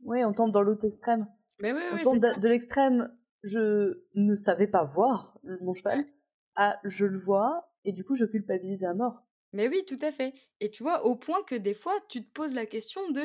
Oui, 0.04 0.24
on 0.26 0.34
tombe 0.34 0.52
dans 0.52 0.62
l'autre 0.62 0.86
extrême. 0.86 1.28
Mais 1.60 1.72
oui, 1.72 1.82
on 1.94 2.04
tombe 2.04 2.20
de, 2.20 2.48
l'extrême, 2.48 3.16
je 3.44 4.04
ne 4.16 4.36
savais 4.36 4.68
pas 4.68 4.84
voir 4.84 5.40
mon 5.62 5.74
cheval, 5.74 6.06
à 6.56 6.78
je 6.84 7.06
le 7.06 7.20
vois, 7.20 7.72
et 7.86 7.94
du 7.94 8.04
coup, 8.04 8.16
je 8.16 8.26
culpabilise 8.26 8.84
à 8.84 8.94
mort. 8.94 9.24
Mais 9.54 9.70
oui, 9.70 9.86
tout 9.86 10.00
à 10.02 10.12
fait. 10.12 10.34
Et 10.60 10.72
tu 10.72 10.84
vois, 10.84 11.06
au 11.06 11.16
point 11.16 11.42
que 11.44 11.56
des 11.56 11.74
fois, 11.74 11.94
tu 12.10 12.26
te 12.26 12.32
poses 12.32 12.54
la 12.54 12.66
question 12.66 13.12
de 13.12 13.24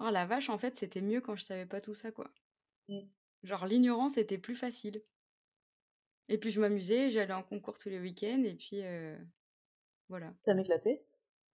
Oh 0.00 0.10
la 0.10 0.26
vache, 0.26 0.48
en 0.48 0.58
fait, 0.58 0.76
c'était 0.76 1.02
mieux 1.02 1.20
quand 1.20 1.36
je 1.36 1.44
savais 1.44 1.66
pas 1.66 1.80
tout 1.80 1.94
ça, 1.94 2.10
quoi. 2.10 2.30
Mmh. 2.88 3.00
Genre 3.44 3.66
l'ignorance 3.66 4.16
était 4.16 4.38
plus 4.38 4.56
facile. 4.56 5.02
Et 6.28 6.38
puis 6.38 6.50
je 6.50 6.60
m'amusais, 6.60 7.10
j'allais 7.10 7.32
en 7.32 7.42
concours 7.42 7.78
tous 7.78 7.88
les 7.88 8.00
week-ends 8.00 8.42
et 8.44 8.54
puis, 8.54 8.82
voilà. 10.08 10.32
Ça 10.38 10.54
m'éclatait. 10.54 11.04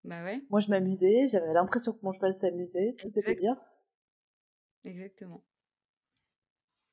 Bah 0.03 0.23
ouais, 0.23 0.41
Moi, 0.51 0.59
je 0.59 0.69
m'amusais, 0.69 1.27
j'avais 1.29 1.51
l'impression 1.53 1.91
que 1.93 1.99
mon 2.03 2.11
cheval 2.13 2.33
s'amusait, 2.35 2.95
tout 2.99 3.07
était 3.17 3.35
bien. 3.35 3.59
exactement. 4.83 5.43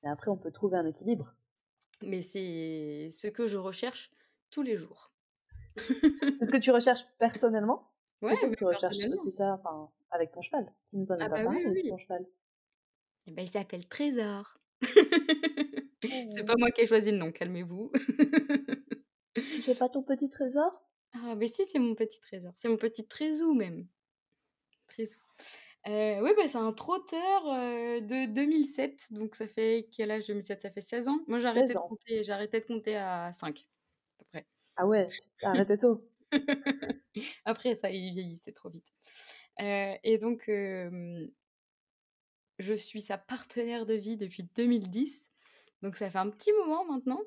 Et 0.05 0.09
après, 0.09 0.31
on 0.31 0.37
peut 0.37 0.51
trouver 0.51 0.79
un 0.79 0.87
équilibre. 0.87 1.35
Mais 2.03 2.23
c'est 2.23 3.11
ce 3.13 3.29
que 3.29 3.47
je 3.47 3.59
recherche 3.59 4.11
tous 4.51 4.63
les 4.63 4.77
jours. 4.77 5.13
C'est 5.77 6.47
ce 6.47 6.51
que 6.51 6.59
tu 6.59 6.71
recherches 6.71 7.07
personnellement? 7.19 7.91
Ouais, 8.23 8.35
mais 8.49 8.57
tu 8.57 8.65
recherches 8.65 9.05
aussi 9.13 9.31
ça 9.33 9.55
enfin, 9.55 9.91
avec 10.13 10.33
ton 10.33 10.43
cheval. 10.43 10.73
Tu 10.91 10.97
nous 10.99 11.13
en 11.13 11.21
as 11.21 11.25
Ah 11.25 11.29
pas 11.29 11.35
bah 11.35 11.47
oui, 11.47 11.65
parlé 11.65 11.73
oui, 11.73 11.81
oui. 11.85 11.91
ton 11.91 11.99
cheval. 11.99 12.27
Et 13.27 13.33
bah, 13.33 13.43
il 13.43 13.49
s'appelle 13.51 13.87
Trésor. 13.89 14.59
C'est 16.29 16.45
pas 16.45 16.55
Oh, 16.55 16.59
moi 16.59 16.71
qui 16.71 16.83
ai 16.83 16.87
choisi 16.87 17.11
le 17.11 17.17
nom, 17.19 17.31
calmez-vous. 17.33 17.91
j'ai 19.57 19.75
pas 19.75 19.89
ton 19.89 20.03
petit 20.03 20.29
trésor? 20.29 20.83
Ah 21.15 21.35
mais 21.37 21.49
si, 21.49 21.65
c'est 21.67 21.79
mon 21.79 21.95
petit 21.95 22.21
trésor. 22.21 22.53
C'est 22.57 22.69
mon 22.69 22.77
petit 22.77 23.07
trésou 23.09 23.55
même. 23.55 23.89
Trésou. 24.89 25.19
Heu, 25.89 26.23
ouais, 26.23 26.35
bah, 26.37 26.49
c'est 26.49 26.59
un 26.59 26.73
trotteur, 26.73 27.47
heu, 27.49 28.01
de 28.03 28.27
2007, 28.33 29.13
donc 29.13 29.35
ça 29.37 29.49
fait 29.49 29.89
quel 29.93 30.11
âge 30.13 30.27
2007? 30.29 30.61
Ça 30.63 30.71
fait 30.73 30.81
16 30.83 31.09
ans. 31.09 31.21
Moi, 31.29 31.39
j'ai 31.41 31.49
arrêté 31.49 31.75
16 31.75 31.77
de 31.77 31.81
compter 31.81 32.25
j'ai 32.25 32.33
arrêté 32.33 32.61
de 32.61 32.67
compter 32.67 32.97
à 32.97 33.33
5, 33.33 33.69
à 34.21 34.25
peu 34.25 34.27
près. 34.33 34.49
Ah 34.77 34.87
ouais, 34.87 35.17
arrêté 35.43 35.79
tôt. 35.79 36.07
Après 37.45 37.75
ça, 37.77 37.91
il 37.91 38.11
vieillissait 38.13 38.53
trop 38.53 38.69
vite. 38.71 38.89
Et 39.59 40.19
donc 40.19 40.45
je 42.59 42.75
suis 42.75 43.01
sa 43.01 43.19
partenaire 43.19 43.87
de 43.87 43.95
vie 43.95 44.17
depuis 44.17 44.45
2010, 44.55 45.31
donc 45.83 45.97
ça 45.97 46.11
fait 46.11 46.19
un 46.19 46.31
petit 46.31 46.53
moment 46.53 46.85
maintenant. 46.85 47.21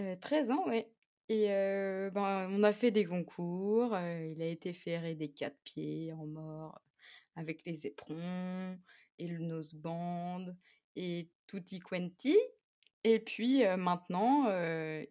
Heu, 0.00 0.16
13 0.20 0.50
ans, 0.50 0.66
ouais 0.68 0.90
et 1.28 1.48
ben, 1.48 2.48
on 2.52 2.62
a 2.62 2.72
fait 2.72 2.92
des 2.92 3.04
concours, 3.04 3.96
il 3.98 4.40
a 4.40 4.46
été 4.46 4.72
ferré 4.72 5.16
des 5.16 5.28
4 5.28 5.56
pieds 5.64 6.12
en 6.12 6.24
mort, 6.26 6.80
avec 7.34 7.64
les 7.66 7.86
éperons 7.86 8.78
et 9.18 9.26
le 9.26 9.38
noseband 9.38 10.44
et 10.94 11.28
tutti 11.48 11.80
quanti 11.80 12.36
et 13.08 13.20
puis, 13.20 13.62
maintenant, 13.78 14.46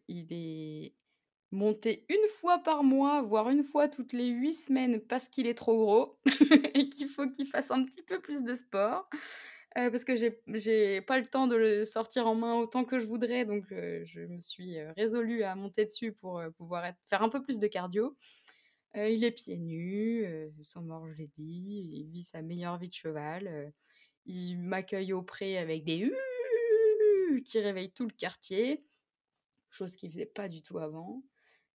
il 0.10 0.28
est 0.32 0.94
monté 1.56 2.06
une 2.10 2.30
fois 2.40 2.60
par 2.60 2.84
mois, 2.84 3.22
voire 3.22 3.50
une 3.50 3.64
fois 3.64 3.88
toutes 3.90 4.14
les 4.14 4.28
8 4.28 4.54
semaines 4.54 5.00
parce 5.02 5.28
qu'il 5.30 5.48
est 5.48 5.56
trop 5.56 5.76
gros 5.78 6.20
et 6.76 6.90
qu'il 6.90 7.08
faut 7.10 7.28
qu'il 7.30 7.48
fasse 7.48 7.72
un 7.72 7.84
petit 7.86 8.04
peu 8.04 8.20
plus 8.22 8.44
de 8.44 8.54
sport. 8.54 9.10
Heu, 9.78 9.92
parce 9.92 10.06
que 10.06 10.16
j'ai 10.16 11.02
pas 11.02 11.20
le 11.20 11.26
temps 11.28 11.48
de 11.48 11.56
le 11.56 11.86
sortir 11.86 12.28
en 12.28 12.36
main 12.36 12.56
autant 12.56 12.86
que 12.86 13.00
je 13.00 13.08
voudrais, 13.08 13.46
donc 13.46 13.72
heu, 13.72 14.04
je 14.06 14.22
me 14.22 14.40
suis, 14.42 14.80
heu, 14.80 14.92
résolue 14.98 15.44
à 15.44 15.56
monter 15.56 15.86
dessus 15.86 16.14
pour, 16.14 16.42
pouvoir 16.58 16.86
faire 17.06 17.24
un 17.24 17.30
peu 17.30 17.42
plus 17.42 17.60
de 17.60 17.68
cardio. 17.68 18.16
Il 18.96 19.24
est 19.26 19.32
pieds 19.32 19.58
nus, 19.58 20.26
sans 20.62 20.82
mort, 20.82 21.08
je 21.10 21.18
l'ai 21.18 21.28
dit, 21.28 21.92
il 21.96 22.10
vit 22.12 22.24
sa 22.24 22.42
meilleure 22.42 22.78
vie 22.78 22.88
de 22.90 22.94
cheval, 22.94 23.74
il 24.26 24.58
m'accueille 24.60 25.14
au 25.14 25.22
pré 25.22 25.58
avec 25.58 25.84
des 25.84 25.98
qui 27.46 27.60
réveillent 27.60 27.92
tout 27.94 28.06
le 28.06 28.14
quartier, 28.14 28.86
chose 29.70 29.96
qu'il 29.96 30.12
faisait 30.12 30.26
pas 30.26 30.48
du 30.50 30.62
tout 30.62 30.80
avant. 30.80 31.24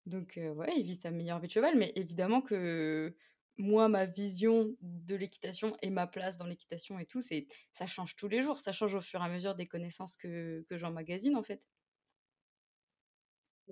Donc 0.08 0.36
heu, 0.38 0.50
ouais, 0.52 0.72
il 0.76 0.84
vit 0.84 0.96
sa 0.96 1.10
meilleure 1.10 1.38
vie 1.40 1.48
de 1.48 1.52
cheval, 1.52 1.76
mais 1.76 1.92
évidemment 1.96 2.40
que 2.42 3.14
moi, 3.58 3.88
ma 3.88 4.06
vision 4.06 4.76
de 4.80 5.14
l'équitation 5.16 5.76
et 5.82 5.90
ma 5.90 6.06
place 6.06 6.36
dans 6.36 6.46
l'équitation 6.46 6.98
et 6.98 7.06
tout, 7.06 7.20
c'est 7.20 7.46
ça 7.72 7.86
change 7.86 8.16
tous 8.16 8.28
les 8.28 8.42
jours. 8.42 8.60
Ça 8.60 8.72
change 8.72 8.94
au 8.94 9.00
fur 9.00 9.20
et 9.20 9.24
à 9.24 9.28
mesure 9.28 9.54
des 9.54 9.66
connaissances 9.68 10.16
que 10.16 10.64
que 10.68 10.78
j'emmagasine, 10.78 11.36
en 11.36 11.42
fait. 11.42 11.68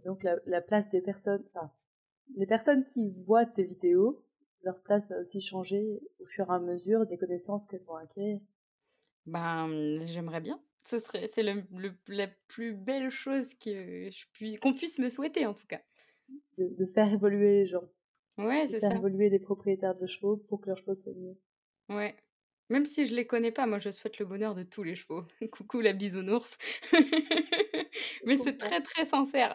Donc 0.07 0.23
la, 0.23 0.37
la 0.47 0.63
place 0.63 0.89
des 0.89 1.03
personnes, 1.03 1.45
enfin, 1.53 1.71
les 2.37 2.47
personnes 2.47 2.85
qui 2.85 3.11
voient 3.27 3.47
tes 3.47 3.65
vidéos, 3.65 4.25
leur 4.63 4.81
place 4.83 5.09
va 5.11 5.21
aussi 5.21 5.41
changer 5.41 6.01
au 6.21 6.27
fur 6.27 6.51
et 6.51 6.55
à 6.55 6.61
mesure 6.61 7.07
des 7.07 7.19
connaissances 7.19 7.67
qu'elles 7.67 7.85
vont 7.85 7.97
acquérir. 7.97 8.41
Ben, 9.27 9.67
mmh, 9.69 10.07
j'aimerais 10.07 10.41
bien. 10.41 10.63
Ce 10.85 10.99
serait 11.01 11.27
c'est 11.27 11.43
le 11.43 11.65
le 11.73 11.97
la 12.09 12.29
plus 12.29 12.73
belle 12.75 13.11
chose 13.11 13.55
que 13.55 14.09
je 14.11 14.25
puis 14.33 14.57
qu'on 14.57 14.73
puisse 14.75 14.99
me 14.99 15.09
souhaiter, 15.09 15.45
en 15.47 15.55
tout 15.55 15.67
cas. 15.67 15.83
De, 16.59 16.69
de 16.69 16.87
faire 16.87 17.13
évoluer 17.13 17.61
les 17.63 17.67
gens, 17.67 17.89
Ouais, 18.39 18.67
c'est 18.67 18.81
faire 18.81 18.93
ça. 18.93 18.97
évoluer 18.97 19.31
les 19.31 19.39
propriétaires 19.41 19.95
de 19.97 20.07
chevaux 20.07 20.37
pour 20.39 20.61
que 20.61 20.69
leurs 20.69 20.79
chevaux 20.79 20.95
soient 20.95 21.13
mieux. 21.15 21.37
Ouais. 21.89 22.17
Même 22.69 22.85
si 22.85 23.07
je 23.07 23.15
les 23.15 23.27
connais 23.27 23.53
pas, 23.53 23.67
moi, 23.67 23.79
je 23.79 23.91
souhaite 23.91 24.19
le 24.19 24.27
bonheur 24.27 24.55
de 24.55 24.65
tous 24.65 24.83
les 24.83 24.95
chevaux. 24.97 25.25
Coucou 25.53 25.81
la 25.81 25.93
bisounours. 25.93 26.57
Je 26.93 26.99
Mais 28.25 28.37
c'est 28.37 28.57
très, 28.57 28.83
très 28.83 29.05
sincère. 29.05 29.55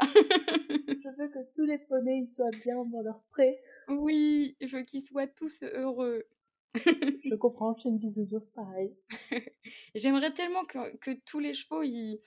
Je 1.04 1.10
veux 1.18 1.30
que 1.30 1.40
tous 1.56 1.66
les 1.66 1.78
poneys 1.80 2.26
soient 2.26 2.52
bien 2.64 2.84
dans 2.86 3.02
leur 3.02 3.22
pré. 3.32 3.60
Oui, 3.88 4.56
je 4.62 4.78
veux 4.78 4.84
qu'ils 4.84 5.04
soient 5.06 5.28
tous 5.28 5.64
heureux. 5.64 6.26
Je 7.26 7.36
comprends, 7.36 7.76
chez 7.76 7.90
une 7.90 7.98
bisounours 8.00 8.50
pareil. 8.50 8.96
J'aimerais 9.96 10.34
tellement 10.34 10.66
que 10.66 10.96
que 10.98 11.12
tous 11.26 11.40
les 11.40 11.54
chevaux, 11.54 11.84
ils 11.84 12.22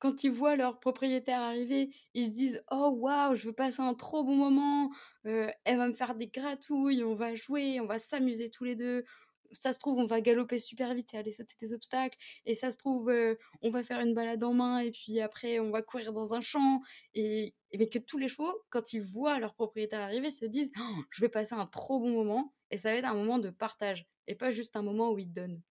quand 0.00 0.24
ils 0.24 0.30
voient 0.32 0.56
leur 0.56 0.80
propriétaire 0.80 1.40
arriver, 1.40 1.90
ils 2.14 2.26
se 2.28 2.32
disent: 2.32 2.64
«Oh 2.72 2.90
waouh, 2.98 3.36
je 3.36 3.46
veux 3.48 3.52
passer 3.54 3.82
un 3.82 3.94
trop 3.94 4.24
bon 4.24 4.34
moment, 4.36 4.90
elle 5.24 5.76
va 5.78 5.86
me 5.88 5.92
faire 5.94 6.14
des 6.16 6.28
gratouilles, 6.28 7.04
on 7.04 7.14
va 7.14 7.34
jouer, 7.36 7.80
on 7.80 7.86
va 7.86 7.98
s'amuser 8.00 8.50
tous 8.50 8.64
les 8.64 8.76
2. 8.76 9.04
Ça 9.52 9.72
se 9.72 9.78
trouve, 9.80 9.98
on 9.98 10.06
va 10.06 10.20
galoper 10.20 10.58
super 10.58 10.94
vite 10.94 11.12
et 11.14 11.18
aller 11.18 11.32
sauter 11.32 11.56
des 11.60 11.72
obstacles 11.74 12.16
et 12.46 12.54
ça 12.54 12.70
se 12.70 12.76
trouve, 12.78 13.12
on 13.62 13.70
va 13.70 13.82
faire 13.82 14.00
une 14.00 14.14
balade 14.14 14.42
en 14.44 14.54
main 14.54 14.78
et 14.80 14.92
puis 14.92 15.20
après 15.20 15.58
on 15.58 15.70
va 15.70 15.82
courir 15.82 16.12
dans 16.12 16.34
un 16.34 16.40
champ» 16.40 16.80
et 17.14 17.54
et 17.72 17.78
mais 17.78 17.88
que 17.88 17.98
tous 18.00 18.18
les 18.18 18.28
chevaux, 18.28 18.52
quand 18.70 18.92
ils 18.92 19.00
voient 19.02 19.38
leur 19.38 19.54
propriétaire 19.54 20.00
arriver, 20.00 20.30
se 20.32 20.44
disent: 20.46 20.70
«Oh, 20.80 21.02
«Je 21.10 21.20
vais 21.20 21.28
passer 21.28 21.54
un 21.54 21.66
trop 21.66 22.00
bon 22.00 22.10
moment» 22.10 22.54
et 22.70 22.78
ça 22.78 22.90
va 22.92 22.96
être 22.98 23.04
un 23.06 23.14
moment 23.14 23.38
de 23.38 23.50
partage 23.50 24.06
et 24.28 24.34
pas 24.36 24.50
juste 24.52 24.76
un 24.76 24.82
moment 24.82 25.10
où 25.12 25.18
ils 25.18 25.32
donnent. 25.32 25.62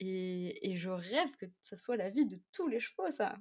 Et 0.00 0.70
et 0.72 0.76
je 0.76 0.90
rêve 0.90 1.36
que 1.38 1.46
ça 1.62 1.76
soit 1.76 1.96
la 1.96 2.10
vie 2.10 2.26
de 2.26 2.40
tous 2.52 2.68
les 2.68 2.80
chevaux, 2.80 3.10
ça. 3.10 3.36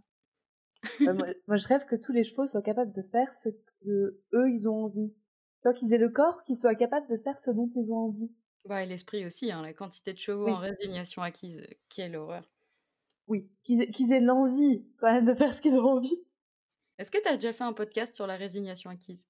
Ouais, 1.05 1.13
moi, 1.13 1.27
moi, 1.47 1.57
je 1.57 1.67
rêve 1.67 1.85
que 1.85 1.95
tous 1.95 2.11
les 2.11 2.23
chevaux 2.23 2.45
soient 2.47 2.61
capables 2.61 2.93
de 2.93 3.01
faire 3.01 3.33
ce 3.35 3.49
que 3.49 4.21
eux 4.33 4.51
ils 4.51 4.67
ont 4.69 4.85
envie. 4.85 5.11
Tu 5.63 5.73
qu'ils 5.73 5.93
aient 5.93 5.97
le 5.97 6.09
corps, 6.09 6.43
qu'ils 6.43 6.55
soient 6.57 6.75
capables 6.75 7.07
de 7.09 7.17
faire 7.17 7.39
ce 7.39 7.49
dont 7.51 7.69
ils 7.75 7.91
ont 7.91 7.97
envie. 8.09 8.31
Et 8.69 8.85
l'esprit 8.85 9.25
aussi, 9.25 9.51
hein, 9.51 9.63
la 9.63 9.73
quantité 9.73 10.13
de 10.13 10.19
chevaux 10.19 10.47
en 10.49 10.59
résignation 10.59 11.23
acquise, 11.23 11.57
heu, 11.59 11.67
quelle 11.89 12.15
horreur. 12.15 12.51
oui. 13.27 13.49
Qu'ils 13.63 14.11
aient, 14.11 14.19
l'envie 14.19 14.85
quand 14.97 15.11
même 15.11 15.25
de 15.25 15.33
faire 15.33 15.53
ce 15.53 15.61
qu'ils 15.61 15.75
ont 15.77 15.85
envie. 15.97 16.19
Est-ce 16.99 17.09
que 17.09 17.17
tu 17.19 17.27
as 17.27 17.33
déjà 17.37 17.53
fait 17.53 17.63
un 17.63 17.73
podcast 17.73 18.13
sur 18.13 18.27
la 18.27 18.35
résignation 18.35 18.91
acquise? 18.91 19.27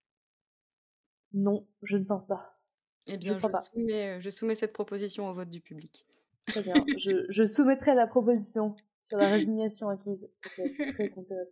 Non, 1.31 1.65
je 1.83 1.95
ne 1.95 2.03
pense 2.03 2.25
pas. 2.25 2.59
Eh 3.07 3.17
Je 3.27 3.33
bien, 3.33 3.35
crois 3.35 3.49
je 3.49 3.59
soumets, 3.59 4.17
heu, 4.17 4.19
je 4.21 4.29
soumets 4.29 4.53
cette 4.55 4.71
proposition 4.73 5.27
au 5.29 5.33
vote 5.33 5.49
du 5.49 5.61
public. 5.61 6.05
Très 6.45 6.61
bien. 6.61 6.89
Je, 6.95 7.25
je 7.29 7.45
soumettrai 7.45 7.95
la 7.95 8.05
proposition 8.05 8.75
sur 9.07 9.17
la 9.17 9.29
résignation 9.29 9.87
acquise. 9.87 10.29
Être 10.57 10.93
très 10.93 11.03
intéressant. 11.17 11.51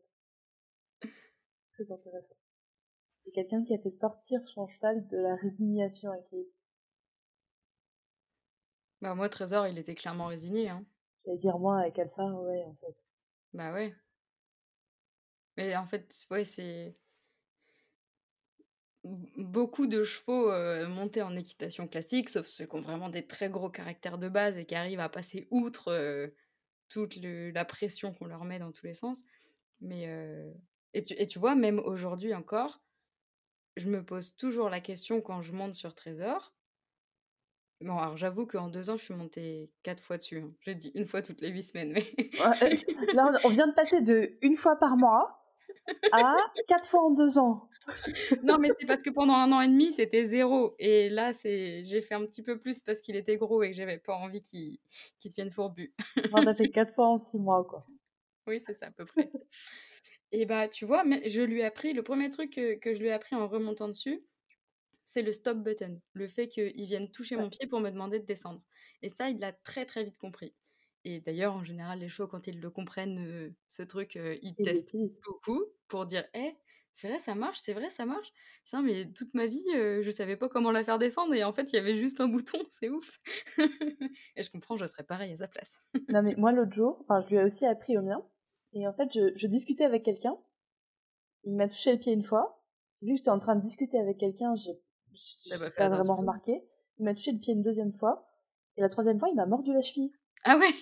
Très 1.73 1.91
intéressant. 1.91 2.35
C'est 3.23 3.31
quelqu'un 3.31 3.63
qui 3.63 3.73
a 3.73 3.77
fait 3.77 3.89
sortir 3.89 4.45
son 4.49 4.67
cheval 4.67 5.07
de 5.07 5.17
la 5.17 5.35
résignation 5.35 6.11
acquise. 6.11 6.53
Bah, 9.01 9.15
moi, 9.15 9.29
Trésor, 9.29 9.67
il 9.67 9.77
était 9.77 9.95
clairement 9.95 10.27
résigné, 10.27 10.69
hein. 10.69 10.85
J'allais 11.25 11.37
dire 11.37 11.57
moi 11.57 11.79
avec 11.79 11.97
Alpha, 11.97 12.25
ouais, 12.25 12.65
en 12.65 12.75
fait. 12.75 12.95
Bah, 13.53 13.71
ouais. 13.73 13.95
Mais 15.57 15.75
en 15.77 15.85
fait, 15.85 16.25
ouais, 16.29 16.43
c'est 16.43 16.97
beaucoup 19.37 19.87
de 19.87 20.03
chevaux, 20.03 20.51
heu, 20.51 20.87
montés 20.87 21.21
en 21.21 21.35
équitation 21.35 21.87
classique, 21.87 22.29
sauf 22.29 22.47
ceux 22.47 22.65
qui 22.65 22.75
ont 22.75 22.81
vraiment 22.81 23.09
des 23.09 23.25
très 23.27 23.49
gros 23.49 23.69
caractères 23.69 24.17
de 24.17 24.27
base 24.29 24.57
et 24.57 24.65
qui 24.65 24.75
arrivent 24.75 24.99
à 24.99 25.09
passer 25.09 25.47
outre, 25.51 25.91
heu, 25.91 26.35
toute 26.89 27.15
le 27.17 27.51
la 27.51 27.65
pression 27.65 28.13
qu'on 28.13 28.25
leur 28.25 28.43
met 28.45 28.59
dans 28.59 28.71
tous 28.71 28.85
les 28.85 28.93
sens. 28.93 29.23
Mais, 29.81 30.07
et 30.93 31.03
tu 31.03 31.13
et 31.13 31.27
tu 31.27 31.39
vois, 31.39 31.55
même 31.55 31.79
aujourd'hui 31.79 32.33
encore, 32.33 32.81
je 33.77 33.89
me 33.89 34.03
pose 34.03 34.35
toujours 34.37 34.69
la 34.69 34.79
question 34.79 35.21
quand 35.21 35.41
je 35.41 35.53
monte 35.53 35.75
sur 35.75 35.93
Trésor. 35.95 36.53
Bon, 37.81 37.97
alors 37.97 38.15
j'avoue 38.17 38.45
qu'en 38.47 38.69
2 38.69 38.89
ans, 38.89 38.97
je 38.97 39.03
suis 39.03 39.13
montée 39.13 39.69
4 39.83 40.01
fois 40.01 40.17
dessus, 40.17 40.39
hein. 40.39 40.53
J'ai 40.61 40.75
dit 40.75 40.91
une 40.95 41.05
fois 41.05 41.21
toutes 41.21 41.41
les 41.41 41.49
8 41.49 41.63
semaines, 41.63 41.91
mais 41.91 42.05
Ouais, 42.39 42.79
Là, 43.13 43.31
on 43.43 43.49
vient 43.49 43.67
de 43.67 43.73
passer 43.73 44.01
de 44.01 44.37
une 44.41 44.55
fois 44.55 44.77
par 44.77 44.97
mois 44.97 45.41
à 46.11 46.35
quatre 46.67 46.87
fois 46.87 47.03
en 47.03 47.11
deux 47.11 47.37
ans. 47.37 47.69
Non, 48.43 48.57
mais 48.59 48.69
c'est 48.79 48.85
parce 48.85 49.03
que 49.03 49.09
pendant 49.09 49.35
1 49.35 49.51
an 49.51 49.61
et 49.61 49.67
demi, 49.67 49.93
c'était 49.93 50.25
0 50.25 50.75
et 50.79 51.09
là, 51.09 51.33
c'est 51.33 51.83
j'ai 51.83 52.01
fait 52.01 52.15
un 52.15 52.25
petit 52.25 52.41
peu 52.43 52.59
plus 52.59 52.81
parce 52.81 53.01
qu'il 53.01 53.15
était 53.15 53.37
gros 53.37 53.63
et 53.63 53.71
que 53.71 53.75
j'avais 53.75 53.97
pas 53.97 54.15
envie 54.15 54.41
qu'il 54.41 54.79
qu'il 55.19 55.31
devienne 55.31 55.51
fourbu. 55.51 55.93
On 56.29 56.45
a 56.45 56.53
fait 56.53 56.69
quatre 56.69 56.93
fois 56.93 57.07
en 57.07 57.17
six 57.17 57.39
mois, 57.39 57.63
quoi. 57.63 57.87
Oui, 58.47 58.59
c'est 58.59 58.73
ça, 58.73 58.87
à 58.87 58.91
peu 58.91 59.05
près 59.05 59.31
et 60.31 60.45
bah, 60.45 60.67
tu 60.67 60.85
vois, 60.85 61.03
mais 61.03 61.29
je 61.29 61.41
lui 61.41 61.61
ai 61.61 61.65
appris 61.65 61.93
le 61.93 62.03
premier 62.03 62.29
truc 62.29 62.51
que 62.53 62.75
que 62.75 62.93
je 62.93 62.99
lui 62.99 63.07
ai 63.07 63.11
appris 63.11 63.35
en 63.35 63.47
remontant 63.47 63.87
dessus, 63.87 64.23
c'est 65.05 65.21
le 65.23 65.31
stop 65.33 65.59
button, 65.59 66.01
le 66.13 66.27
fait 66.27 66.47
qu'ils 66.49 66.85
viennent 66.87 67.11
toucher 67.11 67.35
Ouais. 67.35 67.43
mon 67.43 67.49
pied 67.49 67.67
pour 67.67 67.81
me 67.81 67.91
demander 67.91 68.19
de 68.19 68.25
descendre. 68.25 68.61
Et 69.03 69.09
ça, 69.09 69.29
il 69.29 69.39
l'a 69.39 69.53
très 69.53 69.85
très 69.85 70.03
vite 70.05 70.17
compris. 70.19 70.55
Et 71.05 71.21
d'ailleurs, 71.21 71.53
en 71.55 71.63
général, 71.65 71.99
les 71.99 72.09
chevaux, 72.09 72.27
quand 72.29 72.47
ils 72.47 72.59
le 72.61 72.69
comprennent, 72.71 73.19
euh, 73.19 73.51
ce 73.69 73.83
truc, 73.83 74.15
euh, 74.17 74.37
ils 74.43 74.57
testent 74.57 74.95
beaucoup 75.25 75.65
pour 75.89 76.05
dire 76.07 76.25
«Eh, 76.35 76.55
c'est 76.95 77.09
vrai, 77.09 77.19
ça 77.19 77.35
marche, 77.35 77.59
c'est 77.59 77.73
vrai, 77.73 77.89
ça 77.89 78.05
marche». 78.05 78.31
Ça, 78.63 78.81
mais 78.81 79.11
toute 79.11 79.33
ma 79.33 79.45
vie, 79.45 79.63
euh, 79.75 80.01
je 80.01 80.09
savais 80.09 80.37
pas 80.37 80.49
comment 80.49 80.71
la 80.71 80.83
faire 80.83 80.97
descendre 80.97 81.33
et 81.35 81.43
en 81.43 81.53
fait, 81.53 81.71
il 81.71 81.75
y 81.75 81.79
avait 81.79 81.95
juste 81.95 82.19
un 82.21 82.27
bouton, 82.27 82.57
c'est 82.69 82.89
ouf. 82.89 83.19
et 84.35 84.41
je 84.41 84.49
comprends, 84.49 84.77
je 84.77 84.85
serais 84.85 85.03
pareil 85.03 85.33
à 85.33 85.37
sa 85.37 85.47
place. 85.47 85.83
Non, 86.09 86.23
mais 86.23 86.35
moi, 86.35 86.51
l'autre 86.51 86.73
jour, 86.73 86.97
enfin, 87.01 87.21
je 87.21 87.27
lui 87.27 87.35
ai 87.35 87.43
aussi 87.43 87.65
appris 87.65 87.97
au 87.97 88.01
mien. 88.01 88.25
Et 88.73 88.87
en 88.87 88.93
fait, 88.93 89.13
je, 89.13 89.33
je 89.35 89.47
discutais 89.47 89.83
avec 89.83 90.03
quelqu'un. 90.03 90.37
Il 91.43 91.55
m'a 91.55 91.67
touché 91.67 91.91
le 91.91 91.99
pied 91.99 92.13
une 92.13 92.23
fois. 92.23 92.63
Vu 93.01 93.11
que 93.11 93.17
j'étais 93.17 93.29
en 93.29 93.39
train 93.39 93.55
de 93.55 93.61
discuter 93.61 93.99
avec 93.99 94.17
quelqu'un, 94.17 94.55
j'ai 94.55 94.79
j'ai 95.13 95.49
T'as 95.51 95.59
pas 95.59 95.65
fait 95.69 95.77
pas 95.77 95.89
vraiment 95.89 96.15
remarqué. 96.15 96.63
Il 96.97 97.05
m'a 97.05 97.13
touché 97.13 97.31
le 97.31 97.39
pied 97.39 97.53
une 97.53 97.61
deuxième 97.61 97.93
fois. 97.93 98.31
Et 98.77 98.81
la 98.81 98.89
troisième 98.89 99.19
fois, 99.19 99.29
il 99.29 99.35
m'a 99.35 99.45
mordu 99.45 99.73
la 99.73 99.81
cheville. 99.81 100.11
Ah 100.43 100.57
ouais? 100.57 100.73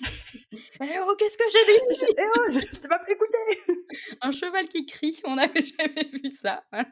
Eh 0.52 1.00
oh, 1.02 1.16
qu'est-ce 1.18 1.38
que 1.38 1.44
j'ai 1.50 1.66
dit? 1.66 2.14
Eh 2.18 2.22
oh, 2.38 2.50
je 2.50 2.80
t'ai 2.80 2.88
pas 2.88 3.00
pu 3.00 3.12
écouter 3.14 3.84
Un 4.22 4.32
cheval 4.32 4.68
qui 4.68 4.86
crie, 4.86 5.20
on 5.24 5.36
n'avait 5.36 5.66
jamais 5.66 6.10
vu 6.12 6.30
ça. 6.30 6.64
Voilà. 6.72 6.92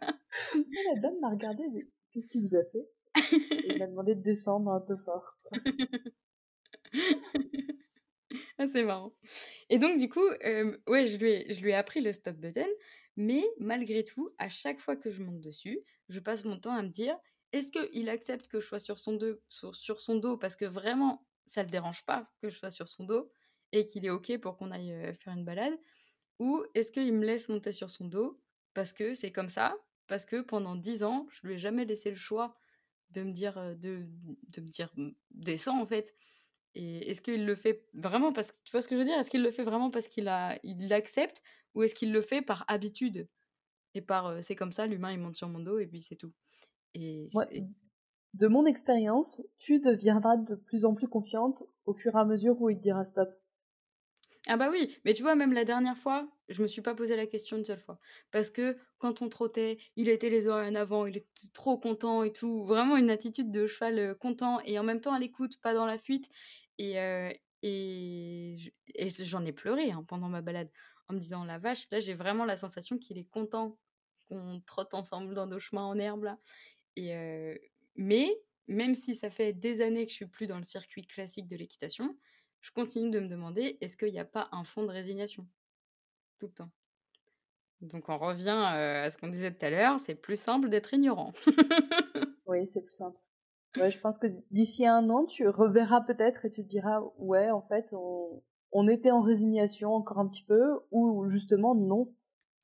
La 0.96 1.02
dame 1.02 1.20
m'a 1.22 1.30
regardé, 1.30 1.64
mais 1.74 1.86
qu'est-ce 2.12 2.28
qu'il 2.28 2.42
vous 2.42 2.56
a 2.56 2.64
fait? 2.64 3.32
Il 3.68 3.78
m'a 3.78 3.88
demandé 3.88 4.16
de 4.16 4.22
descendre 4.22 4.72
un 4.72 4.82
peu 4.82 4.96
fort. 4.98 5.38
Ah, 8.58 8.68
c'est 8.68 8.84
marrant. 8.84 9.12
Et 9.70 9.80
donc, 9.80 9.98
du 9.98 10.08
coup, 10.08 10.26
euh, 10.46 10.78
ouais, 10.88 11.08
je 11.08 11.18
lui, 11.18 11.32
ai, 11.32 11.52
je 11.52 11.62
lui 11.62 11.72
ai 11.72 11.74
appris 11.74 12.00
le 12.00 12.14
stop 12.14 12.36
button, 12.36 12.68
mais 13.18 13.44
malgré 13.60 14.04
tout, 14.04 14.30
à 14.38 14.50
chaque 14.50 14.80
fois 14.80 14.96
que 14.96 15.10
je 15.10 15.24
monte 15.24 15.42
dessus, 15.42 15.80
je 16.10 16.20
passe 16.20 16.46
mon 16.46 16.60
temps 16.60 16.76
à 16.76 16.84
me 16.84 16.90
dire 16.90 17.18
est-ce 17.54 17.72
qu'il 17.72 18.08
accepte 18.08 18.48
que 18.48 18.60
je 18.60 18.66
sois 18.68 18.80
sur 18.80 19.00
son, 19.00 19.18
sur 19.50 20.00
son 20.00 20.16
dos? 20.16 20.38
Parce 20.38 20.56
que 20.56 20.66
vraiment, 20.66 21.26
ça 21.52 21.64
le 21.64 21.70
dérange 21.70 22.04
pas 22.06 22.32
que 22.42 22.50
je 22.50 22.58
sois 22.58 22.72
sur 22.72 22.90
son 22.90 23.06
dos 23.06 23.32
et 23.72 23.86
qu'il 23.86 24.06
est 24.06 24.10
OK 24.10 24.38
pour 24.40 24.58
qu'on 24.58 24.72
aille 24.72 25.16
faire 25.16 25.34
une 25.34 25.46
balade 25.46 25.78
Ou 26.40 26.64
est-ce 26.76 26.92
qu'il 26.92 27.14
me 27.14 27.26
laisse 27.26 27.50
monter 27.50 27.72
sur 27.72 27.90
son 27.92 28.06
dos 28.08 28.42
parce 28.74 28.94
que 28.94 29.14
c'est 29.14 29.32
comme 29.32 29.50
ça? 29.50 29.76
Parce 30.08 30.26
que 30.26 30.42
pendant 30.42 30.76
dix 30.76 31.04
ans, 31.04 31.28
je 31.32 31.48
lui 31.48 31.56
ai 31.56 31.60
jamais 31.60 31.86
laissé 31.86 32.10
le 32.10 32.16
choix 32.16 32.56
de 33.12 33.24
me 33.24 33.32
dire, 33.34 33.56
de, 33.78 34.08
de 34.50 34.62
me 34.62 34.70
dire 34.70 34.92
«Mm, 34.96 35.12
descends 35.32 35.82
en 35.82 35.86
fait. 35.88 36.16
Et 36.76 37.10
est-ce 37.12 37.22
qu'il 37.22 37.46
le 37.46 37.56
fait 37.56 37.88
vraiment 37.94 38.34
parce 38.34 38.52
que 38.52 38.58
tu 38.64 38.72
vois 38.72 38.82
ce 38.82 38.88
que 38.88 38.96
je 38.96 39.00
veux 39.02 39.06
dire? 39.06 39.20
Est-ce 39.20 39.30
qu'il 39.30 39.44
le 39.44 39.52
fait 39.52 39.64
vraiment 39.64 39.92
parce 39.92 40.08
qu'il 40.08 40.28
a 40.30 40.60
il 40.64 40.88
l'accepte 40.90 41.42
ou 41.76 41.84
est-ce 41.84 41.96
qu'il 41.96 42.12
le 42.14 42.22
fait 42.22 42.42
par 42.42 42.66
habitude 42.70 43.30
et 43.96 44.02
par 44.02 44.28
euh, 44.28 44.42
c'est 44.42 44.56
comme 44.56 44.72
ça 44.74 44.88
l'humain 44.88 45.12
il 45.14 45.20
monte 45.20 45.36
sur 45.38 45.50
mon 45.50 45.60
dos 45.60 45.80
et 45.80 45.88
puis 45.88 46.02
c'est 46.02 46.16
tout. 46.18 46.34
Et- 46.96 47.28
de 48.34 48.48
mon 48.48 48.66
expérience, 48.66 49.42
tu 49.58 49.80
deviendras 49.80 50.38
de 50.38 50.56
plus 50.56 50.86
en 50.86 50.94
plus 50.96 51.08
confiante 51.08 51.64
au 51.86 51.94
fur 51.94 52.16
et 52.16 52.20
à 52.20 52.26
mesure 52.26 52.62
où 52.62 52.70
il 52.70 52.78
te 52.78 52.84
dira 52.84 53.06
stop. 53.06 53.30
ah 54.48 54.58
bah 54.58 54.70
oui, 54.72 54.98
mais 55.06 55.14
tu 55.14 55.22
vois 55.22 55.36
même 55.36 55.54
la 55.54 55.66
dernière 55.66 55.96
fois, 55.98 56.28
je 56.50 56.62
me 56.64 56.68
suis 56.68 56.82
pas 56.82 56.96
posé 56.96 57.16
la 57.16 57.28
question 57.28 57.58
une 57.58 57.64
seule 57.66 57.80
fois 57.80 58.00
parce 58.32 58.50
que 58.50 58.78
quand 58.98 59.22
on 59.22 59.30
trottait, 59.30 59.78
il 59.96 60.10
était 60.10 60.30
les 60.32 60.48
oreilles 60.48 60.72
en 60.72 60.76
avant, 60.76 61.06
il 61.06 61.18
était 61.18 61.48
trop 61.54 61.78
content 61.78 62.24
et 62.24 62.34
tout, 62.34 62.64
vraiment 62.66 62.98
une 62.98 63.12
attitude 63.12 63.52
de 63.52 63.68
cheval 63.68 64.00
euh, 64.00 64.16
content 64.16 64.60
et 64.66 64.80
en 64.80 64.84
même 64.84 65.00
temps 65.02 65.14
à 65.14 65.20
l'écoute, 65.20 65.60
pas 65.62 65.74
dans 65.76 65.86
la 65.86 65.98
fuite 66.00 66.30
et 66.80 67.00
euh, 67.00 67.32
et 67.64 68.56
je- 68.58 68.72
et 68.96 69.08
j'en 69.10 69.46
ai 69.46 69.52
pleuré 69.54 69.92
hein, 69.92 70.04
pendant 70.08 70.28
ma 70.30 70.42
balade 70.42 70.72
en 71.08 71.14
me 71.14 71.20
disant 71.20 71.44
la 71.46 71.60
vache, 71.60 71.88
là 71.92 72.00
j'ai 72.00 72.16
vraiment 72.16 72.46
la 72.46 72.58
sensation 72.58 72.98
qu'il 72.98 73.18
est 73.20 73.30
content 73.30 73.78
qu'on 74.30 74.62
trotte 74.66 74.94
ensemble 74.96 75.36
dans 75.36 75.46
nos 75.48 75.60
chemins 75.60 75.84
en 75.86 76.00
herbe 76.00 76.24
là. 76.24 76.40
Et 76.98 77.16
euh, 77.16 77.56
mais 77.96 78.30
même 78.68 78.96
si 78.96 79.16
ça 79.16 79.30
fait 79.30 79.54
des 79.54 79.82
années 79.82 80.06
que 80.06 80.12
je 80.12 80.16
suis 80.18 80.28
plus 80.28 80.48
dans 80.48 80.58
le 80.58 80.64
circuit 80.64 81.06
classique 81.08 81.48
de 81.48 81.56
l'équitation, 81.58 82.18
je 82.62 82.72
continue 82.72 83.12
de 83.12 83.20
me 83.20 83.28
demander 83.28 83.78
est-ce 83.82 83.98
qu'il 83.98 84.12
n'y 84.12 84.20
a 84.20 84.26
pas 84.26 84.50
un 84.52 84.64
fond 84.64 84.84
de 84.84 84.92
résignation? 84.92 85.48
Tout 86.40 86.48
le 86.48 86.54
temps. 86.54 86.72
Donc 87.82 88.10
on 88.10 88.18
revient 88.20 88.50
à 88.50 89.10
ce 89.10 89.18
qu'on 89.18 89.28
disait 89.28 89.52
tout 89.52 89.66
à 89.66 89.70
l'heure, 89.72 90.00
c'est 90.00 90.14
plus 90.16 90.40
simple 90.40 90.70
d'être 90.70 90.94
ignorant. 90.94 91.34
Oui, 92.46 92.68
c'est 92.68 92.82
plus 92.82 92.94
simple. 92.94 93.18
Ouais, 93.78 93.92
je 93.92 94.00
pense 94.00 94.20
que 94.20 94.28
d'ici 94.52 94.86
un 94.88 95.10
an, 95.12 95.26
tu 95.26 95.48
reverras 95.50 96.02
peut-être 96.02 96.46
et 96.46 96.52
tu 96.52 96.64
te 96.64 96.70
diras, 96.70 97.02
ouais, 97.18 97.52
en 97.52 97.62
fait, 97.62 97.94
on, 97.94 98.44
on 98.72 98.88
était 98.90 99.12
en 99.12 99.22
résignation 99.22 99.94
encore 99.96 100.20
un 100.20 100.28
petit 100.28 100.44
peu, 100.46 100.80
ou 100.92 101.28
justement, 101.30 101.76
non. 101.76 102.14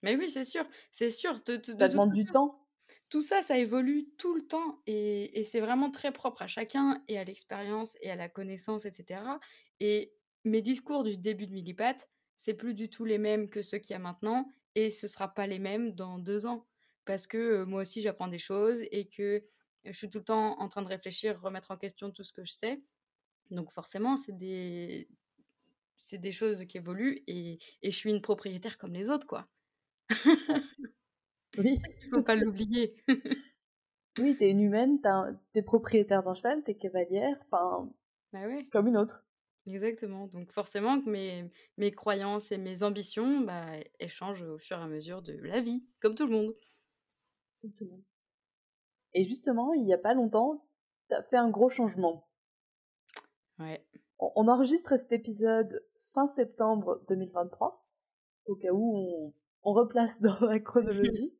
Mais 0.04 0.16
oui, 0.16 0.30
c'est 0.30 0.44
sûr, 0.44 0.66
c'est 0.92 1.10
sûr. 1.12 1.34
De, 1.46 1.58
de- 1.58 1.74
de 1.74 1.74
Ça 1.80 1.90
demande 1.90 2.12
du 2.12 2.30
temps. 2.30 2.67
Tout 3.10 3.22
ça, 3.22 3.42
ça 3.42 3.58
évolue 3.58 4.10
tout 4.18 4.34
le 4.36 4.42
temps 4.46 4.82
et, 4.86 5.40
et 5.40 5.44
c'est 5.44 5.62
vraiment 5.62 5.92
très 5.92 6.12
propre 6.12 6.42
à 6.42 6.48
chacun 6.48 7.04
et 7.08 7.18
à 7.18 7.24
l'expérience 7.24 7.98
et 8.02 8.12
à 8.12 8.16
la 8.16 8.30
connaissance, 8.30 8.86
etc. 8.86 9.40
Et 9.80 10.14
mes 10.44 10.62
discours 10.62 11.04
du 11.04 11.18
début 11.18 11.48
de 11.48 11.54
Millipat, 11.54 11.96
c'est 12.36 12.54
plus 12.54 12.74
du 12.74 12.90
tout 12.90 13.06
les 13.06 13.18
mêmes 13.18 13.50
que 13.50 13.62
ceux 13.62 13.78
qu'il 13.78 13.94
y 13.94 13.96
a 13.96 14.00
maintenant 14.00 14.50
et 14.76 14.90
ce 14.92 15.08
sera 15.08 15.34
pas 15.34 15.48
les 15.48 15.60
mêmes 15.60 15.94
dans 15.94 16.20
deux 16.20 16.46
ans 16.46 16.68
parce 17.06 17.28
que 17.28 17.38
euh, 17.38 17.66
moi 17.66 17.82
aussi 17.82 18.02
j'apprends 18.02 18.28
des 18.28 18.38
choses 18.40 18.82
et 18.92 19.08
que 19.08 19.44
je 19.86 19.92
suis 19.94 20.10
tout 20.10 20.20
le 20.20 20.26
temps 20.26 20.60
en 20.60 20.68
train 20.68 20.82
de 20.82 20.88
réfléchir, 20.88 21.40
remettre 21.42 21.72
en 21.72 21.78
question 21.78 22.12
tout 22.12 22.24
ce 22.24 22.34
que 22.34 22.44
je 22.44 22.52
sais. 22.52 22.82
Donc 23.52 23.72
forcément, 23.72 24.18
c'est 24.18 24.38
des, 24.38 25.10
c'est 25.98 26.18
des 26.20 26.32
choses 26.34 26.66
qui 26.66 26.78
évoluent 26.78 27.24
et, 27.28 27.60
et 27.82 27.92
je 27.92 27.96
suis 27.98 28.12
une 28.12 28.22
propriétaire 28.22 28.78
comme 28.78 28.94
les 28.94 29.10
autres, 29.10 29.28
quoi. 29.28 29.48
Oui, 31.58 31.80
Il 32.04 32.10
faut 32.10 32.22
pas 32.24 32.36
l'oublier. 32.36 32.96
oui, 34.20 34.38
t'es 34.38 34.50
une 34.50 34.62
humaine, 34.62 35.00
t'as 35.02 35.12
un- 35.14 35.40
t'es 35.54 35.62
propriétaire 35.62 36.24
d'un 36.24 36.34
cheval, 36.34 36.64
t'es 36.64 36.76
cavalière, 36.76 37.38
enfin, 37.46 37.92
bah 38.34 38.46
ouais. 38.48 38.66
comme 38.72 38.88
une 38.88 38.98
autre. 38.98 39.24
Exactement. 39.66 40.28
Donc 40.28 40.52
forcément 40.52 41.02
que 41.02 41.10
mes, 41.10 41.50
mes 41.78 41.92
croyances 41.92 42.52
et 42.52 42.58
mes 42.58 42.84
ambitions, 42.84 43.42
bah, 43.42 43.66
elles 44.00 44.10
changent 44.10 44.44
au 44.44 44.58
fur 44.58 44.78
et 44.80 44.82
à 44.84 44.88
mesure 44.88 45.22
de 45.22 45.34
la 45.34 45.60
vie, 45.60 45.84
comme 46.00 46.16
tout 46.16 46.26
le 46.26 46.32
monde. 46.34 46.54
comme 47.62 47.74
tout 47.74 47.84
le 47.84 47.90
monde. 47.92 48.04
Et 49.14 49.26
justement, 49.26 49.74
il 49.74 49.86
y 49.88 49.94
a 49.94 49.98
pas 49.98 50.14
longtemps, 50.14 50.66
t'as 51.10 51.24
fait 51.24 51.38
un 51.38 51.50
gros 51.50 51.70
changement. 51.70 52.28
Ouais. 53.60 53.86
On, 54.20 54.32
on 54.36 54.48
enregistre 54.48 54.96
cet 54.98 55.12
épisode 55.12 55.84
fin 56.14 56.28
septembre 56.28 57.04
2023, 57.10 57.86
au 58.46 58.56
cas 58.56 58.72
où 58.72 58.96
on, 58.96 59.34
on 59.64 59.74
replace 59.74 60.22
dans 60.22 60.40
la 60.40 60.60
chronologie. 60.62 61.34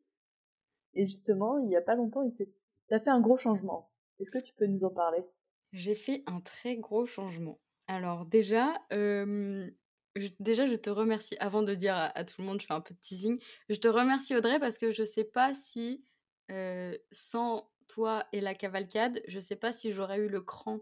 Et 0.98 1.06
justement, 1.06 1.60
il 1.60 1.70
y 1.70 1.76
a 1.76 1.82
pas 1.82 1.96
longtemps, 1.96 2.24
il 2.24 2.32
s'est, 2.32 2.50
t'as 2.88 3.00
fait 3.00 3.12
un 3.12 3.22
gros 3.22 3.38
changement. 3.38 3.92
Est-ce 4.20 4.32
que 4.32 4.40
tu 4.40 4.52
peux 4.54 4.66
nous 4.66 4.84
en 4.84 4.90
parler? 4.90 5.24
J'ai 5.72 5.94
fait 5.94 6.24
un 6.26 6.42
très 6.42 6.76
gros 6.76 7.06
changement. 7.06 7.60
Alors 7.86 8.26
déjà, 8.26 8.82
euh, 8.92 9.70
je, 10.16 10.30
déjà, 10.40 10.66
je 10.66 10.74
te 10.74 10.90
remercie. 10.90 11.38
Avant 11.40 11.62
de 11.62 11.76
dire 11.76 11.96
à, 11.96 12.06
à 12.18 12.26
tout 12.26 12.42
le 12.42 12.48
monde, 12.48 12.60
je 12.60 12.66
fais 12.66 12.74
un 12.74 12.82
peu 12.82 12.96
de 12.96 13.00
teasing. 13.00 13.40
Je 13.70 13.76
te 13.76 13.88
remercie 13.88 14.36
Audrey 14.36 14.60
parce 14.60 14.80
que 14.80 14.90
je 14.90 15.04
sais 15.04 15.24
pas 15.24 15.54
si 15.54 16.04
euh, 16.50 16.98
sans 17.12 17.72
toi 17.88 18.26
et 18.34 18.42
la 18.42 18.56
cavalcade, 18.56 19.22
je 19.28 19.40
sais 19.40 19.56
pas 19.56 19.72
si 19.72 19.92
j'aurais 19.92 20.18
eu 20.18 20.28
le 20.28 20.42
cran 20.42 20.80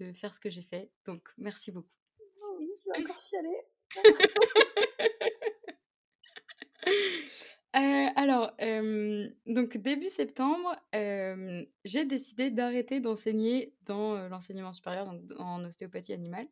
de 0.00 0.12
faire 0.12 0.34
ce 0.34 0.40
que 0.40 0.50
j'ai 0.50 0.62
fait. 0.62 0.90
Donc 1.06 1.28
merci 1.38 1.70
beaucoup. 1.70 1.94
Oh 2.42 2.56
oui, 2.58 2.72
je 2.80 2.90
vais 2.90 3.04
encore 3.04 3.18
chialer. 3.30 3.60
Euh, 7.74 8.08
alors, 8.16 8.52
euh, 8.60 9.30
donc 9.46 9.78
début 9.78 10.08
septembre, 10.08 10.76
euh, 10.94 11.64
j'ai 11.86 12.04
décidé 12.04 12.50
d'arrêter 12.50 13.00
d'enseigner 13.00 13.74
dans 13.86 14.28
l'enseignement 14.28 14.74
supérieur, 14.74 15.06
donc 15.06 15.22
en 15.38 15.64
ostéopathie 15.64 16.12
animale, 16.12 16.46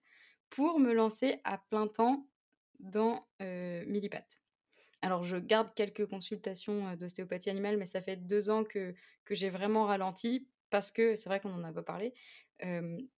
pour 0.49 0.81
me 0.81 0.95
lancer 0.95 1.41
à 1.45 1.59
plein 1.59 1.87
temps 1.89 2.27
dans 2.79 3.27
euh, 3.43 3.85
Millipat. 3.87 4.25
Alors, 5.03 5.23
je 5.23 5.37
garde 5.37 5.75
quelques 5.75 6.07
consultations 6.07 6.95
d'ostéopathie 6.97 7.51
animale, 7.51 7.77
mais 7.77 7.87
ça 7.87 8.01
fait 8.01 8.17
deux 8.17 8.49
ans 8.49 8.65
que, 8.65 8.95
que 9.27 9.35
j'ai 9.35 9.51
vraiment 9.51 9.85
ralenti 9.85 10.49
parce 10.71 10.91
que, 10.91 11.17
c'est 11.17 11.29
vrai 11.29 11.41
qu'on 11.41 11.51
n'en 11.51 11.65
a 11.65 11.73
pas 11.73 11.83
parlé, 11.83 12.15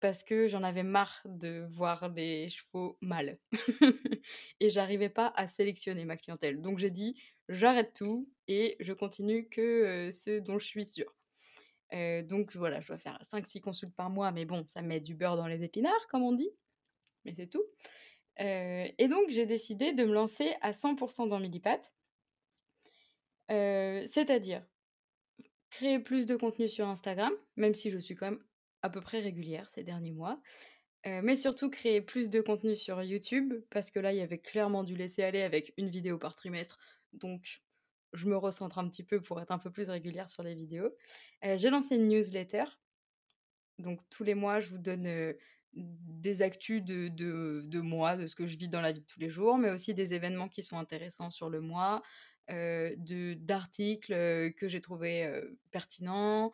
parce 0.01 0.23
que 0.23 0.47
j'en 0.47 0.63
avais 0.63 0.83
marre 0.83 1.21
de 1.25 1.67
voir 1.71 2.11
des 2.11 2.49
chevaux 2.49 2.99
mal. 3.01 3.39
et 4.61 4.71
j'arrivais 4.71 5.09
pas 5.09 5.33
à 5.35 5.47
sélectionner 5.47 6.05
ma 6.05 6.17
clientèle. 6.17 6.61
Donc, 6.61 6.79
j'ai 6.79 6.91
dit, 6.91 7.21
j'arrête 7.51 7.93
tout 7.93 8.31
et 8.49 8.77
je 8.81 8.95
continue 8.95 9.49
que 9.49 10.09
ceux 10.13 10.41
dont 10.41 10.59
je 10.59 10.67
suis 10.67 10.87
sûre. 10.87 11.15
Donc 11.93 12.55
voilà, 12.55 12.81
je 12.81 12.87
dois 12.87 12.99
faire 12.99 13.19
5-6 13.23 13.61
consultes 13.61 13.95
par 13.95 14.09
mois, 14.09 14.33
mais 14.33 14.45
bon, 14.45 14.65
ça 14.67 14.81
met 14.81 15.01
du 15.01 15.15
beurre 15.15 15.37
dans 15.37 15.49
les 15.49 15.63
épinards, 15.65 16.07
comme 16.09 16.23
on 16.23 16.33
dit. 16.33 16.51
Mais 17.25 17.35
c'est 17.35 17.49
tout. 17.49 17.65
Et 18.39 19.09
donc, 19.09 19.29
j'ai 19.29 19.45
décidé 19.45 19.93
de 19.93 20.05
me 20.05 20.15
lancer 20.15 20.55
à 20.63 20.71
100% 20.71 21.29
dans 21.29 21.39
Millipat. 21.41 21.81
C'est-à-dire 23.49 24.65
créer 25.69 25.99
plus 25.99 26.27
de 26.27 26.37
contenu 26.37 26.69
sur 26.69 26.87
Instagram, 26.89 27.33
même 27.57 27.75
si 27.75 27.91
je 27.91 27.99
suis 27.99 28.15
quand 28.15 28.31
même 28.31 28.45
à 28.83 28.89
peu 28.89 29.01
près 29.01 29.21
régulière 29.21 29.69
ces 29.69 29.83
derniers 29.83 30.13
mois. 30.13 30.41
Mais 31.05 31.35
surtout 31.35 31.71
créer 31.71 32.01
plus 32.01 32.31
de 32.31 32.41
contenu 32.41 32.77
sur 32.77 33.03
YouTube, 33.03 33.53
parce 33.71 33.91
que 33.91 33.99
là, 33.99 34.13
il 34.13 34.19
y 34.19 34.23
avait 34.23 34.39
clairement 34.39 34.85
du 34.85 34.95
laisser 34.95 35.23
aller 35.23 35.43
avec 35.43 35.75
une 35.77 35.89
vidéo 35.89 36.17
par 36.19 36.35
trimestre. 36.35 36.79
Donc, 37.13 37.63
je 38.13 38.27
me 38.27 38.37
recentre 38.37 38.79
un 38.79 38.89
petit 38.89 39.05
peu 39.05 39.21
pour 39.21 39.41
être 39.41 39.53
un 39.53 39.59
peu 39.59 39.71
plus 39.71 39.89
régulière 39.89 40.29
sur 40.29 40.43
les 40.43 40.55
vidéos. 40.55 40.95
j'ai 41.43 41.71
lancé 41.71 41.97
une 41.97 42.09
newsletter. 42.09 42.65
Donc 43.79 44.01
tous 44.11 44.25
les 44.25 44.35
mois, 44.35 44.61
je 44.61 44.69
vous 44.69 44.79
donne 44.79 45.35
des 45.73 46.43
actus 46.43 46.83
de, 46.83 47.09
de, 47.09 47.81
moi, 47.81 48.17
de 48.17 48.27
ce 48.27 48.35
que 48.35 48.47
je 48.47 48.57
vis 48.59 48.69
dans 48.69 48.81
la 48.81 48.93
vie 48.93 49.01
de 49.01 49.07
tous 49.07 49.21
les 49.21 49.31
jours, 49.31 49.59
mais 49.59 49.71
aussi 49.71 49.95
des 49.95 50.15
événements 50.15 50.49
qui 50.49 50.63
sont 50.63 50.79
intéressants 50.79 51.31
sur 51.31 51.49
le 51.49 51.61
mois, 51.61 52.03
de 52.49 53.35
d'articles 53.35 54.53
que 54.55 54.69
j'ai 54.69 54.81
trouvé 54.81 55.43
pertinents. 55.71 56.53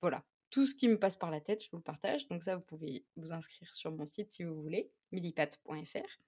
voilà, 0.00 0.24
tout 0.52 0.66
ce 0.66 0.74
qui 0.74 0.86
me 0.86 0.98
passe 0.98 1.16
par 1.16 1.30
la 1.30 1.40
tête, 1.40 1.64
je 1.64 1.70
vous 1.70 1.78
le 1.78 1.82
partage. 1.82 2.28
Donc 2.28 2.42
ça, 2.42 2.56
vous 2.56 2.62
pouvez 2.62 3.04
vous 3.16 3.32
inscrire 3.32 3.72
sur 3.72 3.90
mon 3.90 4.04
site 4.04 4.32
si 4.32 4.44
vous 4.44 4.60
voulez, 4.60 4.90
millipat.fr. 5.10 6.20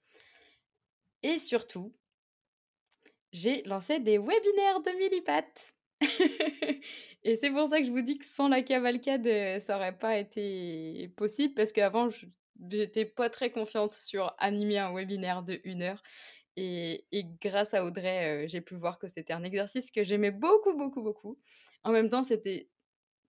Et 1.22 1.38
surtout, 1.38 1.94
j'ai 3.34 3.62
lancé 3.64 3.98
des 3.98 4.16
webinaires 4.16 4.80
de 4.80 4.96
Millipat. 4.96 5.74
et 7.24 7.36
c'est 7.36 7.50
pour 7.50 7.66
ça 7.66 7.80
que 7.80 7.84
je 7.84 7.90
vous 7.90 8.00
dis 8.00 8.16
que 8.16 8.24
sans 8.24 8.48
la 8.48 8.62
cavalcade, 8.62 9.28
ça 9.60 9.76
aurait 9.76 9.98
pas 9.98 10.16
été 10.18 11.12
possible 11.16 11.52
parce 11.54 11.72
qu'avant, 11.72 12.08
j'étais 12.70 13.04
pas 13.04 13.28
très 13.28 13.50
confiante 13.50 13.90
sur 13.90 14.32
animer 14.38 14.78
un 14.78 14.94
webinaire 14.94 15.42
de 15.42 15.60
une 15.64 15.82
heure. 15.82 16.02
Et, 16.56 17.06
grâce 17.42 17.74
à 17.74 17.84
Audrey, 17.84 18.46
j'ai 18.46 18.60
pu 18.60 18.76
voir 18.76 19.00
que 19.00 19.08
c'était 19.08 19.32
un 19.32 19.42
exercice 19.42 19.90
que 19.90 20.04
j'aimais 20.04 20.30
beaucoup, 20.30 20.74
beaucoup, 20.76 21.02
beaucoup. 21.02 21.36
En 21.82 21.90
même 21.90 22.08
temps, 22.08 22.22
c'était 22.22 22.70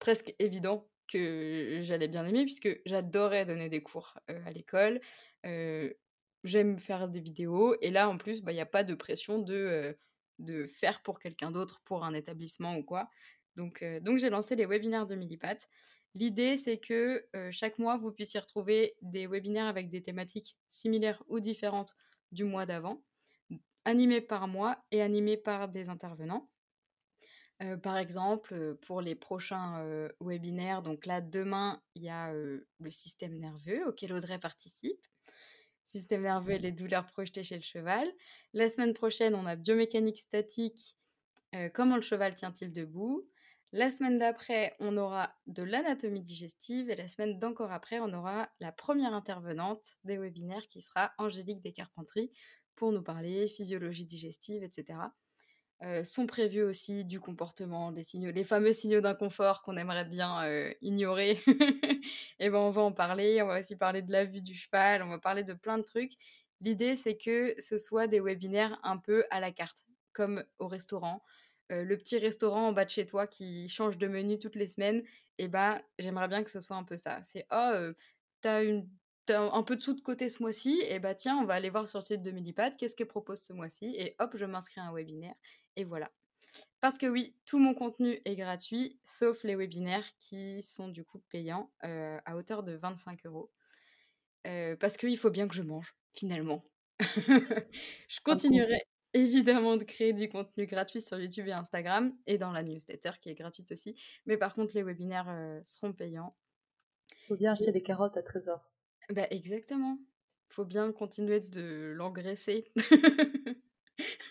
presque 0.01 0.35
évident 0.39 0.87
que 1.11 1.81
j'allais 1.83 2.09
bien 2.09 2.27
aimer 2.27 2.45
puisque 2.45 2.79
j'adorais 2.85 3.47
donner 3.47 3.71
des 3.71 3.83
cours 3.83 4.19
à 4.29 4.51
l'école. 4.51 5.01
J'aime 6.45 6.79
faire 6.79 7.09
des 7.09 7.21
vidéos. 7.21 7.75
Et 7.81 7.91
là, 7.91 8.09
en 8.09 8.19
plus, 8.19 8.43
bah, 8.43 8.53
il 8.53 8.57
n'y 8.57 8.61
a 8.61 8.67
pas 8.67 8.85
de 8.85 8.95
pression 8.95 9.39
de, 9.39 9.97
de 10.39 10.67
faire 10.67 11.03
pour 11.03 11.19
quelqu'un 11.19 11.51
d'autre, 11.51 11.81
pour 11.85 12.05
un 12.05 12.15
établissement 12.15 12.77
ou 12.77 12.85
quoi. 12.85 13.09
Donc, 13.57 13.85
donc 14.03 14.19
j'ai 14.19 14.31
lancé 14.31 14.55
les 14.57 14.67
webinaires 14.67 15.07
de 15.07 15.15
Millipat. 15.15 15.57
L'idée, 16.15 16.57
c'est 16.57 16.79
que 16.79 17.27
chaque 17.51 17.79
mois, 17.79 17.97
vous 17.97 18.13
puissiez 18.13 18.41
retrouver 18.41 18.95
des 19.03 19.27
webinaires 19.27 19.67
avec 19.67 19.89
des 19.89 20.03
thématiques 20.03 20.57
similaires 20.69 21.23
ou 21.29 21.41
différentes 21.41 21.95
du 22.31 22.45
mois 22.45 22.67
d'avant 22.67 23.03
animé 23.85 24.21
par 24.21 24.49
moi 24.49 24.85
et 24.91 25.03
animé 25.03 25.37
par 25.37 25.69
des 25.69 25.89
intervenants. 25.89 26.51
par 27.83 27.97
exemple, 27.97 28.77
pour 28.83 29.01
les 29.01 29.15
prochains 29.15 30.09
webinaires, 30.21 30.83
donc 30.83 31.07
là, 31.07 31.21
demain, 31.21 31.83
il 31.95 32.03
y 32.03 32.09
a 32.09 32.33
le 32.33 32.91
système 32.91 33.39
nerveux 33.39 33.87
auquel 33.87 34.13
Audrey 34.13 34.39
participe. 34.39 35.07
Système 35.85 36.23
nerveux 36.23 36.53
et 36.53 36.59
les 36.59 36.73
douleurs 36.73 37.07
projetées 37.07 37.45
chez 37.45 37.57
le 37.57 37.63
cheval. 37.63 38.11
La 38.53 38.69
semaine 38.69 38.95
prochaine, 38.95 39.35
on 39.35 39.47
a 39.47 39.57
biomécanique 39.57 40.19
statique, 40.19 40.97
comment 41.73 41.97
le 41.97 42.03
cheval 42.03 42.35
tient-il 42.35 42.73
debout. 42.73 43.29
La 43.73 43.91
semaine 43.91 44.19
d'après, 44.19 44.77
on 44.79 44.97
aura 44.97 45.35
de 45.49 45.65
l'anatomie 45.65 46.23
digestive 46.23 46.91
et 46.91 46.97
la 46.97 47.09
semaine 47.09 47.39
d'encore 47.41 47.73
après, 47.73 47.99
on 47.99 48.13
aura 48.13 48.49
la 48.61 48.71
première 48.71 49.15
intervenante 49.15 49.85
des 50.05 50.17
webinaires 50.17 50.69
qui 50.69 50.81
sera 50.81 51.13
Angélique 51.19 51.61
Descarpenteries 51.61 52.31
pour 52.77 52.93
nous 52.93 53.03
parler 53.03 53.49
physiologie 53.49 54.07
digestive, 54.07 54.63
etc. 54.63 54.99
Sont 56.05 56.27
prévus 56.27 56.63
aussi 56.63 57.05
du 57.05 57.21
comportement, 57.21 57.93
des 57.93 58.03
signaux, 58.03 58.31
les 58.31 58.45
fameux 58.45 58.73
signaux 58.73 59.03
d'inconfort 59.03 59.63
qu'on 59.63 59.77
aimerait 59.77 60.07
bien 60.07 60.43
ignorer. 60.81 61.43
et 62.39 62.49
ben 62.49 62.59
on 62.59 62.71
va 62.71 62.81
en 62.81 62.93
parler. 62.93 63.43
On 63.43 63.47
va 63.49 63.61
aussi 63.61 63.77
parler 63.77 64.01
de 64.01 64.11
la 64.11 64.25
vue 64.25 64.41
du 64.41 64.55
cheval. 64.55 65.03
On 65.03 65.09
va 65.09 65.19
parler 65.19 65.45
de 65.45 65.53
plein 65.53 65.77
de 65.77 65.83
trucs. 65.83 66.13
L'idée 66.63 66.97
c'est 66.97 67.19
que 67.19 67.55
ce 67.59 67.77
soit 67.77 68.07
des 68.07 68.21
webinaires 68.21 68.81
un 68.83 68.97
peu 68.97 69.25
à 69.31 69.41
la 69.41 69.53
carte, 69.53 69.85
comme 70.15 70.43
au 70.59 70.69
restaurant. 70.69 71.23
Le 71.69 71.97
petit 71.97 72.17
restaurant 72.17 72.69
en 72.69 72.73
bas 72.73 72.87
de 72.87 72.91
chez 72.91 73.05
toi 73.05 73.27
qui 73.27 73.69
change 73.69 73.99
de 73.99 74.07
menu 74.07 74.39
toutes 74.39 74.57
les 74.57 74.69
semaines, 74.69 75.03
et 75.37 75.49
ben 75.49 75.83
j'aimerais 75.99 76.29
bien 76.29 76.45
que 76.45 76.51
ce 76.51 76.61
soit 76.61 76.77
un 76.77 76.85
peu 76.85 76.97
ça. 76.97 77.23
C'est 77.25 77.47
oh, 77.51 77.91
t'as 78.41 78.65
une 78.65 78.89
un 79.33 79.63
peu 79.63 79.77
de 79.77 79.81
sous 79.83 79.95
de 79.95 80.01
côté 80.01 80.29
ce 80.29 80.43
mois-ci, 80.43 80.83
et 80.87 80.99
bah 80.99 81.15
tiens, 81.15 81.39
on 81.39 81.45
va 81.45 81.55
aller 81.55 81.71
voir 81.71 81.89
sur 81.89 81.99
le 82.01 82.05
site 82.05 82.23
de 82.23 82.31
Millipad, 82.31 82.77
qu'est-ce 82.77 82.95
qu'elle 82.95 83.09
propose 83.09 83.41
ce 83.41 83.53
mois-ci, 83.53 83.95
et 83.97 84.15
hop, 84.19 84.37
je 84.37 84.45
m'inscris 84.45 84.81
à 84.81 84.85
un 84.85 84.93
webinaire, 84.93 85.35
et 85.77 85.85
voilà. 85.85 86.11
Parce 86.81 86.99
que 86.99 87.07
oui, 87.07 87.35
tout 87.47 87.59
mon 87.59 87.75
contenu 87.75 88.21
est 88.25 88.37
gratuit, 88.37 88.99
sauf 89.03 89.43
les 89.43 89.57
webinaires 89.57 90.07
qui 90.21 90.63
sont 90.63 90.89
du 90.89 91.05
coup 91.05 91.21
payants 91.31 91.73
euh, 91.85 92.19
à 92.25 92.37
hauteur 92.37 92.63
de 92.63 92.73
25 92.73 93.27
euros. 93.27 93.51
Euh, 94.47 94.77
parce 94.77 94.97
qu'il 94.97 95.17
faut 95.17 95.31
bien 95.31 95.49
que 95.49 95.55
je 95.55 95.63
mange, 95.63 95.97
finalement. 96.13 96.65
je 97.01 98.21
continuerai 98.23 98.83
évidemment 99.15 99.77
de 99.77 99.85
créer 99.85 100.13
du 100.13 100.29
contenu 100.29 100.67
gratuit 100.67 101.01
sur 101.01 101.19
YouTube 101.19 101.49
et 101.49 101.53
Instagram, 101.53 102.15
et 102.27 102.37
dans 102.37 102.53
la 102.53 102.63
newsletter 102.63 103.13
qui 103.21 103.31
est 103.31 103.35
gratuite 103.35 103.73
aussi. 103.73 103.97
Mais 104.27 104.37
par 104.37 104.55
contre, 104.55 104.75
les 104.75 104.83
webinaires 104.83 105.29
euh, 105.29 105.61
seront 105.65 105.93
payants. 105.93 106.37
Il 107.23 107.27
faut 107.29 107.37
bien 107.37 107.53
acheter 107.53 107.73
des 107.73 107.83
carottes 107.83 108.17
à 108.17 108.23
Trésor. 108.23 108.71
Bah, 109.11 109.27
exactement. 109.31 109.99
Faut 110.49 110.65
bien 110.65 110.93
continuer 110.93 111.41
de 111.41 111.93
l'engraisser. 111.97 112.71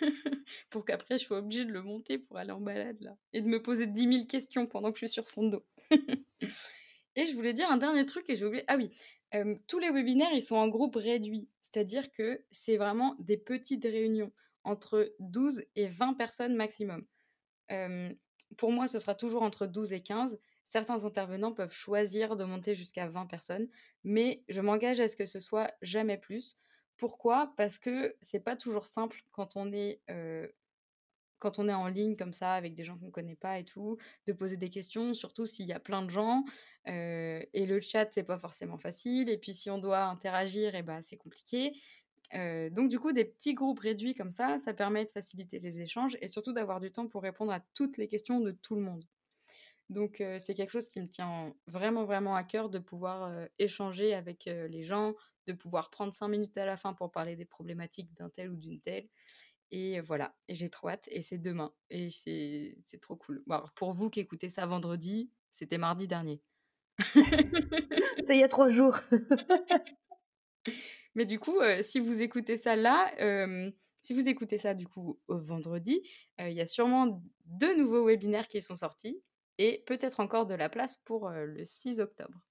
pour 0.69 0.85
qu'après 0.85 1.17
je 1.17 1.25
sois 1.25 1.39
obligée 1.39 1.65
de 1.65 1.71
le 1.71 1.81
monter 1.81 2.17
pour 2.17 2.37
aller 2.37 2.51
en 2.51 2.61
balade 2.61 3.01
là. 3.01 3.17
Et 3.33 3.41
de 3.41 3.47
me 3.47 3.61
poser 3.61 3.87
10 3.87 4.13
000 4.13 4.25
questions 4.25 4.67
pendant 4.67 4.91
que 4.91 4.99
je 4.99 5.05
suis 5.05 5.13
sur 5.13 5.29
son 5.29 5.47
dos. 5.47 5.65
et 7.15 7.25
je 7.25 7.33
voulais 7.33 7.53
dire 7.53 7.69
un 7.69 7.77
dernier 7.77 8.05
truc 8.05 8.29
et 8.29 8.35
j'ai 8.35 8.45
oublié. 8.45 8.63
Ah 8.67 8.77
oui, 8.77 8.91
tous 9.67 9.79
les 9.79 9.91
webinaires 9.91 10.33
ils 10.33 10.41
sont 10.41 10.55
en 10.55 10.67
groupe 10.67 10.95
réduit. 10.95 11.49
C'est-à-dire 11.61 12.11
que 12.11 12.43
c'est 12.51 12.77
vraiment 12.77 13.15
des 13.19 13.37
petites 13.37 13.83
réunions 13.83 14.31
entre 14.63 15.13
12 15.19 15.63
et 15.75 15.87
20 15.87 16.13
personnes 16.13 16.55
maximum. 16.55 17.05
pour 18.57 18.71
moi, 18.71 18.87
ce 18.87 18.99
sera 18.99 19.15
toujours 19.15 19.43
entre 19.43 19.65
12 19.65 19.93
et 19.93 20.01
15 20.01 20.39
Certains 20.65 21.03
intervenants 21.03 21.51
peuvent 21.51 21.73
choisir 21.73 22.35
de 22.35 22.43
monter 22.45 22.73
jusqu'à 22.73 23.07
20 23.07 23.25
personnes, 23.25 23.67
mais 24.03 24.43
je 24.47 24.61
m'engage 24.61 24.99
à 24.99 25.07
ce 25.07 25.15
que 25.15 25.25
ce 25.25 25.39
soit 25.39 25.73
jamais 25.81 26.17
plus. 26.17 26.57
Pourquoi? 26.97 27.53
Parce 27.57 27.79
que 27.79 28.15
c'est 28.21 28.39
pas 28.39 28.55
toujours 28.55 28.85
simple 28.85 29.23
quand 29.31 29.55
on 29.55 29.71
est 29.71 30.01
quand 31.43 31.59
on 31.59 31.67
est 31.67 31.73
en 31.73 31.87
ligne 31.87 32.15
comme 32.15 32.31
ça 32.31 32.53
avec 32.53 32.73
des 32.73 32.85
gens 32.85 32.97
qu'on 32.97 33.07
ne 33.07 33.11
connaît 33.11 33.35
pas 33.35 33.59
et 33.59 33.65
tout, 33.65 33.97
de 34.27 34.31
poser 34.31 34.55
des 34.55 34.69
questions, 34.69 35.13
surtout 35.13 35.45
s'il 35.45 35.65
y 35.67 35.73
a 35.73 35.79
plein 35.79 36.01
de 36.01 36.09
gens. 36.09 36.45
et 36.85 37.65
le 37.67 37.81
chat, 37.81 38.07
c'est 38.11 38.23
pas 38.23 38.37
forcément 38.39 38.77
facile. 38.77 39.29
Et 39.29 39.37
puis 39.37 39.53
si 39.53 39.69
on 39.69 39.77
doit 39.77 40.05
interagir, 40.05 40.73
et 40.73 40.79
eh 40.79 40.83
ben, 40.83 41.01
c'est 41.01 41.17
compliqué. 41.17 41.73
donc 42.31 42.87
du 42.87 42.97
coup, 42.97 43.11
des 43.11 43.25
petits 43.25 43.53
groupes 43.53 43.79
réduits 43.79 44.15
comme 44.15 44.31
ça, 44.31 44.57
ça 44.57 44.73
permet 44.73 45.03
de 45.03 45.11
faciliter 45.11 45.59
les 45.59 45.81
échanges 45.81 46.17
et 46.21 46.29
surtout 46.29 46.53
d'avoir 46.53 46.79
du 46.79 46.91
temps 46.91 47.07
pour 47.07 47.21
répondre 47.21 47.51
à 47.51 47.59
toutes 47.73 47.97
les 47.97 48.07
questions 48.07 48.39
de 48.39 48.51
tout 48.51 48.75
le 48.75 48.81
monde. 48.81 49.03
Donc 49.89 50.23
c'est 50.39 50.53
quelque 50.53 50.71
chose 50.71 50.87
qui 50.87 51.01
me 51.01 51.09
tient 51.09 51.53
vraiment, 51.67 52.05
vraiment 52.05 52.35
à 52.35 52.43
cœur 52.43 52.69
de 52.69 52.79
pouvoir 52.79 53.47
échanger 53.59 54.13
avec 54.13 54.45
les 54.45 54.83
gens, 54.83 55.13
de 55.45 55.53
pouvoir 55.53 55.89
prendre 55.89 56.13
cinq 56.13 56.27
minutes 56.27 56.57
à 56.57 56.65
la 56.65 56.77
fin 56.77 56.93
pour 56.93 57.11
parler 57.11 57.35
des 57.35 57.45
problématiques 57.45 58.13
d'un 58.13 58.29
tel 58.29 58.49
ou 58.49 58.55
d'une 58.55 58.79
telle. 58.79 59.07
Et 59.71 59.99
voilà, 60.01 60.35
et 60.47 60.53
j'ai 60.53 60.69
trop 60.69 60.89
hâte, 60.89 61.09
et 61.11 61.23
c'est 61.23 61.39
demain, 61.39 61.73
et 61.89 62.11
c'est 62.11 62.75
trop 63.01 63.15
cool. 63.15 63.43
pour 63.75 63.93
vous 63.93 64.11
qui 64.11 64.19
écoutez 64.19 64.47
ça 64.47 64.67
vendredi, 64.67 65.31
c'était 65.49 65.79
mardi 65.79 66.07
dernier. 66.07 66.43
c'était 66.99 68.35
il 68.35 68.39
y 68.39 68.43
a 68.43 68.47
trois 68.47 68.69
jours. 68.69 68.99
Mais 71.15 71.25
du 71.25 71.39
coup, 71.39 71.59
si 71.81 71.99
vous 71.99 72.21
écoutez 72.21 72.55
ça 72.55 72.75
là, 72.75 73.11
si 74.03 74.13
vous 74.13 74.29
écoutez 74.29 74.59
ça 74.59 74.75
du 74.75 74.87
coup 74.87 75.19
vendredi, 75.27 76.07
il 76.39 76.53
y 76.53 76.61
a 76.61 76.67
sûrement 76.67 77.23
deux 77.45 77.75
nouveaux 77.75 78.05
webinaires 78.05 78.47
qui 78.47 78.61
sont 78.61 78.75
sortis 78.75 79.23
et 79.57 79.83
peut-être 79.87 80.19
encore 80.19 80.45
de 80.45 80.53
la 80.53 80.69
place 80.69 80.97
pour 80.97 81.31
le 81.31 81.65
6 81.65 81.99
octobre. 81.99 82.45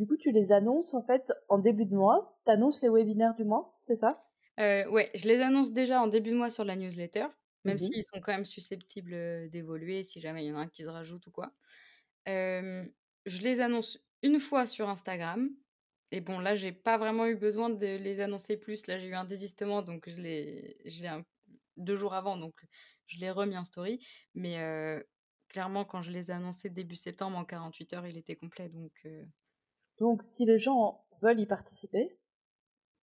Du 0.00 0.06
coup, 0.08 0.16
tu 0.16 0.32
les 0.32 0.50
annonces 0.50 0.94
en 0.94 1.02
fait 1.02 1.32
en 1.48 1.58
début 1.58 1.84
de 1.86 1.94
mois. 1.94 2.40
Tu 2.44 2.50
annonces 2.50 2.82
les 2.82 2.88
webinaires 2.88 3.36
du 3.36 3.44
mois, 3.44 3.78
c'est 3.84 3.94
ça? 3.94 4.24
Euh, 4.58 4.88
Ouais, 4.90 5.10
je 5.14 5.26
les 5.28 5.40
annonce 5.40 5.72
déjà 5.72 6.00
en 6.02 6.06
début 6.06 6.30
de 6.30 6.36
mois 6.36 6.50
sur 6.50 6.64
la 6.64 6.74
newsletter, 6.76 7.26
même 7.64 7.78
mmh 7.78 7.78
s'ils 7.78 8.02
sont 8.04 8.20
quand 8.20 8.32
même 8.32 8.44
susceptibles 8.44 9.48
d'évoluer 9.50 10.02
si 10.02 10.20
jamais 10.20 10.44
il 10.44 10.48
y 10.48 10.52
en 10.52 10.56
a 10.56 10.60
un 10.62 10.68
qui 10.68 10.84
se 10.84 10.88
rajoute 10.88 11.26
ou 11.26 11.30
quoi. 11.30 11.52
je 13.26 13.42
les 13.42 13.60
annonce 13.60 13.98
une 14.22 14.40
fois 14.40 14.66
sur 14.66 14.88
Instagram. 14.88 15.50
Et 16.12 16.20
bon, 16.20 16.40
là, 16.40 16.56
j'ai 16.56 16.72
pas 16.72 16.98
vraiment 16.98 17.26
eu 17.26 17.36
besoin 17.36 17.70
de 17.70 17.86
les 17.96 18.20
annoncer 18.20 18.56
plus. 18.56 18.86
Là, 18.88 18.98
j'ai 18.98 19.06
eu 19.06 19.14
un 19.14 19.24
désistement, 19.24 19.82
donc 19.82 20.08
je 20.08 20.20
les, 20.20 20.76
j'ai 20.84 21.08
deux 21.76 21.94
jours 21.94 22.14
avant, 22.14 22.36
donc 22.36 22.54
je 23.06 23.20
l'ai 23.20 23.30
remis 23.30 23.56
en 23.56 23.64
story. 23.64 24.04
Mais 24.34 24.56
clairement, 25.48 25.84
quand 25.84 26.02
je 26.02 26.10
les 26.10 26.30
ai 26.30 26.34
annoncés 26.34 26.70
début 26.70 26.96
septembre, 26.96 27.36
en 27.38 27.44
48 27.44 27.92
heures, 27.94 28.06
il 28.06 28.16
était 28.16 28.36
complet. 28.36 28.68
Donc, 28.68 28.92
euh 29.06 29.24
donc 30.00 30.22
si 30.22 30.44
les 30.44 30.58
gens 30.58 31.04
veulent 31.22 31.40
y 31.40 31.46
participer, 31.46 32.18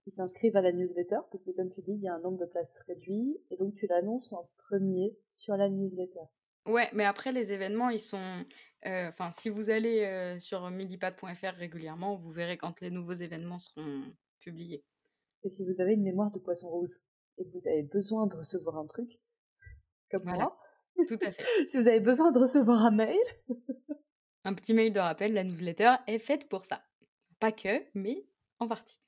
ils 0.07 0.13
s'inscrivent 0.13 0.57
à 0.57 0.61
la 0.61 0.71
newsletter, 0.71 1.19
parce 1.31 1.43
que 1.43 1.51
comme 1.51 1.69
tu 1.69 1.81
dis, 1.81 1.91
il 1.91 2.01
y 2.01 2.07
a 2.07 2.15
un 2.15 2.19
nombre 2.19 2.39
de 2.39 2.45
places 2.45 2.79
réduit, 2.87 3.37
et 3.51 3.57
donc 3.57 3.75
tu 3.75 3.87
l'annonces 3.87 4.33
en 4.33 4.49
premier 4.57 5.15
sur 5.31 5.55
la 5.55 5.69
newsletter. 5.69 6.21
Ouais, 6.65 6.89
mais 6.93 7.05
après, 7.05 7.31
les 7.31 7.51
événements, 7.51 7.89
ils 7.89 7.99
sont... 7.99 8.45
Euh, 8.85 9.09
enfin, 9.09 9.31
si 9.31 9.49
vous 9.49 9.69
allez 9.69 10.05
euh, 10.05 10.39
sur 10.39 10.69
millipad.fr 10.69 11.55
régulièrement, 11.55 12.15
vous 12.15 12.31
verrez 12.31 12.57
quand 12.57 12.79
les 12.81 12.89
nouveaux 12.89 13.13
événements 13.13 13.59
seront 13.59 14.03
publiés. 14.39 14.83
Et 15.43 15.49
si 15.49 15.65
vous 15.65 15.81
avez 15.81 15.93
une 15.93 16.03
mémoire 16.03 16.31
de 16.31 16.39
poisson 16.39 16.69
rouge, 16.69 17.01
et 17.37 17.45
que 17.45 17.49
vous 17.51 17.67
avez 17.67 17.83
besoin 17.83 18.27
de 18.27 18.35
recevoir 18.35 18.77
un 18.77 18.85
truc, 18.85 19.19
comme 20.09 20.23
moi. 20.23 20.59
Tout 21.07 21.19
à 21.21 21.31
fait. 21.31 21.43
si 21.69 21.77
vous 21.77 21.87
avez 21.87 21.99
besoin 21.99 22.31
de 22.31 22.39
recevoir 22.39 22.81
un 22.85 22.91
mail. 22.91 23.17
Un 24.47 24.53
petit 24.53 24.73
mail 24.73 24.93
de 24.93 24.99
rappel, 25.01 25.33
la 25.33 25.43
newsletter 25.43 25.95
est 26.07 26.19
faite 26.19 26.47
pour 26.47 26.63
ça. 26.63 26.81
Pas 27.37 27.51
que, 27.51 27.83
mais 27.93 28.25
en 28.59 28.67
partie. 28.69 29.01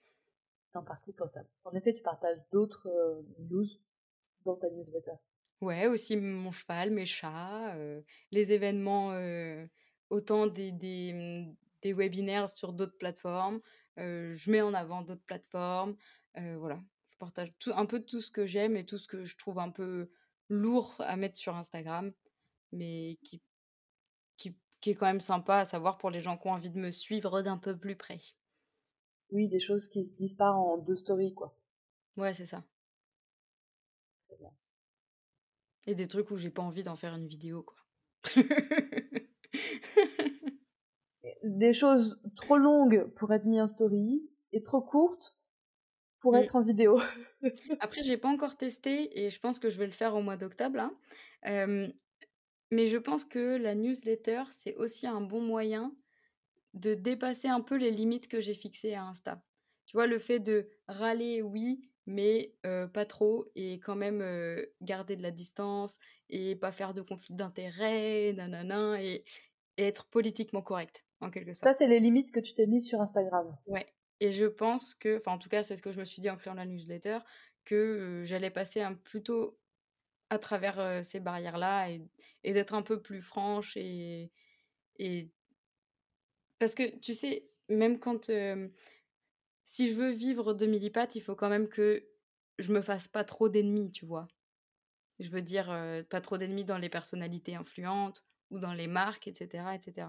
En 0.74 0.84
partie 0.84 1.14
pour 1.14 1.30
ça. 1.30 1.40
En 1.64 1.74
effet, 1.74 1.94
tu 1.94 2.04
partages 2.04 2.40
d'autres 2.52 2.90
euh, 2.90 3.22
news 3.50 3.66
dans 4.44 4.58
ta 4.58 4.70
newsletter. 4.70 5.14
Ouais, 5.62 5.88
aussi 5.88 6.18
mon 6.18 6.52
cheval, 6.52 6.92
mes 6.92 7.06
chats, 7.06 7.74
euh, 7.76 8.02
les 8.32 8.52
événements, 8.52 9.14
euh, 9.14 9.66
autant 10.10 10.46
des, 10.46 10.74
des, 10.74 11.14
mmh, 11.14 11.56
des, 11.84 11.94
webinaires 11.94 12.50
sur 12.50 12.74
d'autres 12.74 12.98
plateformes. 12.98 13.62
je 13.96 14.52
mets 14.52 14.62
en 14.62 14.74
avant 14.74 15.04
d'autres 15.04 15.26
plateformes. 15.26 15.96
voilà, 16.36 16.82
je 17.12 17.18
partage 17.18 17.54
tout, 17.60 17.72
un 17.74 17.86
peu 17.86 18.02
tout 18.02 18.20
ce 18.20 18.30
que 18.30 18.46
j'aime 18.46 18.76
et 18.76 18.86
tout 18.86 18.98
ce 18.98 19.08
que 19.08 19.24
je 19.24 19.38
trouve 19.38 19.60
un 19.60 19.70
peu 19.70 20.12
lourd 20.50 20.96
à 21.00 21.16
mettre 21.16 21.38
sur 21.38 21.56
Instagram, 21.56 22.12
mais 22.74 23.18
qui, 23.24 23.42
qui, 24.82 24.92
est 24.92 24.96
quand 24.96 25.06
même 25.06 25.20
sympa 25.20 25.58
à 25.58 25.66
savoir 25.66 25.98
pour 25.98 26.10
les 26.10 26.22
gens 26.22 26.38
qui 26.38 26.48
ont 26.48 26.52
envie 26.52 26.72
de 26.72 26.80
me 26.80 26.92
suivre 26.92 27.42
d'un 27.42 27.58
peu 27.58 27.78
plus 27.78 27.96
près. 27.96 28.20
Oui, 29.32 29.48
des 29.48 29.60
choses 29.60 29.88
qui 29.88 30.06
se 30.06 30.14
disent 30.14 30.34
pas 30.36 30.52
en 30.52 30.78
deux 30.78 30.96
stories, 30.96 31.34
quoi. 31.34 31.56
Ouais, 32.18 32.34
c'est 32.34 32.46
ça. 32.46 32.64
Et 35.86 35.96
des 35.96 36.08
trucs 36.08 36.30
où 36.32 36.38
j'ai 36.38 36.50
pas 36.50 36.62
envie 36.62 36.84
d'en 36.84 36.96
faire 36.96 37.16
une 37.16 37.28
vidéo, 37.28 37.64
quoi. 37.64 37.78
des 41.44 41.74
choses 41.74 42.22
trop 42.36 42.58
longues 42.58 43.06
pour 43.16 43.34
être 43.34 43.46
mis 43.46 43.62
en 43.62 43.68
story 43.68 44.22
et 44.52 44.62
trop 44.62 44.82
courtes 44.82 45.36
pour 46.20 46.36
être 46.36 46.56
en 46.56 46.62
vidéo. 46.62 47.00
Après, 47.80 48.04
j'ai 48.04 48.18
pas 48.18 48.28
encore 48.28 48.58
testé 48.58 49.20
et 49.20 49.30
je 49.30 49.40
pense 49.40 49.60
que 49.60 49.70
je 49.70 49.78
vais 49.78 49.86
le 49.86 49.92
faire 49.92 50.16
au 50.16 50.22
mois 50.22 50.38
d'octobre. 50.38 50.80
Hein. 50.80 51.92
Mais 52.72 52.88
je 52.88 52.98
pense 52.98 53.26
que 53.26 53.58
la 53.58 53.76
newsletter, 53.76 54.44
c'est 54.52 54.76
aussi 54.76 55.08
un 55.08 55.22
bon 55.22 55.42
moyen 55.42 55.96
de 56.74 56.94
dépasser 56.94 57.48
un 57.48 57.62
peu 57.62 57.76
les 57.76 57.92
limites 57.92 58.28
que 58.28 58.40
j'ai 58.40 58.54
fixées 58.54 58.94
à 58.94 59.04
Insta. 59.04 59.42
Tu 59.86 59.98
vois, 59.98 60.06
le 60.06 60.20
fait 60.20 60.40
de 60.40 60.70
râler, 60.88 61.42
oui, 61.42 61.90
mais 62.06 62.56
pas 62.94 63.06
trop 63.06 63.46
et 63.56 63.80
quand 63.80 63.96
même 63.96 64.24
garder 64.82 65.16
de 65.16 65.24
la 65.24 65.32
distance 65.32 65.98
et 66.30 66.56
pas 66.56 66.72
faire 66.72 66.94
de 66.94 67.02
conflit 67.02 67.34
d'intérêts, 67.34 68.34
nanana, 68.34 69.02
et, 69.02 69.24
et, 69.78 69.84
être 69.86 70.06
politiquement 70.10 70.62
correct, 70.62 71.06
en 71.22 71.32
quelque 71.32 71.54
sorte. 71.54 71.64
Ça, 71.64 71.74
c'est 71.74 71.88
les 71.88 72.00
limites 72.00 72.32
que 72.32 72.40
tu 72.40 72.54
t'es 72.54 72.68
mises 72.68 72.88
sur 72.88 73.02
Instagram. 73.02 73.56
Ouais. 73.68 73.88
Et 74.20 74.32
je 74.32 74.46
pense 74.46 74.94
que, 74.94 75.18
enfin, 75.18 75.34
en 75.34 75.38
tout 75.38 75.50
cas, 75.50 75.64
c'est 75.64 75.76
ce 75.76 75.82
que 75.82 75.92
je 75.92 76.00
me 76.00 76.04
suis 76.04 76.22
dit 76.22 76.30
en 76.30 76.36
créant 76.36 76.56
la 76.56 76.66
newsletter, 76.66 77.20
que 77.66 78.24
j'allais 78.26 78.50
passer 78.50 78.82
un, 78.82 78.94
plutôt 78.94 79.58
à 80.30 80.40
travers 80.40 81.04
ces 81.06 81.20
barrières-là 81.20 81.90
et, 81.90 82.54
d'être 82.54 82.74
un 82.74 82.82
peu 82.82 83.02
plus 83.02 83.22
franche 83.22 83.76
et, 83.78 84.32
parce 86.60 86.76
que, 86.76 86.98
tu 87.00 87.14
sais, 87.14 87.50
même 87.70 88.00
quand... 88.00 88.32
si 89.64 89.90
je 89.90 89.96
veux 89.96 90.12
vivre 90.12 90.54
de 90.54 90.66
Millipat, 90.66 91.08
il 91.16 91.22
faut 91.22 91.36
quand 91.36 91.50
même 91.50 91.70
que 91.70 92.06
je 92.58 92.72
me 92.74 92.82
fasse 92.82 93.08
pas 93.08 93.24
trop 93.24 93.50
d'ennemis, 93.50 93.92
tu 93.92 94.06
vois? 94.06 94.28
Je 95.20 95.30
veux 95.30 95.42
dire, 95.42 95.68
pas 96.10 96.22
trop 96.22 96.38
d'ennemis 96.38 96.66
dans 96.66 96.78
les 96.78 96.90
personnalités 96.90 97.56
influentes 97.56 98.26
ou 98.52 98.60
dans 98.60 98.74
les 98.74 98.88
marques, 98.88 99.28
etc. 99.28 99.64
etc. 99.74 100.08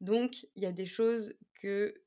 Donc, 0.00 0.46
il 0.56 0.62
y 0.62 0.66
a 0.66 0.72
des 0.72 0.86
choses 0.86 1.34
que 1.54 2.02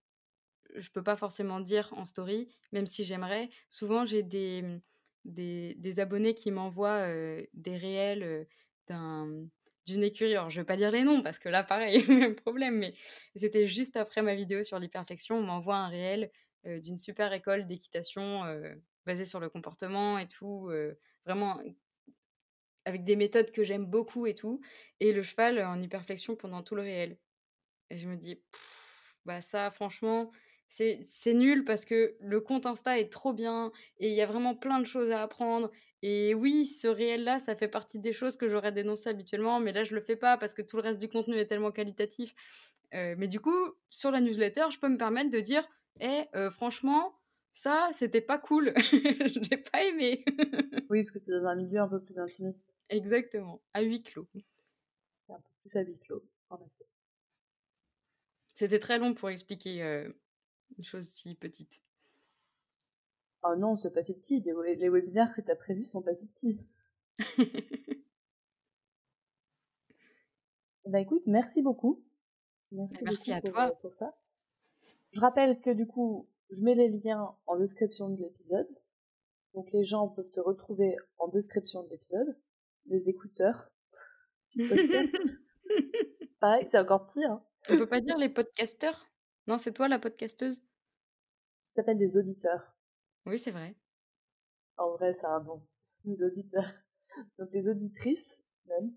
je 0.75 0.89
peux 0.89 1.03
pas 1.03 1.15
forcément 1.15 1.59
dire 1.59 1.93
en 1.93 2.05
story, 2.05 2.53
même 2.71 2.85
si 2.85 3.03
j'aimerais. 3.03 3.49
Souvent, 3.69 4.05
j'ai 4.05 4.23
des, 4.23 4.61
mmh, 4.61 4.81
des, 5.25 5.99
abonnés 5.99 6.33
qui 6.33 6.51
m'envoient 6.51 7.07
des 7.53 7.77
réels 7.77 8.47
d'un 8.87 9.47
d'une 9.85 10.01
écurie. 10.01 10.31
Alors, 10.31 10.49
je 10.49 10.61
vais 10.61 10.65
pas 10.65 10.77
dire 10.77 10.89
les 10.89 11.03
noms 11.03 11.21
parce 11.21 11.37
que 11.37 11.47
là, 11.47 11.63
pareil, 11.63 12.03
même 12.09 12.33
problème, 12.35 12.77
mais 12.77 12.95
c'était 13.35 13.67
juste 13.67 13.97
après 13.97 14.23
ma 14.23 14.33
vidéo 14.33 14.63
sur 14.63 14.79
l'hyperflexion, 14.79 15.37
on 15.37 15.43
m'envoie 15.43 15.75
un 15.75 15.89
réel 15.89 16.31
d'une 16.63 16.97
super 16.97 17.31
école 17.33 17.67
d'équitation 17.67 18.41
basée 19.05 19.25
sur 19.25 19.39
le 19.39 19.47
comportement 19.47 20.17
et 20.17 20.27
tout, 20.27 20.71
vraiment 21.25 21.61
avec 22.85 23.03
des 23.03 23.15
méthodes 23.15 23.51
que 23.51 23.63
j'aime 23.63 23.85
beaucoup 23.85 24.27
et 24.27 24.35
tout, 24.35 24.61
et 24.99 25.11
le 25.11 25.23
cheval 25.23 25.59
en 25.59 25.81
hyperflexion 25.81 26.35
pendant 26.35 26.61
tout 26.61 26.75
le 26.75 26.83
réel. 26.83 27.17
Et 27.89 27.97
je 27.97 28.07
me 28.07 28.15
dis, 28.15 28.41
bah 29.25 29.41
ça, 29.41 29.71
franchement, 29.71 30.31
c'est 30.75 31.33
nul 31.33 31.63
parce 31.63 31.85
que 31.85 32.15
le 32.19 32.41
compte 32.41 32.65
Insta 32.65 32.99
est 32.99 33.11
trop 33.11 33.33
bien 33.33 33.71
et 33.99 34.09
il 34.09 34.15
y 34.15 34.21
a 34.21 34.25
vraiment 34.25 34.55
plein 34.55 34.79
de 34.79 34.85
choses 34.85 35.11
à 35.11 35.21
apprendre. 35.21 35.71
Et 36.01 36.33
oui, 36.33 36.65
ce 36.65 36.87
réel-là, 36.87 37.39
ça 37.39 37.55
fait 37.55 37.67
partie 37.67 37.99
des 37.99 38.13
choses 38.13 38.37
que 38.37 38.49
j'aurais 38.49 38.71
dénoncées 38.71 39.09
habituellement, 39.09 39.59
mais 39.59 39.71
là, 39.71 39.83
je 39.83 39.95
le 39.95 40.01
fais 40.01 40.15
pas 40.15 40.37
parce 40.37 40.53
que 40.53 40.61
tout 40.61 40.75
le 40.75 40.83
reste 40.83 40.99
du 40.99 41.07
contenu 41.07 41.37
est 41.37 41.47
tellement 41.47 41.71
qualitatif. 41.71 42.35
mais 42.91 43.27
du 43.27 43.39
coup, 43.39 43.73
sur 43.89 44.11
la 44.11 44.21
newsletter, 44.21 44.65
je 44.71 44.79
peux 44.79 44.89
me 44.89 44.97
permettre 44.97 45.29
de 45.29 45.39
dire, 45.39 45.67
eh, 45.99 46.25
franchement, 46.51 47.15
ça, 47.55 47.89
c'était 47.93 48.21
pas 48.21 48.37
cool. 48.37 48.73
je 48.75 49.39
n'ai 49.49 49.57
pas 49.57 49.81
aimé. 49.83 50.25
oui, 50.89 51.01
parce 51.01 51.11
que 51.11 51.19
tu 51.19 51.31
es 51.31 51.39
dans 51.39 51.47
un 51.47 51.55
milieu 51.55 51.79
un 51.79 51.87
peu 51.87 52.01
plus 52.01 52.19
intimiste. 52.19 52.75
Exactement, 52.89 53.61
à 53.73 53.81
huis 53.81 54.03
clos. 54.03 54.27
Un 55.29 55.35
peu 55.35 55.49
plus 55.61 55.75
à 55.77 55.81
huis 55.81 55.97
clos, 55.97 56.23
en 56.49 56.57
effet. 56.57 56.85
C'était 58.53 58.79
très 58.79 58.99
long 58.99 59.13
pour 59.13 59.29
expliquer 59.29 60.05
une 60.77 60.83
chose 60.83 61.07
si 61.07 61.35
petite. 61.35 61.81
Oh 63.43 63.55
non, 63.55 63.75
c'est 63.75 63.91
pas 63.91 64.03
si 64.03 64.13
petit. 64.13 64.41
Les, 64.41 64.89
webinaires 64.89 65.33
que 65.35 65.41
tu 65.41 65.51
as 65.51 65.55
prévus 65.55 65.85
sont 65.85 66.01
pas 66.01 66.15
si 66.15 66.25
petits. 66.25 66.59
bah 70.87 70.99
écoute, 70.99 71.23
merci 71.27 71.61
beaucoup. 71.61 72.03
Merci, 72.71 72.97
merci 73.03 73.31
à 73.31 73.41
toi 73.41 73.71
pour 73.81 73.93
ça. 73.93 74.17
Je 75.11 75.19
rappelle 75.19 75.61
que 75.61 75.69
du 75.69 75.85
coup, 75.85 76.27
je 76.49 76.61
mets 76.61 76.75
les 76.75 76.89
liens 76.89 77.35
en 77.45 77.57
description 77.57 78.09
de 78.09 78.21
l'épisode. 78.21 78.67
Donc 79.53 79.71
les 79.71 79.83
gens 79.83 80.07
peuvent 80.07 80.31
te 80.31 80.39
retrouver 80.39 80.95
en 81.19 81.27
description 81.27 81.83
de 81.83 81.89
l'épisode. 81.89 82.37
Les 82.87 83.09
écouteurs. 83.09 83.69
c'est 84.55 86.39
pareil, 86.39 86.65
c'est 86.67 86.79
encore 86.79 87.07
pire. 87.07 87.31
Hein. 87.31 87.43
On 87.69 87.77
peut 87.77 87.87
pas 87.87 88.01
dire 88.01 88.17
les 88.17 88.29
podcasteurs? 88.29 89.07
Non, 89.47 89.57
c'est 89.57 89.73
toi 89.73 89.87
la 89.87 89.99
podcasteuse? 89.99 90.63
Ça 91.69 91.81
s'appelle 91.81 91.97
des 91.97 92.17
auditeurs. 92.17 92.73
Oui, 93.25 93.37
c'est 93.37 93.51
vrai. 93.51 93.75
En 94.77 94.91
vrai, 94.91 95.13
c'est 95.13 95.25
un 95.25 95.41
nom. 95.41 95.61
Les 96.03 96.21
auditeurs. 96.23 96.71
Donc 97.39 97.49
les 97.51 97.67
auditrices, 97.67 98.41
même, 98.67 98.91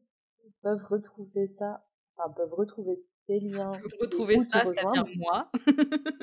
peuvent 0.62 0.84
retrouver 0.84 1.46
ça, 1.48 1.86
enfin, 2.16 2.30
peuvent 2.30 2.54
retrouver 2.54 3.04
tes 3.26 3.40
liens. 3.40 3.72
Retrouver 4.00 4.38
ça, 4.38 4.64
c'est-à-dire 4.64 5.04
moi. 5.16 5.50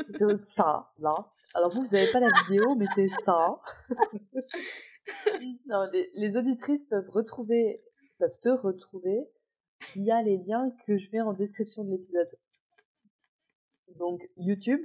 c'est 0.09 0.41
ça, 0.41 0.91
là. 0.97 1.31
Alors 1.53 1.73
vous, 1.73 1.83
vous 1.83 1.95
n'avez 1.95 2.11
pas 2.11 2.19
la 2.19 2.29
vidéo, 2.43 2.75
mais 2.75 2.87
c'est 2.95 3.07
ça. 3.07 3.61
non, 5.67 5.87
les, 5.93 6.11
les, 6.15 6.35
auditrices 6.35 6.83
peuvent 6.83 7.09
retrouver, 7.09 7.81
peuvent 8.17 8.39
te 8.41 8.49
retrouver 8.49 9.29
via 9.95 10.21
les 10.21 10.37
liens 10.37 10.71
que 10.85 10.97
je 10.97 11.09
mets 11.11 11.21
en 11.21 11.33
description 11.33 11.85
de 11.85 11.91
l'épisode. 11.91 12.29
Donc 13.97 14.27
YouTube, 14.37 14.81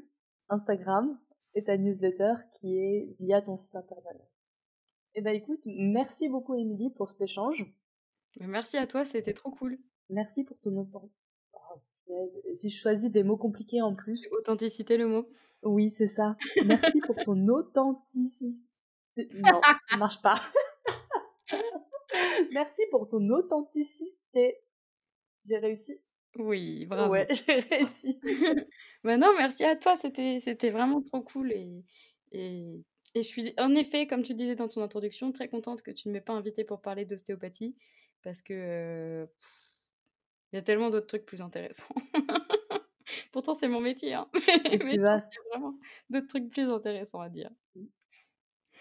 Instagram 0.48 1.18
et 1.54 1.64
ta 1.64 1.76
newsletter 1.76 2.34
qui 2.54 2.78
est 2.78 3.16
via 3.18 3.42
ton 3.42 3.56
site 3.56 3.74
internet. 3.74 4.20
Eh 5.14 5.22
ben 5.22 5.34
écoute, 5.34 5.60
merci 5.64 6.28
beaucoup 6.28 6.54
Émilie 6.54 6.90
pour 6.90 7.10
cet 7.10 7.22
échange. 7.22 7.66
Merci 8.38 8.76
à 8.76 8.86
toi, 8.86 9.04
c'était 9.04 9.32
trop 9.32 9.50
cool. 9.50 9.78
Merci 10.08 10.44
pour 10.44 10.58
ton 10.60 10.84
temps. 10.84 11.10
Oh, 11.52 12.28
si 12.54 12.68
je 12.68 12.80
choisis 12.80 13.10
des 13.10 13.22
mots 13.22 13.36
compliqués 13.36 13.82
en 13.82 13.94
plus. 13.94 14.20
Authenticité 14.38 14.96
le 14.96 15.06
mot. 15.06 15.28
Oui, 15.62 15.90
c'est 15.90 16.06
ça. 16.06 16.36
Merci 16.64 17.00
pour 17.06 17.16
ton 17.16 17.48
authenticité. 17.48 18.64
Non, 19.34 19.60
ça 19.88 19.96
marche 19.96 20.22
pas. 20.22 20.40
Merci 22.52 22.82
pour 22.90 23.08
ton 23.08 23.28
authenticité. 23.30 24.62
J'ai 25.44 25.58
réussi. 25.58 26.00
Oui, 26.38 26.86
bravo. 26.86 27.12
Ouais, 27.12 27.26
j'ai 27.30 27.60
réussi. 27.60 28.20
bah 29.04 29.16
non, 29.16 29.34
merci 29.36 29.64
à 29.64 29.76
toi, 29.76 29.96
c'était, 29.96 30.38
c'était 30.40 30.70
vraiment 30.70 31.02
trop 31.02 31.22
cool. 31.22 31.52
Et, 31.52 31.84
et, 32.32 32.84
et, 33.14 33.22
je 33.22 33.26
suis 33.26 33.52
en 33.58 33.74
effet, 33.74 34.06
comme 34.06 34.22
tu 34.22 34.34
disais 34.34 34.54
dans 34.54 34.68
ton 34.68 34.82
introduction, 34.82 35.32
très 35.32 35.48
contente 35.48 35.82
que 35.82 35.90
tu 35.90 36.08
ne 36.08 36.12
m'aies 36.12 36.20
pas 36.20 36.32
invité 36.32 36.64
pour 36.64 36.80
parler 36.80 37.04
d'ostéopathie 37.04 37.74
parce 38.22 38.42
que 38.42 39.26
il 40.52 40.56
y 40.56 40.58
a 40.58 40.62
tellement 40.62 40.90
d'autres 40.90 41.06
trucs 41.06 41.26
plus 41.26 41.42
intéressants. 41.42 41.94
Pourtant, 43.32 43.54
c'est 43.54 43.68
mon 43.68 43.80
métier, 43.80 44.14
hein. 44.14 44.28
mais, 44.34 44.94
il 44.94 45.00
y 45.00 45.04
a 45.04 45.18
vraiment 45.50 45.76
d'autres 46.10 46.26
trucs 46.26 46.50
plus 46.50 46.68
intéressants 46.68 47.20
à 47.20 47.28
dire. 47.28 47.50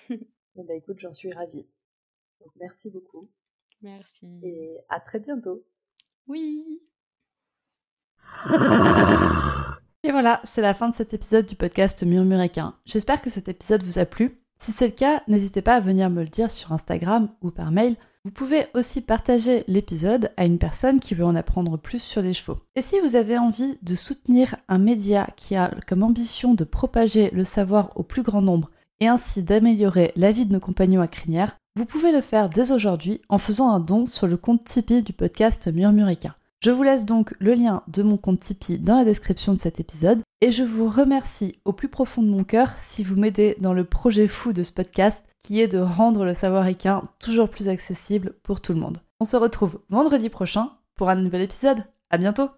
Eh 0.09 0.63
ben, 0.63 0.75
écoute, 0.75 0.99
j'en 0.99 1.13
suis 1.13 1.31
ravie. 1.31 1.67
Donc, 2.39 2.51
merci 2.59 2.89
beaucoup. 2.89 3.29
Merci. 3.81 4.27
Et 4.43 4.77
à 4.89 4.99
très 4.99 5.19
bientôt. 5.19 5.63
Oui. 6.27 6.81
Et 10.03 10.11
voilà, 10.11 10.41
c'est 10.45 10.61
la 10.61 10.73
fin 10.73 10.89
de 10.89 10.95
cet 10.95 11.13
épisode 11.13 11.45
du 11.45 11.55
podcast 11.55 12.03
Murmuréquin. 12.03 12.73
J'espère 12.85 13.21
que 13.21 13.29
cet 13.29 13.49
épisode 13.49 13.83
vous 13.83 13.99
a 13.99 14.05
plu. 14.05 14.39
Si 14.57 14.71
c'est 14.71 14.87
le 14.87 14.93
cas, 14.93 15.21
n'hésitez 15.27 15.61
pas 15.61 15.75
à 15.75 15.79
venir 15.81 16.09
me 16.09 16.23
le 16.23 16.29
dire 16.29 16.51
sur 16.51 16.71
Instagram 16.71 17.29
ou 17.41 17.51
par 17.51 17.71
mail 17.71 17.95
Vous 18.23 18.31
pouvez 18.31 18.67
aussi 18.73 19.01
partager 19.01 19.63
l'épisode 19.67 20.31
à 20.37 20.45
une 20.45 20.57
personne 20.57 20.99
qui 21.01 21.15
veut 21.15 21.25
en 21.25 21.35
apprendre 21.35 21.77
plus 21.77 22.01
sur 22.01 22.21
les 22.21 22.33
chevaux. 22.33 22.59
Et 22.75 22.81
si 22.81 22.99
vous 23.01 23.15
avez 23.15 23.37
envie 23.37 23.77
de 23.81 23.95
soutenir 23.95 24.55
un 24.69 24.77
média 24.77 25.27
qui 25.35 25.55
a 25.55 25.71
comme 25.85 26.03
ambition 26.03 26.53
de 26.53 26.63
propager 26.63 27.29
le 27.31 27.43
savoir 27.43 27.91
au 27.95 28.03
plus 28.03 28.23
grand 28.23 28.41
nombre 28.41 28.69
et 29.01 29.07
ainsi 29.07 29.43
d'améliorer 29.43 30.13
la 30.15 30.31
vie 30.31 30.45
de 30.45 30.53
nos 30.53 30.59
compagnons 30.61 31.01
à 31.01 31.07
crinière, 31.07 31.57
vous 31.75 31.85
pouvez 31.85 32.11
le 32.11 32.21
faire 32.21 32.49
dès 32.49 32.71
aujourd'hui 32.71 33.21
en 33.29 33.37
faisant 33.37 33.69
un 33.69 33.79
don 33.79 34.05
sur 34.05 34.27
le 34.27 34.37
compte 34.37 34.63
Tipeee 34.63 35.03
du 35.03 35.13
podcast 35.13 35.67
Murmurica. 35.67 36.38
Je 36.61 36.71
vous 36.71 36.83
laisse 36.83 37.05
donc 37.05 37.33
le 37.39 37.53
lien 37.53 37.83
de 37.87 38.03
mon 38.03 38.17
compte 38.17 38.41
Tipeee 38.41 38.79
dans 38.79 38.97
la 38.97 39.05
description 39.05 39.53
de 39.53 39.57
cet 39.57 39.79
épisode 39.79 40.21
et 40.41 40.51
je 40.51 40.63
vous 40.63 40.89
remercie 40.89 41.57
au 41.63 41.71
plus 41.71 41.87
profond 41.87 42.21
de 42.21 42.27
mon 42.27 42.43
cœur 42.43 42.71
si 42.83 43.01
vous 43.01 43.15
m'aidez 43.15 43.55
dans 43.61 43.71
le 43.71 43.85
projet 43.85 44.27
fou 44.27 44.51
de 44.51 44.63
ce 44.63 44.73
podcast 44.73 45.17
qui 45.41 45.61
est 45.61 45.69
de 45.69 45.79
rendre 45.79 46.25
le 46.25 46.33
savoir 46.33 46.67
équin 46.67 47.01
toujours 47.17 47.47
plus 47.47 47.69
accessible 47.69 48.33
pour 48.43 48.59
tout 48.59 48.73
le 48.73 48.81
monde. 48.81 49.01
On 49.21 49.25
se 49.25 49.37
retrouve 49.37 49.79
vendredi 49.89 50.27
prochain 50.27 50.71
pour 50.95 51.07
un 51.07 51.15
nouvel 51.15 51.43
épisode. 51.43 51.85
À 52.09 52.17
bientôt! 52.17 52.49